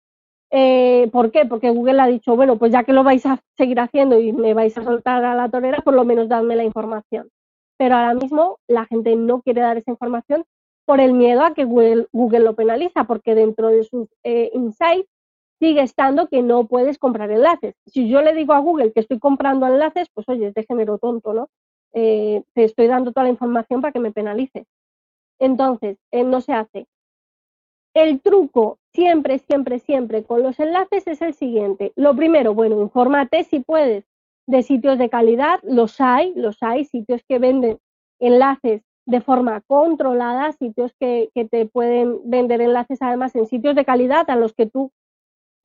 Eh, 0.50 1.08
¿Por 1.12 1.30
qué? 1.30 1.46
Porque 1.46 1.70
Google 1.70 2.00
ha 2.00 2.08
dicho, 2.08 2.34
bueno, 2.34 2.58
pues 2.58 2.72
ya 2.72 2.82
que 2.82 2.92
lo 2.92 3.04
vais 3.04 3.24
a 3.24 3.38
seguir 3.56 3.78
haciendo 3.78 4.18
y 4.18 4.32
me 4.32 4.54
vais 4.54 4.76
a 4.76 4.82
soltar 4.82 5.24
a 5.24 5.36
la 5.36 5.48
torera, 5.48 5.82
por 5.84 5.94
lo 5.94 6.04
menos 6.04 6.28
dadme 6.28 6.56
la 6.56 6.64
información. 6.64 7.28
Pero 7.76 7.94
ahora 7.94 8.14
mismo 8.14 8.58
la 8.66 8.86
gente 8.86 9.14
no 9.14 9.40
quiere 9.42 9.60
dar 9.60 9.76
esa 9.76 9.92
información 9.92 10.44
por 10.84 10.98
el 10.98 11.12
miedo 11.12 11.42
a 11.42 11.54
que 11.54 11.64
Google, 11.64 12.08
lo 12.40 12.56
penaliza, 12.56 13.04
porque 13.04 13.36
dentro 13.36 13.68
de 13.68 13.84
sus 13.84 14.08
eh, 14.24 14.50
insights 14.52 15.08
sigue 15.58 15.82
estando 15.82 16.28
que 16.28 16.42
no 16.42 16.66
puedes 16.66 16.98
comprar 16.98 17.30
enlaces. 17.30 17.74
Si 17.86 18.08
yo 18.08 18.22
le 18.22 18.34
digo 18.34 18.52
a 18.52 18.60
Google 18.60 18.92
que 18.92 19.00
estoy 19.00 19.18
comprando 19.18 19.66
enlaces, 19.66 20.08
pues 20.14 20.28
oye, 20.28 20.48
es 20.48 20.54
de 20.54 20.64
género 20.64 20.98
tonto, 20.98 21.32
¿no? 21.32 21.48
Eh, 21.92 22.42
te 22.54 22.64
estoy 22.64 22.86
dando 22.86 23.12
toda 23.12 23.24
la 23.24 23.30
información 23.30 23.80
para 23.80 23.92
que 23.92 24.00
me 24.00 24.12
penalice. 24.12 24.66
Entonces, 25.38 25.98
eh, 26.10 26.24
no 26.24 26.40
se 26.40 26.52
hace. 26.52 26.86
El 27.94 28.20
truco 28.20 28.78
siempre, 28.92 29.38
siempre, 29.38 29.78
siempre 29.78 30.24
con 30.24 30.42
los 30.42 30.58
enlaces 30.60 31.06
es 31.06 31.22
el 31.22 31.34
siguiente. 31.34 31.92
Lo 31.96 32.14
primero, 32.14 32.54
bueno, 32.54 32.80
infórmate 32.80 33.44
si 33.44 33.60
puedes 33.60 34.04
de 34.46 34.62
sitios 34.62 34.98
de 34.98 35.10
calidad, 35.10 35.60
los 35.62 36.00
hay, 36.00 36.32
los 36.34 36.62
hay, 36.62 36.84
sitios 36.84 37.22
que 37.28 37.38
venden 37.38 37.78
enlaces 38.18 38.82
de 39.04 39.20
forma 39.20 39.60
controlada, 39.62 40.52
sitios 40.52 40.92
que, 40.98 41.30
te 41.50 41.66
pueden 41.66 42.18
vender 42.24 42.60
enlaces 42.60 43.02
además 43.02 43.34
en 43.36 43.46
sitios 43.46 43.74
de 43.74 43.84
calidad 43.84 44.28
a 44.30 44.36
los 44.36 44.54
que 44.54 44.66
tú 44.66 44.90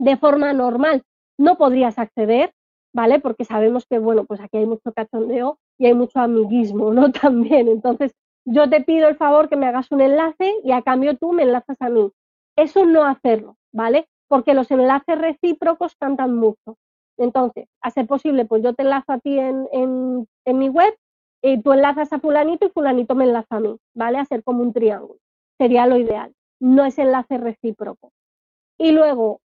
de 0.04 0.18
forma 0.18 0.52
normal 0.52 1.04
no 1.38 1.58
podrías 1.58 1.98
acceder, 1.98 2.54
¿vale? 2.94 3.20
Porque 3.20 3.46
sabemos 3.46 3.86
que, 3.86 4.00
bueno, 4.00 4.26
pues 4.26 4.42
aquí 4.42 4.58
hay 4.58 4.66
mucho 4.66 4.92
cachondeo 4.94 5.58
y 5.80 5.86
hay 5.86 5.94
mucho 5.94 6.20
amiguismo, 6.20 6.94
¿no? 6.94 7.12
También. 7.12 7.70
Entonces, 7.70 8.14
yo 8.46 8.70
te 8.70 8.82
pido 8.82 9.08
el 9.08 9.16
favor 9.16 9.48
que 9.48 9.56
me 9.56 9.66
hagas 9.66 9.92
un 9.92 10.02
enlace 10.02 10.54
y 10.64 10.74
a 10.74 10.82
cambio 10.82 11.18
tú 11.18 11.32
me 11.32 11.44
enlazas 11.44 11.78
a 11.82 11.90
mí. 11.90 12.12
Eso 12.58 12.86
no 12.86 13.06
hacerlo, 13.06 13.56
¿vale? 13.72 14.08
Porque 14.28 14.54
los 14.54 14.70
enlaces 14.72 15.18
recíprocos 15.18 15.96
cantan 15.96 16.36
mucho. 16.36 16.78
Entonces, 17.18 17.68
a 17.82 17.90
ser 17.90 18.06
posible, 18.06 18.44
pues 18.46 18.62
yo 18.62 18.74
te 18.74 18.84
enlazo 18.84 19.14
a 19.14 19.20
ti 19.20 19.40
en, 19.40 19.68
en, 19.72 20.28
en 20.46 20.58
mi 20.58 20.68
web 20.68 20.94
y 21.42 21.62
tú 21.62 21.72
enlazas 21.72 22.12
a 22.12 22.20
fulanito 22.20 22.66
y 22.66 22.72
fulanito 22.72 23.16
me 23.16 23.24
enlaza 23.24 23.56
a 23.56 23.60
mí, 23.62 23.78
¿vale? 23.96 24.18
A 24.18 24.26
ser 24.26 24.44
como 24.44 24.62
un 24.64 24.74
triángulo. 24.74 25.20
Sería 25.58 25.88
lo 25.88 25.98
ideal. 25.98 26.34
No 26.60 26.84
es 26.84 27.00
enlace 27.00 27.38
recíproco. 27.38 28.12
Y 28.78 28.92
luego, 28.92 29.40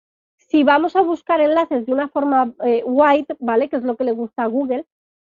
si 0.48 0.64
vamos 0.64 0.96
a 0.96 1.02
buscar 1.02 1.42
enlaces 1.42 1.86
de 1.86 1.94
una 1.94 2.08
forma 2.08 2.54
eh, 2.64 2.84
white, 2.86 3.36
¿vale? 3.40 3.70
Que 3.70 3.78
es 3.78 3.84
lo 3.84 3.96
que 3.96 4.04
le 4.04 4.12
gusta 4.12 4.44
a 4.44 4.48
Google, 4.48 4.86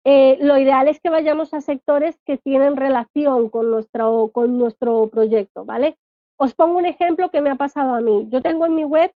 eh, 0.06 0.38
lo 0.42 0.58
ideal 0.58 0.88
es 0.88 1.00
que 1.00 1.10
vayamos 1.10 1.54
a 1.54 1.62
sectores 1.62 2.20
que 2.26 2.38
tienen 2.38 2.76
relación 2.76 3.50
con 3.50 3.70
nuestro, 3.72 4.32
con 4.34 4.58
nuestro 4.58 5.08
proyecto, 5.08 5.66
¿vale? 5.66 5.98
Os 6.38 6.54
pongo 6.54 6.78
un 6.78 6.86
ejemplo 6.86 7.30
que 7.30 7.42
me 7.42 7.50
ha 7.50 7.56
pasado 7.56 7.96
a 7.96 8.02
mí. 8.02 8.28
Yo 8.30 8.42
tengo 8.42 8.66
en 8.66 8.76
mi 8.76 8.84
web 8.84 9.14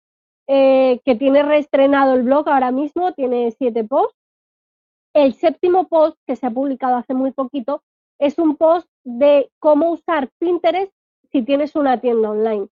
eh, 0.48 1.00
que 1.06 1.16
tiene 1.16 1.44
reestrenado 1.44 2.16
el 2.16 2.24
blog 2.24 2.50
ahora 2.50 2.72
mismo, 2.72 3.14
tiene 3.14 3.52
siete 3.52 3.84
posts, 3.86 4.18
el 5.14 5.34
séptimo 5.36 5.88
post, 5.88 6.18
que 6.26 6.36
se 6.36 6.48
ha 6.48 6.52
publicado 6.52 6.98
hace 6.98 7.14
muy 7.14 7.32
poquito, 7.32 7.84
es 8.20 8.38
un 8.40 8.58
post 8.58 8.90
de 9.04 9.52
cómo 9.60 9.92
usar 9.92 10.30
Pinterest 10.40 10.92
si 11.32 11.44
tienes 11.44 11.76
una 11.76 12.02
tienda 12.02 12.32
online. 12.32 12.68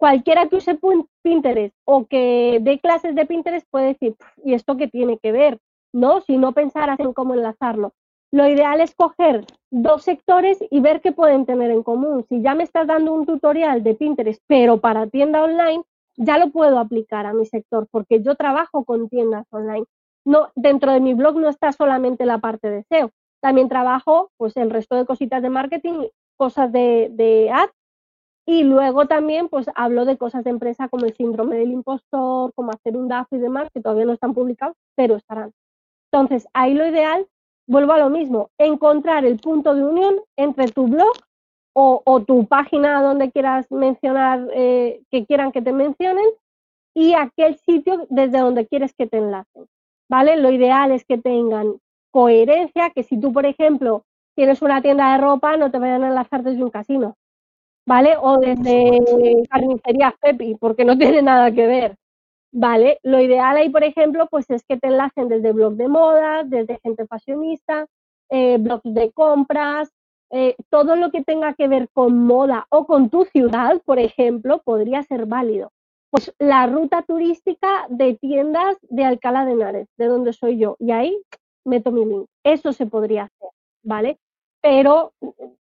Cualquiera 0.00 0.48
que 0.48 0.56
use 0.56 0.78
Pinterest 1.22 1.76
o 1.84 2.06
que 2.06 2.58
dé 2.62 2.80
clases 2.80 3.14
de 3.14 3.26
Pinterest 3.26 3.66
puede 3.70 3.88
decir, 3.88 4.16
¿y 4.44 4.54
esto 4.54 4.76
qué 4.76 4.88
tiene 4.88 5.18
que 5.18 5.30
ver? 5.30 5.58
¿No? 5.92 6.22
Si 6.22 6.38
no 6.38 6.52
pensaras 6.52 6.98
en 7.00 7.12
cómo 7.12 7.34
enlazarlo. 7.34 7.92
Lo 8.32 8.48
ideal 8.48 8.80
es 8.80 8.94
coger 8.94 9.44
dos 9.70 10.02
sectores 10.02 10.58
y 10.70 10.80
ver 10.80 11.00
qué 11.00 11.12
pueden 11.12 11.44
tener 11.46 11.70
en 11.70 11.82
común. 11.82 12.24
Si 12.28 12.40
ya 12.42 12.54
me 12.54 12.64
estás 12.64 12.86
dando 12.86 13.12
un 13.12 13.26
tutorial 13.26 13.84
de 13.84 13.94
Pinterest, 13.94 14.42
pero 14.46 14.80
para 14.80 15.06
tienda 15.06 15.42
online, 15.42 15.82
ya 16.16 16.38
lo 16.38 16.50
puedo 16.50 16.78
aplicar 16.78 17.26
a 17.26 17.34
mi 17.34 17.44
sector 17.44 17.86
porque 17.90 18.22
yo 18.22 18.36
trabajo 18.36 18.84
con 18.84 19.08
tiendas 19.08 19.46
online 19.50 19.84
no, 20.24 20.50
dentro 20.54 20.92
de 20.92 21.00
mi 21.00 21.14
blog 21.14 21.36
no 21.36 21.48
está 21.48 21.72
solamente 21.72 22.26
la 22.26 22.38
parte 22.38 22.70
de 22.70 22.84
SEO, 22.84 23.10
también 23.40 23.68
trabajo 23.68 24.30
pues 24.36 24.56
el 24.56 24.70
resto 24.70 24.96
de 24.96 25.06
cositas 25.06 25.42
de 25.42 25.50
marketing, 25.50 26.08
cosas 26.36 26.72
de, 26.72 27.08
de 27.12 27.50
ads 27.50 27.72
y 28.46 28.64
luego 28.64 29.06
también 29.06 29.48
pues 29.48 29.66
hablo 29.74 30.04
de 30.04 30.16
cosas 30.16 30.44
de 30.44 30.50
empresa 30.50 30.88
como 30.88 31.06
el 31.06 31.14
síndrome 31.14 31.56
del 31.56 31.72
impostor, 31.72 32.52
como 32.54 32.72
hacer 32.72 32.96
un 32.96 33.08
DAF 33.08 33.28
y 33.32 33.38
demás, 33.38 33.68
que 33.72 33.80
todavía 33.80 34.06
no 34.06 34.12
están 34.12 34.34
publicados, 34.34 34.76
pero 34.96 35.16
estarán. 35.16 35.52
Entonces, 36.12 36.48
ahí 36.52 36.74
lo 36.74 36.86
ideal, 36.86 37.26
vuelvo 37.66 37.92
a 37.92 37.98
lo 37.98 38.10
mismo, 38.10 38.50
encontrar 38.58 39.24
el 39.24 39.38
punto 39.38 39.74
de 39.74 39.84
unión 39.84 40.16
entre 40.36 40.68
tu 40.68 40.88
blog 40.88 41.12
o, 41.72 42.02
o 42.04 42.20
tu 42.24 42.46
página 42.46 43.02
donde 43.02 43.30
quieras 43.30 43.70
mencionar, 43.70 44.48
eh, 44.52 45.02
que 45.10 45.24
quieran 45.26 45.52
que 45.52 45.62
te 45.62 45.72
mencionen, 45.72 46.26
y 46.94 47.14
aquel 47.14 47.56
sitio 47.58 48.06
desde 48.10 48.38
donde 48.38 48.66
quieres 48.66 48.92
que 48.94 49.06
te 49.06 49.18
enlacen. 49.18 49.66
¿vale? 50.10 50.36
Lo 50.36 50.50
ideal 50.50 50.90
es 50.90 51.04
que 51.06 51.16
tengan 51.16 51.76
coherencia, 52.10 52.90
que 52.90 53.04
si 53.04 53.18
tú, 53.18 53.32
por 53.32 53.46
ejemplo, 53.46 54.04
tienes 54.34 54.60
una 54.60 54.82
tienda 54.82 55.12
de 55.12 55.22
ropa, 55.22 55.56
no 55.56 55.70
te 55.70 55.78
vayan 55.78 56.02
a 56.02 56.08
enlazar 56.08 56.42
desde 56.42 56.62
un 56.62 56.70
casino, 56.70 57.16
¿vale? 57.90 58.16
O 58.22 58.38
desde 58.38 59.00
carnicería 59.50 60.14
Pepi, 60.20 60.54
porque 60.54 60.84
no 60.84 60.96
tiene 60.98 61.22
nada 61.22 61.50
que 61.50 61.66
ver, 61.66 61.96
¿vale? 62.52 63.00
Lo 63.02 63.20
ideal 63.20 63.56
ahí, 63.56 63.68
por 63.68 63.82
ejemplo, 63.82 64.28
pues 64.30 64.48
es 64.48 64.62
que 64.64 64.76
te 64.78 64.86
enlacen 64.86 65.26
desde 65.28 65.50
blog 65.50 65.74
de 65.74 65.88
moda, 65.88 66.44
desde 66.44 66.78
gente 66.84 67.04
fashionista, 67.08 67.86
eh, 68.30 68.58
blogs 68.58 68.84
de 68.84 69.10
compras, 69.10 69.90
eh, 70.30 70.54
todo 70.68 70.94
lo 70.94 71.10
que 71.10 71.24
tenga 71.24 71.54
que 71.54 71.66
ver 71.66 71.88
con 71.92 72.26
moda 72.26 72.64
o 72.70 72.86
con 72.86 73.10
tu 73.10 73.24
ciudad, 73.24 73.82
por 73.84 73.98
ejemplo, 73.98 74.62
podría 74.64 75.02
ser 75.02 75.26
válido 75.26 75.72
pues 76.10 76.32
la 76.40 76.66
ruta 76.66 77.02
turística 77.02 77.86
de 77.88 78.14
tiendas 78.14 78.76
de 78.82 79.04
Alcalá 79.04 79.44
de 79.44 79.52
Henares, 79.52 79.88
de 79.96 80.06
donde 80.06 80.32
soy 80.32 80.58
yo, 80.58 80.76
y 80.80 80.90
ahí 80.90 81.16
meto 81.64 81.92
mi 81.92 82.04
link. 82.04 82.26
Eso 82.44 82.72
se 82.72 82.86
podría 82.86 83.24
hacer, 83.24 83.50
¿vale? 83.84 84.18
Pero 84.62 85.12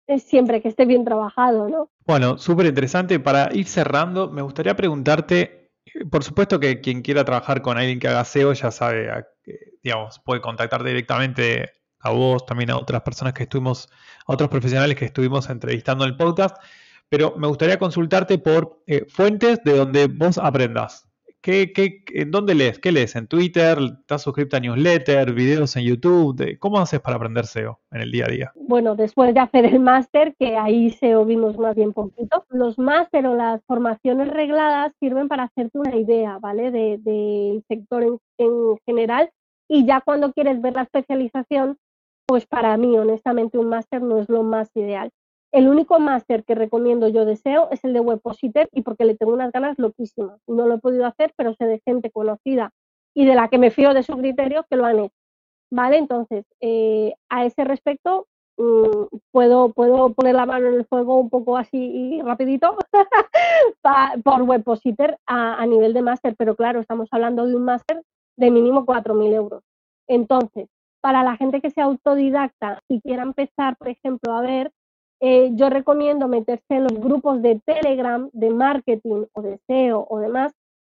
es 0.07 0.23
siempre 0.23 0.63
que 0.63 0.69
esté 0.69 0.87
bien 0.87 1.05
trabajado, 1.05 1.69
¿no? 1.69 1.91
Bueno, 2.07 2.39
súper 2.39 2.67
interesante. 2.67 3.21
Para 3.21 3.53
ir 3.53 3.67
cerrando, 3.67 4.31
me 4.31 4.43
gustaría 4.43 4.77
preguntarte, 4.77 5.71
por 6.11 6.25
supuesto 6.25 6.61
que 6.61 6.81
quien 6.81 7.03
quiera 7.03 7.25
trabajar 7.25 7.63
con 7.63 7.79
alguien 7.79 7.99
que 7.99 8.09
haga 8.09 8.25
SEO 8.25 8.53
ya 8.53 8.71
sabe, 8.71 9.27
digamos, 9.83 10.21
puede 10.21 10.41
contactar 10.41 10.83
directamente 10.85 11.71
a 12.01 12.11
vos, 12.11 12.47
también 12.47 12.71
a 12.71 12.77
otras 12.77 13.03
personas 13.03 13.35
que 13.35 13.45
estuvimos, 13.45 13.89
a 14.27 14.33
otros 14.33 14.49
profesionales 14.49 14.97
que 14.97 15.07
estuvimos 15.07 15.51
entrevistando 15.51 16.05
en 16.05 16.11
el 16.11 16.17
podcast 16.17 16.57
pero 17.09 17.35
me 17.37 17.47
gustaría 17.47 17.79
consultarte 17.79 18.39
por 18.39 18.83
eh, 18.87 19.07
fuentes 19.09 19.63
de 19.65 19.77
donde 19.77 20.07
vos 20.09 20.39
aprendas. 20.39 21.06
¿Qué, 21.47 21.73
qué, 21.73 22.03
en 22.09 22.33
dónde 22.33 22.57
lees? 22.57 22.81
¿Qué 22.81 22.91
lees? 22.91 23.15
¿En 23.15 23.29
Twitter? 23.29 23.79
¿Estás 24.01 24.23
suscrito 24.23 24.57
a 24.57 24.61
newsletter? 24.61 25.33
¿Videos 25.33 25.77
en 25.77 25.85
YouTube? 25.85 26.59
¿Cómo 26.59 26.81
haces 26.81 26.99
para 26.99 27.17
aprender 27.17 27.47
SEO 27.47 27.79
en 27.93 28.01
el 28.01 28.11
día 28.11 28.25
a 28.25 28.29
día? 28.29 28.53
Bueno, 28.57 28.97
después 28.97 29.33
de 29.33 29.39
hacer 29.39 29.65
el 29.65 29.79
máster, 29.79 30.35
que 30.41 30.57
ahí 30.57 30.91
SEO 30.91 31.25
vimos 31.25 31.57
más 31.57 31.77
bien 31.77 31.93
poquito, 31.93 32.45
los 32.51 32.81
máster 32.81 33.29
o 33.29 33.37
las 33.37 33.63
formaciones 33.65 34.29
regladas 34.29 34.93
sirven 34.99 35.29
para 35.29 35.45
hacerte 35.45 35.79
una 35.79 35.95
idea, 35.95 36.39
¿vale? 36.39 36.73
Del 36.73 37.05
de, 37.05 37.63
sector 37.69 38.03
en 38.39 38.77
general 38.85 39.31
y 39.69 39.87
ya 39.87 40.01
cuando 40.01 40.33
quieres 40.33 40.61
ver 40.61 40.75
la 40.75 40.83
especialización, 40.83 41.79
pues 42.27 42.45
para 42.47 42.77
mí, 42.77 42.99
honestamente, 42.99 43.57
un 43.57 43.69
máster 43.69 44.03
no 44.03 44.19
es 44.19 44.29
lo 44.29 44.43
más 44.43 44.69
ideal. 44.75 45.11
El 45.57 45.69
único 45.69 45.99
máster 45.99 46.45
que 46.45 46.55
recomiendo 46.55 47.09
yo 47.09 47.25
deseo 47.25 47.69
es 47.71 47.83
el 47.83 47.95
de 47.95 48.01
Webpositor 48.01 48.69
y 48.73 48.83
porque 48.83 49.07
le 49.07 49.17
tengo 49.17 49.33
unas 49.33 49.53
ganas 49.53 49.79
loquísimas. 49.79 50.39
No 50.47 50.67
lo 50.67 50.75
he 50.75 50.79
podido 50.79 51.07
hacer, 51.07 51.33
pero 51.35 51.55
sé 51.55 51.65
de 51.65 51.81
gente 51.83 52.11
conocida 52.11 52.75
y 53.15 53.25
de 53.25 53.35
la 53.35 53.49
que 53.49 53.57
me 53.57 53.71
fío 53.71 53.95
de 53.95 54.03
su 54.03 54.19
criterio 54.19 54.67
que 54.69 54.77
lo 54.77 54.85
han 54.85 54.99
hecho. 54.99 55.15
¿Vale? 55.71 55.97
Entonces, 55.97 56.45
eh, 56.61 57.15
a 57.31 57.47
ese 57.47 57.65
respecto, 57.65 58.27
mm, 58.59 59.17
puedo, 59.33 59.73
puedo 59.73 60.13
poner 60.13 60.35
la 60.35 60.45
mano 60.45 60.69
en 60.69 60.75
el 60.75 60.85
fuego 60.85 61.17
un 61.17 61.31
poco 61.31 61.57
así 61.57 62.21
rapidito 62.23 62.77
por 64.25 64.43
Webpositor 64.43 65.17
a, 65.27 65.55
a 65.55 65.65
nivel 65.65 65.95
de 65.95 66.03
máster, 66.03 66.37
pero 66.37 66.55
claro, 66.55 66.81
estamos 66.81 67.09
hablando 67.13 67.47
de 67.47 67.57
un 67.57 67.65
máster 67.65 68.03
de 68.37 68.51
mínimo 68.51 68.85
4.000 68.85 69.33
euros. 69.33 69.63
Entonces, 70.07 70.69
para 71.01 71.23
la 71.23 71.39
gente 71.39 71.63
que 71.63 71.71
sea 71.71 71.85
autodidacta 71.85 72.83
y 72.89 73.01
quiera 73.01 73.23
empezar, 73.23 73.79
por 73.79 73.89
ejemplo, 73.89 74.35
a 74.35 74.43
ver, 74.43 74.71
eh, 75.21 75.51
yo 75.55 75.71
recomiendo 75.71 76.29
meterse 76.29 76.65
en 76.75 76.85
los 76.85 76.95
grupos 76.95 77.43
de 77.43 77.61
Telegram, 77.65 78.29
de 78.33 78.51
marketing 78.51 79.25
o 79.33 79.43
de 79.43 79.59
SEO 79.67 80.07
o 80.09 80.19
demás, 80.19 80.53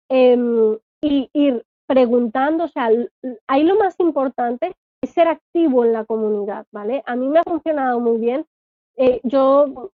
em, 0.08 0.78
y 1.00 1.28
ir 1.32 1.64
preguntando, 1.86 2.64
o 2.64 2.68
sea, 2.68 2.90
ahí 3.48 3.64
lo 3.64 3.76
más 3.76 3.98
importante 3.98 4.72
es 5.02 5.10
ser 5.10 5.28
activo 5.28 5.84
en 5.84 5.92
la 5.92 6.04
comunidad, 6.04 6.66
¿vale? 6.72 7.02
A 7.06 7.16
mí 7.16 7.28
me 7.28 7.40
ha 7.40 7.42
funcionado 7.42 7.98
muy 8.00 8.18
bien. 8.18 8.46
Eh, 8.96 9.20
yo 9.24 9.90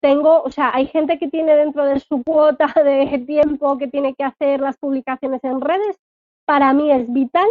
tengo, 0.00 0.42
o 0.42 0.50
sea, 0.50 0.70
hay 0.74 0.86
gente 0.86 1.18
que 1.18 1.28
tiene 1.28 1.56
dentro 1.56 1.84
de 1.84 2.00
su 2.00 2.22
cuota 2.22 2.66
de 2.84 3.24
tiempo 3.26 3.78
que 3.78 3.88
tiene 3.88 4.14
que 4.14 4.24
hacer 4.24 4.60
las 4.60 4.76
publicaciones 4.78 5.42
en 5.44 5.60
redes. 5.60 5.98
Para 6.44 6.72
mí 6.72 6.90
es 6.90 7.12
vital 7.12 7.48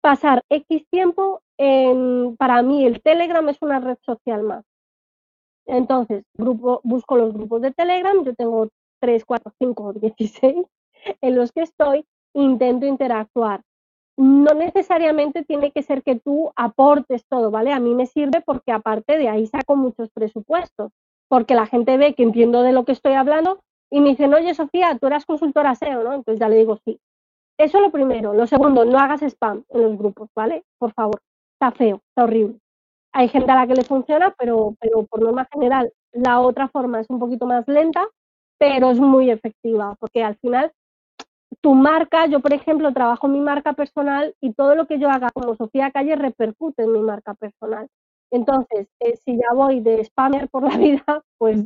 pasar 0.00 0.42
X 0.48 0.86
tiempo 0.90 1.42
en, 1.58 2.36
para 2.36 2.62
mí 2.62 2.86
el 2.86 3.02
Telegram 3.02 3.46
es 3.48 3.58
una 3.60 3.80
red 3.80 3.98
social 4.04 4.42
más. 4.42 4.64
Entonces, 5.68 6.24
grupo, 6.34 6.80
busco 6.82 7.16
los 7.16 7.34
grupos 7.34 7.60
de 7.60 7.72
Telegram, 7.72 8.24
yo 8.24 8.34
tengo 8.34 8.68
3, 9.00 9.24
4, 9.24 9.52
5, 9.58 9.92
16 9.92 10.66
en 11.20 11.36
los 11.36 11.52
que 11.52 11.60
estoy, 11.60 12.04
intento 12.32 12.86
interactuar. 12.86 13.62
No 14.16 14.54
necesariamente 14.54 15.44
tiene 15.44 15.70
que 15.70 15.82
ser 15.82 16.02
que 16.02 16.18
tú 16.18 16.50
aportes 16.56 17.24
todo, 17.28 17.50
¿vale? 17.50 17.72
A 17.72 17.80
mí 17.80 17.94
me 17.94 18.06
sirve 18.06 18.40
porque 18.40 18.72
aparte 18.72 19.18
de 19.18 19.28
ahí 19.28 19.46
saco 19.46 19.76
muchos 19.76 20.10
presupuestos, 20.10 20.90
porque 21.28 21.54
la 21.54 21.66
gente 21.66 21.98
ve 21.98 22.14
que 22.14 22.22
entiendo 22.22 22.62
de 22.62 22.72
lo 22.72 22.84
que 22.84 22.92
estoy 22.92 23.12
hablando 23.12 23.60
y 23.90 24.00
me 24.00 24.10
dicen, 24.10 24.34
oye 24.34 24.54
Sofía, 24.54 24.96
tú 24.98 25.06
eras 25.06 25.26
consultora 25.26 25.74
SEO, 25.74 26.02
¿no? 26.02 26.14
Entonces 26.14 26.40
ya 26.40 26.48
le 26.48 26.56
digo 26.56 26.78
sí. 26.84 26.98
Eso 27.58 27.80
lo 27.80 27.90
primero. 27.90 28.32
Lo 28.32 28.46
segundo, 28.46 28.84
no 28.84 28.98
hagas 28.98 29.22
spam 29.22 29.64
en 29.68 29.82
los 29.82 29.98
grupos, 29.98 30.30
¿vale? 30.34 30.64
Por 30.78 30.92
favor. 30.94 31.20
Está 31.54 31.72
feo, 31.72 32.00
está 32.08 32.24
horrible. 32.24 32.58
Hay 33.12 33.28
gente 33.28 33.50
a 33.50 33.54
la 33.54 33.66
que 33.66 33.74
le 33.74 33.84
funciona, 33.84 34.34
pero, 34.38 34.74
pero 34.80 35.06
por 35.06 35.22
norma 35.22 35.48
general 35.52 35.92
la 36.12 36.40
otra 36.40 36.68
forma 36.68 37.00
es 37.00 37.06
un 37.08 37.18
poquito 37.18 37.46
más 37.46 37.66
lenta, 37.68 38.06
pero 38.58 38.90
es 38.90 38.98
muy 39.00 39.30
efectiva, 39.30 39.96
porque 39.98 40.22
al 40.22 40.36
final 40.36 40.72
tu 41.60 41.74
marca, 41.74 42.26
yo 42.26 42.40
por 42.40 42.52
ejemplo 42.52 42.92
trabajo 42.92 43.28
mi 43.28 43.40
marca 43.40 43.72
personal 43.72 44.34
y 44.40 44.52
todo 44.52 44.74
lo 44.74 44.86
que 44.86 44.98
yo 44.98 45.08
haga 45.10 45.30
como 45.30 45.56
Sofía 45.56 45.90
Calle 45.90 46.16
repercute 46.16 46.82
en 46.82 46.92
mi 46.92 47.00
marca 47.00 47.34
personal. 47.34 47.88
Entonces, 48.30 48.88
eh, 49.00 49.16
si 49.24 49.36
ya 49.36 49.54
voy 49.54 49.80
de 49.80 50.04
spammer 50.04 50.48
por 50.48 50.62
la 50.62 50.76
vida, 50.78 51.24
pues 51.38 51.64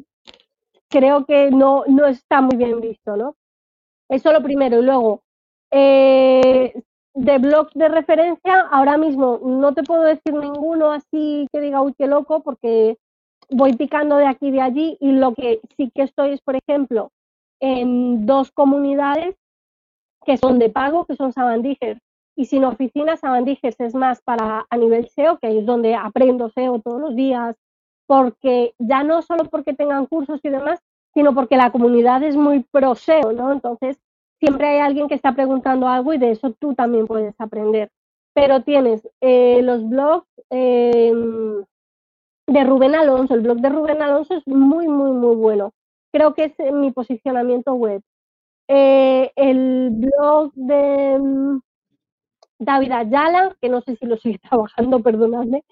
creo 0.89 1.25
que 1.27 1.51
no, 1.51 1.85
no 1.89 2.07
está 2.07 2.41
muy 2.41 2.57
bien 2.57 2.81
visto, 2.81 3.17
¿no? 3.17 3.37
Eso 4.09 4.33
lo 4.33 4.43
primero. 4.43 4.79
Y 4.79 4.83
luego, 4.83 5.23
eh, 5.71 6.73
de 7.15 7.39
blogs 7.39 7.73
de 7.75 7.89
referencia, 7.89 8.61
ahora 8.71 8.97
mismo 8.97 9.41
no 9.45 9.75
te 9.75 9.83
puedo 9.83 10.03
decir 10.03 10.33
ninguno 10.35 10.93
así 10.93 11.47
que 11.53 11.61
diga, 11.61 11.83
uy, 11.83 11.95
qué 11.99 12.07
loco, 12.07 12.43
porque 12.43 12.97
voy 13.51 13.75
picando 13.77 14.17
de 14.17 14.27
aquí 14.27 14.49
y 14.49 14.53
de 14.53 14.61
allí 14.61 14.97
y 15.01 15.13
lo 15.13 15.35
que 15.35 15.61
sí 15.77 15.91
que 15.95 16.03
estoy 16.03 16.31
es, 16.31 16.41
por 16.41 16.57
ejemplo, 16.57 17.11
en 17.61 18.27
dos 18.27 18.51
comunidades 18.51 19.37
que 20.25 20.37
son 20.37 20.59
de 20.59 20.71
pago, 20.71 21.05
que 21.05 21.17
son 21.17 21.33
Sabandijers 21.33 22.01
y 22.37 22.47
sin 22.47 22.65
oficinas. 22.65 23.21
Sabandijers 23.21 23.79
es 23.81 23.95
más 23.95 24.23
para 24.23 24.67
a 24.69 24.77
nivel 24.77 25.09
SEO, 25.09 25.39
que 25.39 25.59
es 25.59 25.67
donde 25.67 25.95
aprendo 25.95 26.49
SEO 26.49 26.81
todos 26.81 27.01
los 27.01 27.15
días, 27.15 27.57
porque 28.07 28.75
ya 28.79 29.03
no 29.05 29.23
solo 29.23 29.45
porque 29.45 29.75
tengan 29.75 30.07
cursos 30.07 30.41
y 30.43 30.49
demás, 30.49 30.81
sino 31.15 31.35
porque 31.35 31.57
la 31.57 31.71
comunidad 31.71 32.23
es 32.23 32.37
muy 32.37 32.65
pro 32.71 32.95
SEO, 32.95 33.33
¿no? 33.33 33.53
Entonces, 33.53 33.99
siempre 34.43 34.67
hay 34.67 34.79
alguien 34.81 35.07
que 35.07 35.15
está 35.15 35.33
preguntando 35.33 35.87
algo 35.87 36.13
y 36.13 36.19
de 36.19 36.33
eso 36.33 36.53
tú 36.59 36.75
también 36.75 37.07
puedes 37.07 37.41
aprender. 37.41 37.91
Pero 38.35 38.63
tienes 38.63 39.09
eh, 39.21 39.61
los 39.63 39.89
blogs 39.89 40.27
em, 40.51 41.65
de 42.49 42.65
Rubén 42.65 42.97
Alonso, 42.97 43.35
el 43.35 43.43
blog 43.43 43.59
de 43.59 43.69
Rubén 43.69 44.03
Alonso 44.03 44.35
es 44.35 44.47
muy, 44.49 44.89
muy, 44.89 45.13
muy 45.13 45.37
bueno. 45.37 45.73
Creo 46.13 46.35
que 46.35 46.45
es 46.47 46.73
mi 46.73 46.91
posicionamiento 46.91 47.75
web. 47.75 48.03
Eh, 48.67 49.31
el 49.37 49.91
blog 49.91 50.53
de 50.55 51.13
em, 51.13 51.61
David 52.59 52.93
Ayala, 52.93 53.57
que 53.61 53.69
no 53.69 53.81
sé 53.83 53.95
si 53.95 54.07
lo 54.07 54.17
sigue 54.17 54.39
trabajando, 54.51 55.01
perdonadme, 55.01 55.63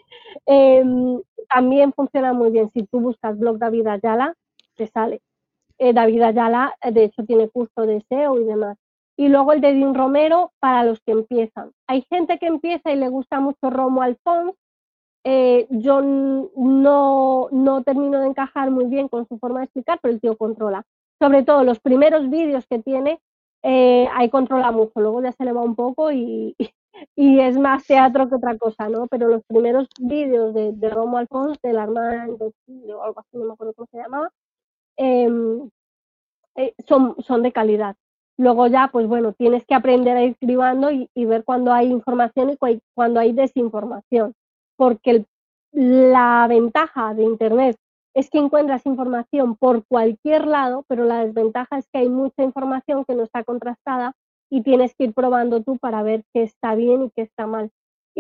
em, 0.47 1.21
también 1.49 1.93
funciona 1.93 2.33
muy 2.33 2.51
bien. 2.51 2.71
Si 2.73 2.85
tú 2.85 3.01
buscas 3.01 3.37
blog 3.37 3.59
David 3.59 3.89
Ayala, 3.89 4.35
te 4.77 4.87
sale. 4.87 5.23
Eh, 5.81 5.95
David 5.95 6.21
Ayala, 6.21 6.75
eh, 6.83 6.93
de 6.93 7.05
hecho, 7.05 7.25
tiene 7.25 7.49
curso 7.49 7.87
de 7.87 8.03
SEO 8.07 8.39
y 8.39 8.45
demás. 8.45 8.77
Y 9.17 9.29
luego 9.29 9.53
el 9.55 9.63
de 9.63 9.73
Dean 9.73 9.95
Romero 9.95 10.53
para 10.61 10.85
los 10.85 11.01
que 11.01 11.13
empiezan. 11.13 11.73
Hay 11.89 12.05
gente 12.11 12.39
que 12.39 12.47
empieza 12.47 12.93
y 12.93 12.97
le 12.97 13.09
gusta 13.09 13.41
mucho 13.41 13.71
Romo 13.71 14.03
Alfons. 14.03 14.55
Eh, 15.25 15.67
yo 15.71 16.03
no, 16.03 17.49
no 17.51 17.83
termino 17.83 18.21
de 18.21 18.27
encajar 18.29 18.71
muy 18.71 18.87
bien 18.87 19.09
con 19.09 19.27
su 19.27 19.39
forma 19.39 19.61
de 19.61 19.65
explicar, 19.65 19.99
pero 20.03 20.13
el 20.13 20.21
tío 20.21 20.37
controla. 20.37 20.85
Sobre 21.19 21.45
todo 21.45 21.65
los 21.65 21.81
primeros 21.81 22.29
vídeos 22.29 22.67
que 22.67 22.79
tiene, 22.81 23.19
ahí 23.63 24.29
controla 24.31 24.73
mucho. 24.73 25.01
Luego 25.01 25.23
ya 25.23 25.33
se 25.33 25.45
le 25.45 25.53
va 25.53 25.63
un 25.63 25.77
poco 25.77 26.13
y, 26.13 26.57
y 27.17 27.41
es 27.41 27.59
más 27.59 27.87
teatro 27.87 28.29
que 28.29 28.35
otra 28.35 28.59
cosa, 28.59 28.91
¿no? 28.91 29.07
Pero 29.07 29.29
los 29.29 29.43
primeros 29.45 29.89
vídeos 29.99 30.53
de, 30.53 30.73
de 30.73 30.91
Romo 30.91 31.17
Alfons, 31.17 31.59
del 31.63 31.79
Armando, 31.79 32.47
o 32.47 33.03
algo 33.03 33.21
así, 33.21 33.39
no 33.39 33.47
me 33.47 33.53
acuerdo 33.55 33.75
cómo 33.75 33.89
se 33.91 33.99
llamaba, 33.99 34.31
eh, 35.01 36.75
son, 36.87 37.17
son 37.23 37.43
de 37.43 37.53
calidad. 37.53 37.97
Luego 38.37 38.67
ya, 38.67 38.89
pues 38.91 39.07
bueno, 39.07 39.33
tienes 39.33 39.65
que 39.67 39.75
aprender 39.75 40.17
a 40.17 40.25
ir 40.25 40.37
cribando 40.37 40.91
y, 40.91 41.09
ver 41.27 41.45
cuando 41.45 41.73
hay 41.73 41.89
información 41.91 42.51
y 42.51 42.81
cuando 42.95 43.21
hay 43.21 43.33
desinformación, 43.33 44.35
porque 44.77 45.27
la 45.73 46.47
ventaja 46.49 47.15
de 47.15 47.25
Internet 47.25 47.77
es 48.15 48.31
que 48.31 48.39
encuentras 48.39 48.87
información 48.87 49.57
por 49.57 49.85
cualquier 49.87 50.47
lado, 50.47 50.85
pero 50.89 51.05
la 51.05 51.25
desventaja 51.25 51.79
es 51.79 51.87
que 51.93 52.01
hay 52.01 52.09
mucha 52.09 52.43
información 52.43 53.05
que 53.05 53.15
no 53.15 53.23
está 53.23 53.45
contrastada 53.45 54.15
y 54.51 54.63
tienes 54.63 54.95
que 54.95 55.05
ir 55.05 55.15
probando 55.15 55.63
tú 55.63 55.77
para 55.79 56.03
ver 56.03 56.25
qué 56.33 56.43
está 56.43 56.75
bien 56.75 57.05
y 57.05 57.11
qué 57.11 57.23
está 57.23 57.47
mal. 57.47 57.71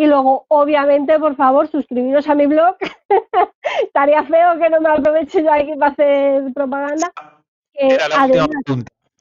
Y 0.00 0.06
luego, 0.06 0.46
obviamente, 0.48 1.18
por 1.18 1.36
favor, 1.36 1.68
suscribiros 1.68 2.26
a 2.26 2.34
mi 2.34 2.46
blog. 2.46 2.74
Estaría 3.84 4.24
feo 4.24 4.58
que 4.58 4.70
no 4.70 4.80
me 4.80 4.88
aproveche 4.88 5.42
yo 5.42 5.52
aquí 5.52 5.74
para 5.78 5.92
hacer 5.92 6.54
propaganda. 6.54 7.12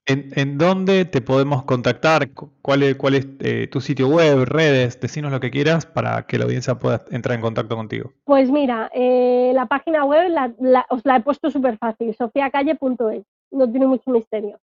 ¿En, 0.05 0.57
dónde 0.57 1.03
te 1.03 1.19
podemos 1.19 1.63
contactar? 1.65 2.29
¿Cuál 2.61 2.83
es, 2.83 2.95
cuál 2.95 3.15
es 3.15 3.27
eh, 3.41 3.67
tu 3.69 3.81
sitio 3.81 4.07
web, 4.07 4.45
redes? 4.45 5.01
Decinos 5.01 5.33
lo 5.33 5.41
que 5.41 5.51
quieras 5.51 5.85
para 5.85 6.25
que 6.25 6.37
la 6.37 6.45
audiencia 6.45 6.75
pueda 6.75 7.03
entrar 7.11 7.35
en 7.35 7.41
contacto 7.41 7.75
contigo. 7.75 8.13
Pues 8.23 8.49
mira, 8.49 8.89
eh, 8.93 9.51
la 9.53 9.65
página 9.65 10.05
web 10.05 10.31
os 10.91 11.01
la 11.03 11.17
he 11.17 11.21
puesto 11.21 11.51
súper 11.51 11.77
fácil, 11.77 12.15
sofiacalle.es. 12.15 13.25
No 13.51 13.69
tiene 13.69 13.85
mucho 13.85 14.11
misterio. 14.11 14.61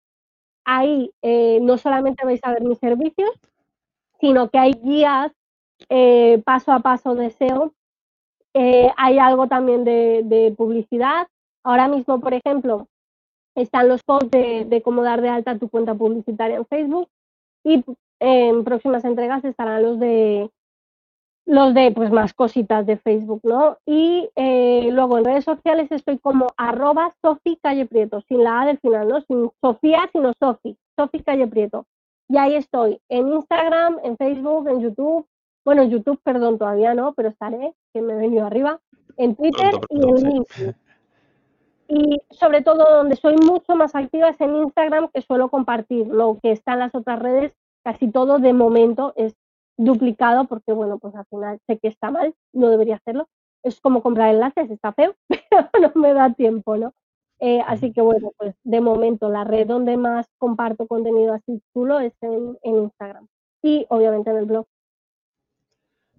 Ahí 0.64 1.10
eh, 1.20 1.58
no 1.60 1.76
solamente 1.76 2.24
vais 2.24 2.40
a 2.42 2.52
ver 2.52 2.62
mis 2.62 2.78
servicios, 2.78 3.32
sino 4.18 4.48
que 4.48 4.58
hay 4.58 4.72
guías 4.82 5.30
eh, 5.88 6.42
paso 6.44 6.72
a 6.72 6.80
paso 6.80 7.14
de 7.14 7.30
SEO. 7.30 7.72
Eh, 8.54 8.90
hay 8.96 9.18
algo 9.18 9.48
también 9.48 9.84
de, 9.84 10.54
publicidad. 10.56 11.28
Ahora 11.62 11.88
mismo, 11.88 12.20
por 12.20 12.34
ejemplo, 12.34 12.88
están 13.54 13.88
los 13.88 14.02
posts 14.02 14.30
de, 14.30 14.82
cómo 14.84 15.02
dar 15.02 15.20
de 15.20 15.28
alta 15.28 15.58
tu 15.58 15.68
cuenta 15.68 15.94
publicitaria 15.94 16.56
en 16.56 16.66
Facebook 16.66 17.08
y 17.64 17.84
en 18.20 18.64
próximas 18.64 19.04
entregas 19.04 19.44
estarán 19.44 19.82
los 19.82 19.98
de 19.98 20.50
los 21.46 21.74
de 21.74 21.92
pues 21.92 22.10
más 22.10 22.34
cositas 22.34 22.84
de 22.86 22.96
Facebook, 22.96 23.40
¿no? 23.44 23.78
Y 23.86 24.28
eh, 24.34 24.88
luego 24.90 25.16
en 25.16 25.24
redes 25.24 25.44
sociales 25.44 25.90
estoy 25.92 26.18
como 26.18 26.48
arroba 26.56 27.14
Sofi 27.22 27.56
Calle 27.62 27.86
Prieto, 27.86 28.20
sin 28.22 28.42
la 28.42 28.62
A 28.62 28.66
del 28.66 28.78
final, 28.78 29.06
¿no? 29.08 29.20
Sin 29.22 29.50
Sofía, 29.60 30.10
sino 30.12 30.32
Sofi, 30.40 30.76
Sofi 30.96 31.22
Calle 31.22 31.46
Prieto. 31.46 31.86
Y 32.28 32.36
ahí 32.36 32.56
estoy, 32.56 33.00
en 33.08 33.28
Instagram, 33.28 34.00
en 34.02 34.16
Facebook, 34.16 34.68
en 34.68 34.80
YouTube. 34.80 35.26
Bueno, 35.66 35.82
en 35.82 35.90
YouTube, 35.90 36.20
perdón, 36.22 36.58
todavía 36.58 36.94
no, 36.94 37.12
pero 37.14 37.28
estaré, 37.28 37.74
que 37.92 38.00
me 38.00 38.12
he 38.12 38.16
venido 38.16 38.46
arriba. 38.46 38.80
En 39.16 39.34
Twitter 39.34 39.72
y 39.90 39.96
en 39.96 40.14
LinkedIn. 40.14 40.76
Y 41.88 42.20
sobre 42.30 42.62
todo 42.62 42.84
donde 42.96 43.16
soy 43.16 43.34
mucho 43.36 43.74
más 43.74 43.96
activa 43.96 44.28
es 44.28 44.40
en 44.40 44.54
Instagram, 44.54 45.08
que 45.12 45.22
suelo 45.22 45.48
compartir 45.48 46.06
lo 46.06 46.38
que 46.40 46.52
está 46.52 46.74
en 46.74 46.78
las 46.78 46.94
otras 46.94 47.18
redes, 47.18 47.52
casi 47.82 48.12
todo 48.12 48.38
de 48.38 48.52
momento 48.52 49.12
es 49.16 49.34
duplicado 49.76 50.44
porque, 50.44 50.72
bueno, 50.72 50.98
pues 50.98 51.16
al 51.16 51.26
final 51.26 51.58
sé 51.66 51.78
que 51.78 51.88
está 51.88 52.12
mal, 52.12 52.32
no 52.52 52.70
debería 52.70 52.96
hacerlo. 52.96 53.28
Es 53.64 53.80
como 53.80 54.02
comprar 54.02 54.32
enlaces, 54.32 54.70
está 54.70 54.92
feo, 54.92 55.16
pero 55.28 55.68
no 55.80 56.00
me 56.00 56.14
da 56.14 56.32
tiempo, 56.32 56.76
¿no? 56.76 56.94
Eh, 57.40 57.60
así 57.66 57.92
que 57.92 58.02
bueno, 58.02 58.30
pues 58.38 58.54
de 58.62 58.80
momento 58.80 59.28
la 59.28 59.42
red 59.42 59.66
donde 59.66 59.96
más 59.96 60.28
comparto 60.38 60.86
contenido 60.86 61.34
así 61.34 61.60
chulo 61.72 61.98
es 61.98 62.14
en, 62.22 62.56
Instagram 62.62 63.26
y 63.62 63.84
obviamente 63.90 64.30
en 64.30 64.36
el 64.36 64.46
blog. 64.46 64.66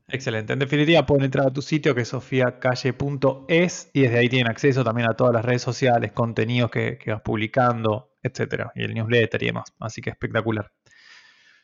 Excelente. 0.10 0.54
En 0.54 0.60
definitiva, 0.60 1.06
pueden 1.06 1.26
entrar 1.26 1.48
a 1.48 1.52
tu 1.52 1.62
sitio 1.62 1.94
que 1.94 2.02
es 2.02 2.08
sofiacalle.es 2.08 3.92
y 3.94 4.02
desde 4.02 4.18
ahí 4.18 4.30
tienen 4.30 4.50
acceso 4.50 4.82
también 4.84 5.10
a 5.10 5.16
todas 5.16 5.34
las 5.34 5.44
redes 5.44 5.62
sociales, 5.62 6.14
contenidos 6.14 6.72
que, 6.72 6.98
vas 7.08 7.22
publicando, 7.22 8.14
etcétera, 8.24 8.72
y 8.74 8.84
el 8.84 8.94
newsletter 8.94 9.44
y 9.44 9.48
demás. 9.48 9.74
Así 9.80 10.02
que 10.02 10.10
espectacular. 10.12 10.72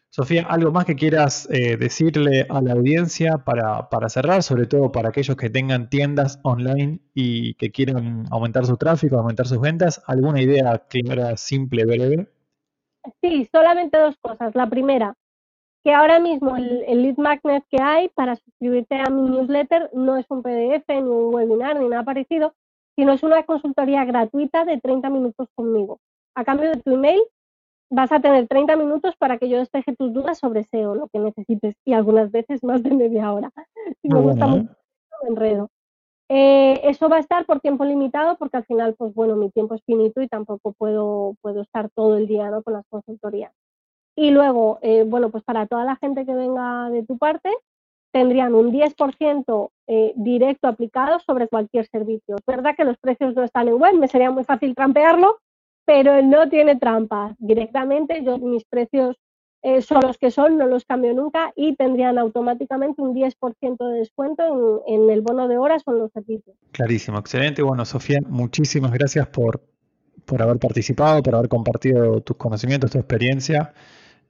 Sofía, 0.10 0.46
¿algo 0.48 0.72
más 0.72 0.86
que 0.86 0.96
quieras 0.96 1.48
eh, 1.52 1.78
decirle 1.78 2.46
a 2.50 2.62
la 2.62 2.74
audiencia 2.74 3.38
para, 3.40 3.88
cerrar, 4.10 4.44
sobre 4.44 4.68
todo 4.68 4.92
para 4.92 5.10
aquellos 5.10 5.38
que 5.38 5.50
tengan 5.50 5.90
tiendas 5.90 6.40
online 6.44 7.00
y 7.14 7.56
que 7.56 7.72
quieran 7.72 8.26
aumentar 8.30 8.66
su 8.66 8.76
tráfico, 8.76 9.18
aumentar 9.18 9.48
sus 9.48 9.62
ventas? 9.62 10.04
¿Alguna 10.06 10.42
idea 10.42 10.86
clara, 10.90 11.38
simple, 11.38 11.86
breve? 11.86 12.28
Sí, 13.22 13.50
solamente 13.52 13.98
dos 13.98 14.16
cosas. 14.22 14.54
La 14.54 14.70
primera, 14.70 15.16
que 15.84 15.94
ahora 15.94 16.20
mismo 16.20 16.56
el, 16.56 16.84
el, 16.88 17.04
lead 17.04 17.18
magnet 17.18 17.64
que 17.70 17.82
hay 17.82 18.10
para 18.10 18.36
suscribirte 18.38 18.96
a 18.96 19.10
mi 19.10 19.30
newsletter 19.30 19.90
no 19.94 20.16
es 20.18 20.26
un 20.30 20.42
PDF, 20.42 20.88
ni 20.88 21.10
un 21.10 21.34
webinar, 21.36 21.80
ni 21.80 21.90
nada 21.90 22.04
parecido, 22.04 22.54
sino 22.96 23.12
es 23.12 23.24
una 23.24 23.44
consultoría 23.44 24.06
gratuita 24.06 24.66
de 24.66 24.80
30 24.80 25.10
minutos 25.10 25.50
conmigo. 25.56 26.00
A 26.36 26.44
cambio 26.44 26.70
de 26.70 26.82
tu 26.82 26.92
email 26.92 27.22
vas 27.90 28.12
a 28.12 28.20
tener 28.20 28.48
30 28.48 28.76
minutos 28.76 29.16
para 29.18 29.38
que 29.38 29.50
yo 29.50 29.60
despeje 29.60 29.96
tus 29.96 30.14
dudas 30.14 30.40
sobre 30.40 30.64
SEO, 30.64 30.96
lo 30.96 31.08
que 31.10 31.20
necesites, 31.20 31.76
y 31.86 31.94
algunas 31.94 32.32
veces 32.32 32.64
más 32.64 32.82
de 32.82 32.92
media 32.92 33.32
hora. 33.32 33.52
Si 34.02 34.10
me 34.10 34.20
gusta 34.20 34.48
mucho, 34.48 34.76
enredo. 35.28 35.70
Eh, 36.30 36.82
eso 36.84 37.10
va 37.10 37.18
a 37.18 37.20
estar 37.20 37.46
por 37.46 37.60
tiempo 37.60 37.86
limitado 37.86 38.38
porque 38.38 38.58
al 38.58 38.66
final, 38.66 38.96
pues 38.98 39.14
bueno, 39.14 39.36
mi 39.36 39.52
tiempo 39.52 39.76
es 39.76 39.84
finito 39.86 40.22
y 40.22 40.28
tampoco 40.28 40.74
puedo, 40.74 41.36
puedo 41.42 41.62
estar 41.62 41.90
todo 41.92 42.18
el 42.18 42.28
día 42.28 42.50
¿no? 42.50 42.64
con 42.64 42.74
las 42.74 42.86
consultorías. 42.90 43.54
Y 44.16 44.32
luego, 44.32 44.80
eh, 44.82 45.04
bueno, 45.06 45.30
pues 45.30 45.44
para 45.44 45.66
toda 45.66 45.86
la 45.86 45.96
gente 45.96 46.26
que 46.26 46.34
venga 46.34 46.90
de 46.90 47.04
tu 47.04 47.18
parte, 47.18 47.50
tendrían 48.12 48.54
un 48.54 48.72
10% 48.72 49.72
eh, 49.88 50.14
directo 50.16 50.68
aplicado 50.68 51.20
sobre 51.20 51.48
cualquier 51.48 51.88
servicio. 51.88 52.36
Es 52.36 52.46
verdad 52.46 52.76
que 52.78 52.86
los 52.86 52.98
precios 52.98 53.36
no 53.36 53.44
están 53.44 53.68
en 53.68 53.76
web, 53.76 53.96
me 53.96 54.08
sería 54.08 54.30
muy 54.30 54.44
fácil 54.44 54.76
trampearlo, 54.76 55.40
pero 55.86 56.22
no 56.22 56.48
tiene 56.48 56.76
trampa. 56.76 57.36
Directamente 57.40 58.24
yo 58.24 58.38
mis 58.38 58.64
precios 58.66 59.18
eh, 59.64 59.82
son 59.82 60.02
los 60.02 60.18
que 60.18 60.30
son, 60.30 60.58
no 60.58 60.68
los 60.68 60.86
cambio 60.86 61.14
nunca 61.14 61.54
y 61.56 61.76
tendrían 61.76 62.18
automáticamente 62.18 63.02
un 63.02 63.16
10% 63.16 63.92
de 63.92 64.00
descuento 64.00 64.84
en, 64.86 65.10
el 65.10 65.22
bono 65.22 65.48
de 65.48 65.58
horas 65.58 65.82
o 65.86 65.94
en 65.94 66.00
los 66.00 66.12
servicios. 66.12 66.56
Clarísimo, 66.72 67.18
excelente. 67.18 67.64
Bueno, 67.64 67.84
Sofía, 67.86 68.20
muchísimas 68.28 68.92
gracias 68.92 69.28
por, 69.28 69.62
por 70.26 70.42
haber 70.42 70.60
participado, 70.60 71.24
por 71.24 71.34
haber 71.34 71.50
compartido 71.50 72.22
tus 72.22 72.38
conocimientos, 72.38 72.92
tu 72.92 73.00
experiencia. 73.00 73.74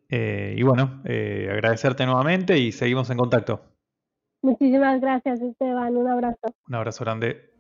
Eh, 0.10 0.56
y 0.58 0.64
bueno, 0.64 1.02
eh, 1.06 1.50
agradecerte 1.52 2.06
nuevamente 2.06 2.58
y 2.58 2.72
seguimos 2.72 3.10
en 3.10 3.18
contacto. 3.18 3.62
Muchísimas 4.42 5.00
gracias, 5.00 5.42
Esteban. 5.42 5.96
Un 5.96 6.10
abrazo. 6.10 6.54
Un 6.68 6.76
abrazo 6.76 7.04
grande. 7.04 7.53